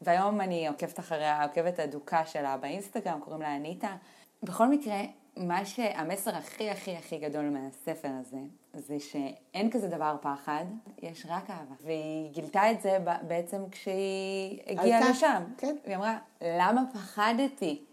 והיום 0.01 0.41
אני 0.41 0.67
עוקבת 0.67 0.99
אחריה, 0.99 1.43
עוקבת 1.43 1.79
אדוקה 1.79 2.25
שלה 2.25 2.57
באינסטגרם, 2.57 3.19
קוראים 3.19 3.41
לה 3.41 3.55
אניטה. 3.55 3.95
בכל 4.43 4.67
מקרה, 4.67 5.01
מה 5.38 5.65
שהמסר 5.65 6.36
הכי 6.36 6.69
הכי 6.69 6.95
הכי 6.97 7.17
גדול 7.17 7.49
מהספר 7.49 8.11
הזה, 8.19 8.38
זה 8.73 8.99
שאין 8.99 9.71
כזה 9.71 9.88
דבר 9.88 10.15
פחד, 10.21 10.65
יש 11.01 11.25
רק 11.29 11.49
אהבה. 11.49 11.75
והיא 11.82 12.32
גילתה 12.32 12.71
את 12.71 12.82
זה 12.82 12.97
בעצם 13.27 13.61
כשהיא 13.71 14.59
הגיעה 14.67 15.09
לשם. 15.09 15.43
כן. 15.57 15.75
היא 15.86 15.95
אמרה, 15.95 16.17
למה 16.41 16.84
פחדתי? 16.93 17.86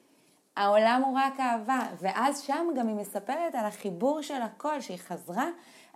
העולם 0.57 1.03
הוא 1.07 1.19
רק 1.19 1.41
אהבה. 1.41 1.81
ואז 2.01 2.41
שם 2.41 2.67
גם 2.77 2.89
היא 2.89 2.97
מספרת 2.97 3.55
על 3.55 3.67
החיבור 3.67 4.23
של 4.23 4.43
הכל, 4.43 4.81
שהיא 4.81 4.99
חזרה, 4.99 5.47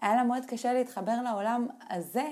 היה 0.00 0.16
לה 0.16 0.24
מאוד 0.24 0.44
קשה 0.46 0.72
להתחבר 0.72 1.22
לעולם 1.24 1.66
הזה. 1.90 2.26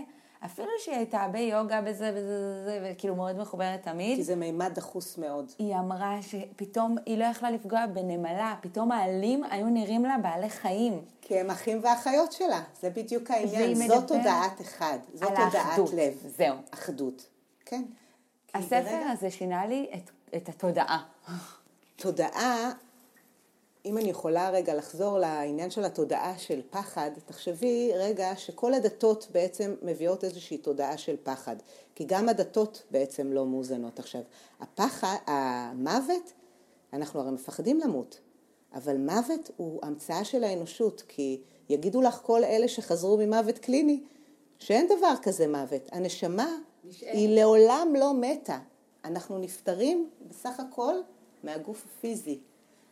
אפילו 0.45 0.69
שהיא 0.79 0.97
הייתה 0.97 1.29
ביוגה 1.33 1.81
בזה 1.81 2.11
וזה 2.15 2.61
וזה, 2.63 2.81
וכאילו 2.85 3.17
מאוד 3.17 3.39
מחוברת 3.39 3.83
תמיד. 3.83 4.17
כי 4.17 4.25
זה 4.25 4.37
מימד 4.37 4.71
דחוס 4.75 5.19
מאוד. 5.19 5.53
היא 5.59 5.77
אמרה 5.77 6.19
שפתאום 6.23 6.97
היא 7.07 7.19
לא 7.19 7.25
יכלה 7.25 7.51
לפגוע 7.51 7.87
בנמלה, 7.87 8.55
פתאום 8.61 8.93
העלים 8.93 9.45
היו 9.45 9.67
נראים 9.67 10.05
לה 10.05 10.17
בעלי 10.23 10.51
חיים. 10.51 11.05
כי 11.21 11.39
הם 11.41 11.51
אחים 11.51 11.81
ואחיות 11.83 12.33
שלה, 12.33 12.63
זה 12.81 12.91
בדיוק 12.91 13.31
העניין, 13.31 13.89
זאת 13.89 14.09
תודעת 14.09 14.61
אחד, 14.61 14.99
זאת 15.15 15.29
תודעת. 15.29 15.79
לב. 15.93 16.15
זהו. 16.37 16.57
אחדות, 16.71 17.27
כן. 17.65 17.83
הספר 18.55 18.83
ברגע... 18.83 19.11
הזה 19.11 19.31
שינה 19.31 19.67
לי 19.67 19.91
את, 19.95 20.11
את 20.37 20.49
התודעה. 20.49 21.03
תודעה 21.97 22.73
אם 23.85 23.99
אני 23.99 24.11
יכולה 24.11 24.51
רגע 24.51 24.75
לחזור 24.75 25.19
לעניין 25.19 25.71
של 25.71 25.85
התודעה 25.85 26.39
של 26.39 26.61
פחד, 26.71 27.11
תחשבי 27.27 27.91
רגע 27.95 28.37
שכל 28.37 28.75
הדתות 28.75 29.29
בעצם 29.33 29.75
מביאות 29.83 30.25
איזושהי 30.25 30.59
תודעה 30.59 30.99
של 30.99 31.17
פחד, 31.23 31.57
כי 31.95 32.05
גם 32.05 32.29
הדתות 32.29 32.83
בעצם 32.91 33.33
לא 33.33 33.47
מאוזנות 33.47 33.99
עכשיו. 33.99 34.21
הפחד, 34.61 35.17
המוות, 35.27 36.33
אנחנו 36.93 37.21
הרי 37.21 37.31
מפחדים 37.31 37.81
למות, 37.81 38.21
אבל 38.75 38.97
מוות 38.97 39.51
הוא 39.57 39.81
המצאה 39.83 40.25
של 40.25 40.45
האנושות, 40.45 41.03
כי 41.09 41.41
יגידו 41.69 42.03
לך 42.03 42.21
כל 42.23 42.45
אלה 42.45 42.69
שחזרו 42.69 43.17
ממוות 43.17 43.59
קליני, 43.59 44.01
שאין 44.59 44.87
דבר 44.87 45.15
כזה 45.23 45.47
מוות. 45.49 45.89
הנשמה 45.93 46.57
נשאר. 46.85 47.09
היא 47.13 47.37
לעולם 47.37 47.95
לא 47.99 48.15
מתה. 48.15 48.59
אנחנו 49.05 49.39
נפטרים 49.39 50.11
בסך 50.29 50.61
הכל 50.61 50.95
מהגוף 51.43 51.85
הפיזי. 51.87 52.39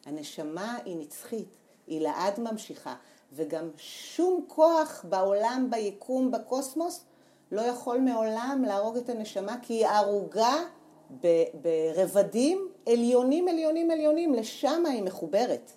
הנשמה 0.09 0.79
היא 0.85 0.97
נצחית, 0.97 1.57
היא 1.87 2.01
לעד 2.01 2.41
ממשיכה, 2.41 2.95
וגם 3.33 3.71
שום 3.77 4.45
כוח 4.47 5.05
בעולם, 5.09 5.69
ביקום, 5.71 6.31
בקוסמוס, 6.31 7.05
לא 7.53 7.61
יכול 7.61 7.99
מעולם 7.99 8.65
להרוג 8.67 8.97
את 8.97 9.09
הנשמה, 9.09 9.57
כי 9.63 9.75
היא 9.75 9.87
ערוגה 9.87 10.55
ברבדים 11.63 12.69
עליונים, 12.89 13.49
עליונים, 13.49 13.91
עליונים, 13.91 14.35
לשם 14.35 14.87
היא 14.87 15.03
מחוברת. 15.03 15.73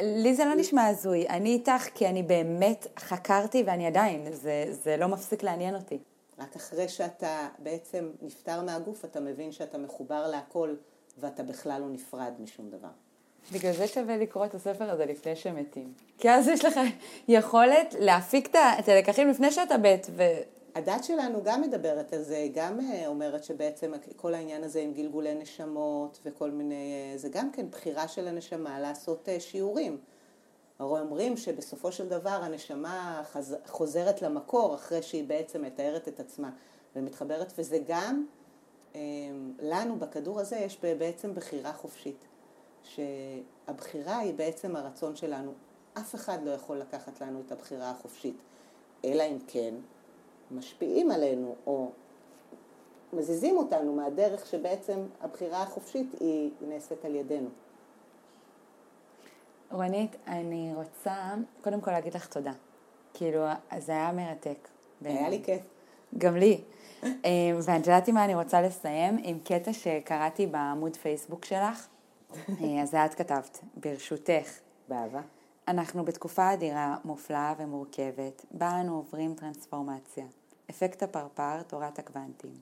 לי 0.00 0.34
זה 0.34 0.44
לא 0.44 0.54
נשמע 0.54 0.86
הזוי, 0.86 1.28
אני 1.28 1.48
איתך 1.52 1.88
כי 1.94 2.06
אני 2.06 2.22
באמת 2.22 2.86
חקרתי 2.98 3.62
ואני 3.66 3.86
עדיין, 3.86 4.32
זה, 4.32 4.64
זה 4.70 4.96
לא 4.96 5.06
מפסיק 5.06 5.42
לעניין 5.42 5.74
אותי. 5.74 5.98
רק 6.38 6.56
אחרי 6.56 6.88
שאתה 6.88 7.48
בעצם 7.58 8.10
נפטר 8.22 8.62
מהגוף, 8.62 9.04
אתה 9.04 9.20
מבין 9.20 9.52
שאתה 9.52 9.78
מחובר 9.78 10.28
להכל 10.28 10.74
ואתה 11.18 11.42
בכלל 11.42 11.80
לא 11.80 11.88
נפרד 11.88 12.32
משום 12.40 12.70
דבר. 12.70 12.88
בגלל 13.52 13.72
זה 13.72 13.86
שווה 13.86 14.16
לקרוא 14.16 14.44
את 14.44 14.54
הספר 14.54 14.90
הזה 14.90 15.06
לפני 15.06 15.36
שמתים. 15.36 15.92
כי 16.18 16.30
אז 16.30 16.48
יש 16.48 16.64
לך 16.64 16.80
יכולת 17.28 17.94
להפיק 17.98 18.48
את 18.78 18.88
הלקחים 18.88 19.28
לפני 19.28 19.50
שאתה 19.50 19.78
מת. 19.78 20.06
ו... 20.10 20.22
הדת 20.76 21.04
שלנו 21.04 21.42
גם 21.44 21.60
מדברת 21.60 22.12
על 22.12 22.22
זה, 22.22 22.48
גם 22.54 22.80
אה, 22.80 23.06
אומרת 23.06 23.44
שבעצם 23.44 23.92
כל 24.16 24.34
העניין 24.34 24.64
הזה 24.64 24.80
עם 24.80 24.92
גלגולי 24.92 25.34
נשמות 25.34 26.18
וכל 26.24 26.50
מיני, 26.50 26.74
אה, 27.12 27.18
זה 27.18 27.28
גם 27.28 27.50
כן 27.52 27.70
בחירה 27.70 28.08
של 28.08 28.28
הנשמה 28.28 28.80
לעשות 28.80 29.28
אה, 29.28 29.40
שיעורים. 29.40 29.98
הרי 30.78 31.00
אומרים 31.00 31.36
שבסופו 31.36 31.92
של 31.92 32.08
דבר 32.08 32.30
הנשמה 32.42 33.22
חוזרת 33.66 34.22
למקור 34.22 34.74
אחרי 34.74 35.02
שהיא 35.02 35.24
בעצם 35.24 35.62
מתארת 35.62 36.08
את 36.08 36.20
עצמה 36.20 36.50
ומתחברת, 36.96 37.52
וזה 37.58 37.78
גם 37.88 38.26
לנו 39.58 39.98
בכדור 39.98 40.40
הזה 40.40 40.56
יש 40.56 40.78
בעצם 40.98 41.34
בחירה 41.34 41.72
חופשית. 41.72 42.24
שהבחירה 42.86 44.18
היא 44.18 44.34
בעצם 44.34 44.76
הרצון 44.76 45.16
שלנו. 45.16 45.52
אף 45.98 46.14
אחד 46.14 46.38
לא 46.44 46.50
יכול 46.50 46.78
לקחת 46.78 47.20
לנו 47.20 47.40
את 47.46 47.52
הבחירה 47.52 47.90
החופשית, 47.90 48.36
אלא 49.04 49.22
אם 49.22 49.38
כן 49.46 49.74
משפיעים 50.50 51.10
עלינו 51.10 51.54
או 51.66 51.90
מזיזים 53.12 53.56
אותנו 53.56 53.92
מהדרך 53.92 54.46
שבעצם 54.46 55.06
הבחירה 55.20 55.62
החופשית 55.62 56.14
היא 56.20 56.50
נעשית 56.60 57.04
על 57.04 57.14
ידינו. 57.14 57.48
רונית, 59.72 60.16
אני 60.26 60.72
רוצה 60.74 61.34
קודם 61.62 61.80
כל 61.80 61.90
להגיד 61.90 62.14
לך 62.14 62.26
תודה. 62.26 62.52
כאילו, 63.14 63.44
זה 63.78 63.92
היה 63.92 64.12
מרתק. 64.12 64.68
היה 65.04 65.28
לי 65.28 65.42
כיף. 65.44 65.62
גם 66.18 66.36
לי. 66.36 66.60
אה, 67.04 67.30
ואת 67.62 67.78
יודעת 67.78 68.08
עם 68.08 68.14
מה 68.14 68.24
אני 68.24 68.34
רוצה 68.34 68.62
לסיים? 68.62 69.18
עם 69.22 69.38
קטע 69.44 69.72
שקראתי 69.72 70.46
בעמוד 70.46 70.96
פייסבוק 70.96 71.44
שלך. 71.44 71.86
אה, 72.32 72.82
אז 72.82 72.94
את 72.94 73.14
כתבת, 73.14 73.60
ברשותך. 73.76 74.58
באהבה. 74.88 75.20
אנחנו 75.68 76.04
בתקופה 76.04 76.52
אדירה, 76.52 76.96
מופלאה 77.04 77.54
ומורכבת, 77.58 78.44
בה 78.50 78.80
אנו 78.80 78.96
עוברים 78.96 79.34
טרנספורמציה. 79.34 80.26
אפקט 80.70 81.02
הפרפר, 81.02 81.62
תורת 81.62 81.98
הקוונטים. 81.98 82.54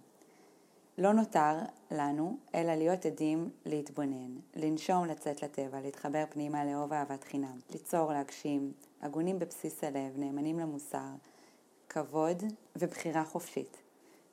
לא 0.99 1.13
נותר 1.13 1.59
לנו 1.91 2.37
אלא 2.55 2.75
להיות 2.75 3.07
עדים 3.07 3.51
להתבונן, 3.65 4.37
לנשום 4.57 5.05
לצאת 5.05 5.43
לטבע, 5.43 5.81
להתחבר 5.81 6.25
פנימה 6.31 6.65
לאהוב 6.65 6.93
אהבת 6.93 7.25
חינם, 7.25 7.59
ליצור, 7.71 8.13
להגשים, 8.13 8.73
הגונים 9.03 9.39
בבסיס 9.39 9.85
הלב, 9.85 10.13
נאמנים 10.17 10.59
למוסר, 10.59 11.11
כבוד 11.89 12.43
ובחירה 12.77 13.25
חופשית. 13.25 13.77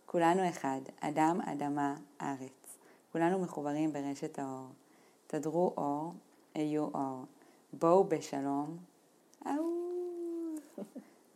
כולנו 0.06 0.50
אחד, 0.50 0.82
אדם, 1.00 1.40
אדמה, 1.42 1.96
ארץ. 2.22 2.78
כולנו 3.12 3.40
מחוברים 3.40 3.94
ברשת 3.94 4.40
האור. 4.40 4.68
תדרו 5.32 5.74
אור, 5.78 6.14
היו 6.54 6.88
אור. 6.94 7.26
בואו 7.74 8.04
בשלום. 8.04 8.78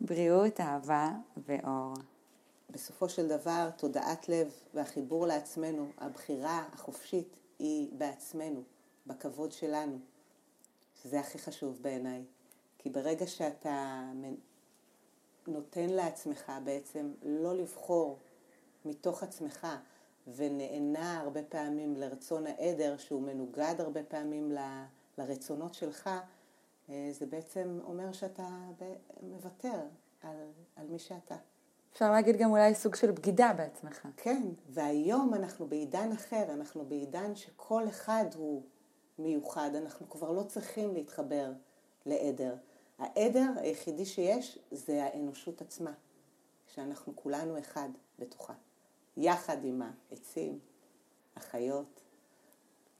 בריאות, 0.00 0.60
אהבה 0.60 1.10
ואור. 1.36 1.94
בסופו 2.70 3.08
של 3.08 3.28
דבר, 3.28 3.70
תודעת 3.76 4.28
לב 4.28 4.52
והחיבור 4.74 5.26
לעצמנו, 5.26 5.88
הבחירה 5.98 6.64
החופשית 6.72 7.36
היא 7.58 7.88
בעצמנו, 7.92 8.62
בכבוד 9.06 9.52
שלנו. 9.52 9.98
שזה 11.02 11.20
הכי 11.20 11.38
חשוב 11.38 11.78
בעיניי. 11.82 12.24
כי 12.78 12.90
ברגע 12.90 13.26
שאתה 13.26 14.02
נותן 15.46 15.90
לעצמך 15.90 16.52
בעצם 16.64 17.12
לא 17.22 17.56
לבחור 17.56 18.18
מתוך 18.84 19.22
עצמך 19.22 19.66
ונענה 20.34 21.20
הרבה 21.20 21.42
פעמים 21.42 21.96
לרצון 21.96 22.46
העדר 22.46 22.96
שהוא 22.96 23.22
מנוגד 23.22 23.74
הרבה 23.78 24.02
פעמים 24.02 24.52
ל... 24.52 24.58
לרצונות 25.18 25.74
שלך, 25.74 26.10
אה, 26.88 27.08
זה 27.12 27.26
בעצם 27.26 27.78
אומר 27.84 28.12
שאתה 28.12 28.48
מוותר 29.22 29.80
על, 30.22 30.36
על 30.76 30.86
מי 30.86 30.98
שאתה. 30.98 31.36
אפשר 31.92 32.10
להגיד 32.10 32.36
גם 32.36 32.50
אולי 32.50 32.74
סוג 32.74 32.94
של 32.94 33.10
בגידה 33.10 33.52
בעצמך. 33.56 34.08
כן, 34.16 34.42
והיום 34.68 35.34
אנחנו 35.34 35.66
בעידן 35.66 36.12
אחר, 36.12 36.52
אנחנו 36.52 36.84
בעידן 36.84 37.34
שכל 37.34 37.88
אחד 37.88 38.24
הוא 38.34 38.62
מיוחד, 39.18 39.70
אנחנו 39.74 40.10
כבר 40.10 40.32
לא 40.32 40.42
צריכים 40.42 40.94
להתחבר 40.94 41.52
לעדר. 42.06 42.56
העדר 42.98 43.52
היחידי 43.56 44.04
שיש 44.04 44.58
זה 44.70 45.04
האנושות 45.04 45.60
עצמה, 45.60 45.92
שאנחנו 46.66 47.16
כולנו 47.16 47.58
אחד 47.58 47.88
בתוכה, 48.18 48.54
יחד 49.16 49.64
עם 49.64 49.82
העצים, 49.82 50.58
החיות, 51.36 52.00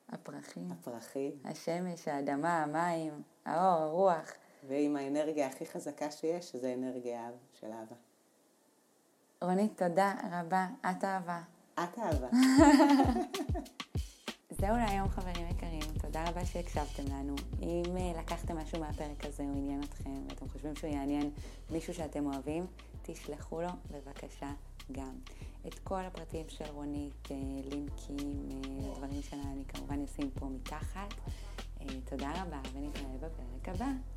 הפרחים, 0.08 0.72
הפרחים, 0.72 1.32
השמש, 1.44 2.08
האדמה, 2.08 2.62
המים, 2.62 3.22
האור, 3.44 3.82
הרוח. 3.82 4.32
ועם 4.68 4.96
האנרגיה 4.96 5.46
הכי 5.46 5.66
חזקה 5.66 6.10
שיש, 6.10 6.50
שזה 6.50 6.74
אנרגיה 6.74 7.30
של 7.60 7.66
אהבה. 7.66 7.96
רונית, 9.42 9.82
תודה 9.82 10.14
רבה, 10.30 10.66
את 10.90 11.04
אהבה. 11.04 11.40
את 11.74 11.98
אהבה. 11.98 12.28
זהו 14.60 14.76
להיום 14.76 15.08
חברים 15.08 15.48
יקרים, 15.48 15.98
תודה 16.02 16.24
רבה 16.28 16.44
שהקשבתם 16.44 17.04
לנו. 17.04 17.34
אם 17.62 17.96
אה, 17.96 18.20
לקחתם 18.20 18.56
משהו 18.56 18.80
מהפרק 18.80 19.24
הזה, 19.24 19.42
הוא 19.42 19.56
עניין 19.56 19.82
אתכם, 19.82 20.28
ואתם 20.28 20.48
חושבים 20.48 20.76
שהוא 20.76 20.90
יעניין 20.90 21.30
מישהו 21.70 21.94
שאתם 21.94 22.26
אוהבים, 22.26 22.66
תשלחו 23.02 23.60
לו 23.60 23.68
בבקשה 23.90 24.52
גם. 24.92 25.12
את 25.68 25.78
כל 25.78 26.00
הפרטים 26.00 26.48
של 26.48 26.64
רונית, 26.72 27.28
אה, 27.30 27.36
לינקים, 27.70 28.48
אה, 28.64 28.94
דברים 28.96 29.22
שלה, 29.22 29.42
אני 29.42 29.64
כמובן 29.68 30.02
אשים 30.02 30.30
פה 30.30 30.46
מתחת. 30.46 31.14
תודה 32.04 32.32
רבה, 32.42 32.60
ונתראה 32.72 33.16
בפרק 33.16 33.68
הבא. 33.68 34.15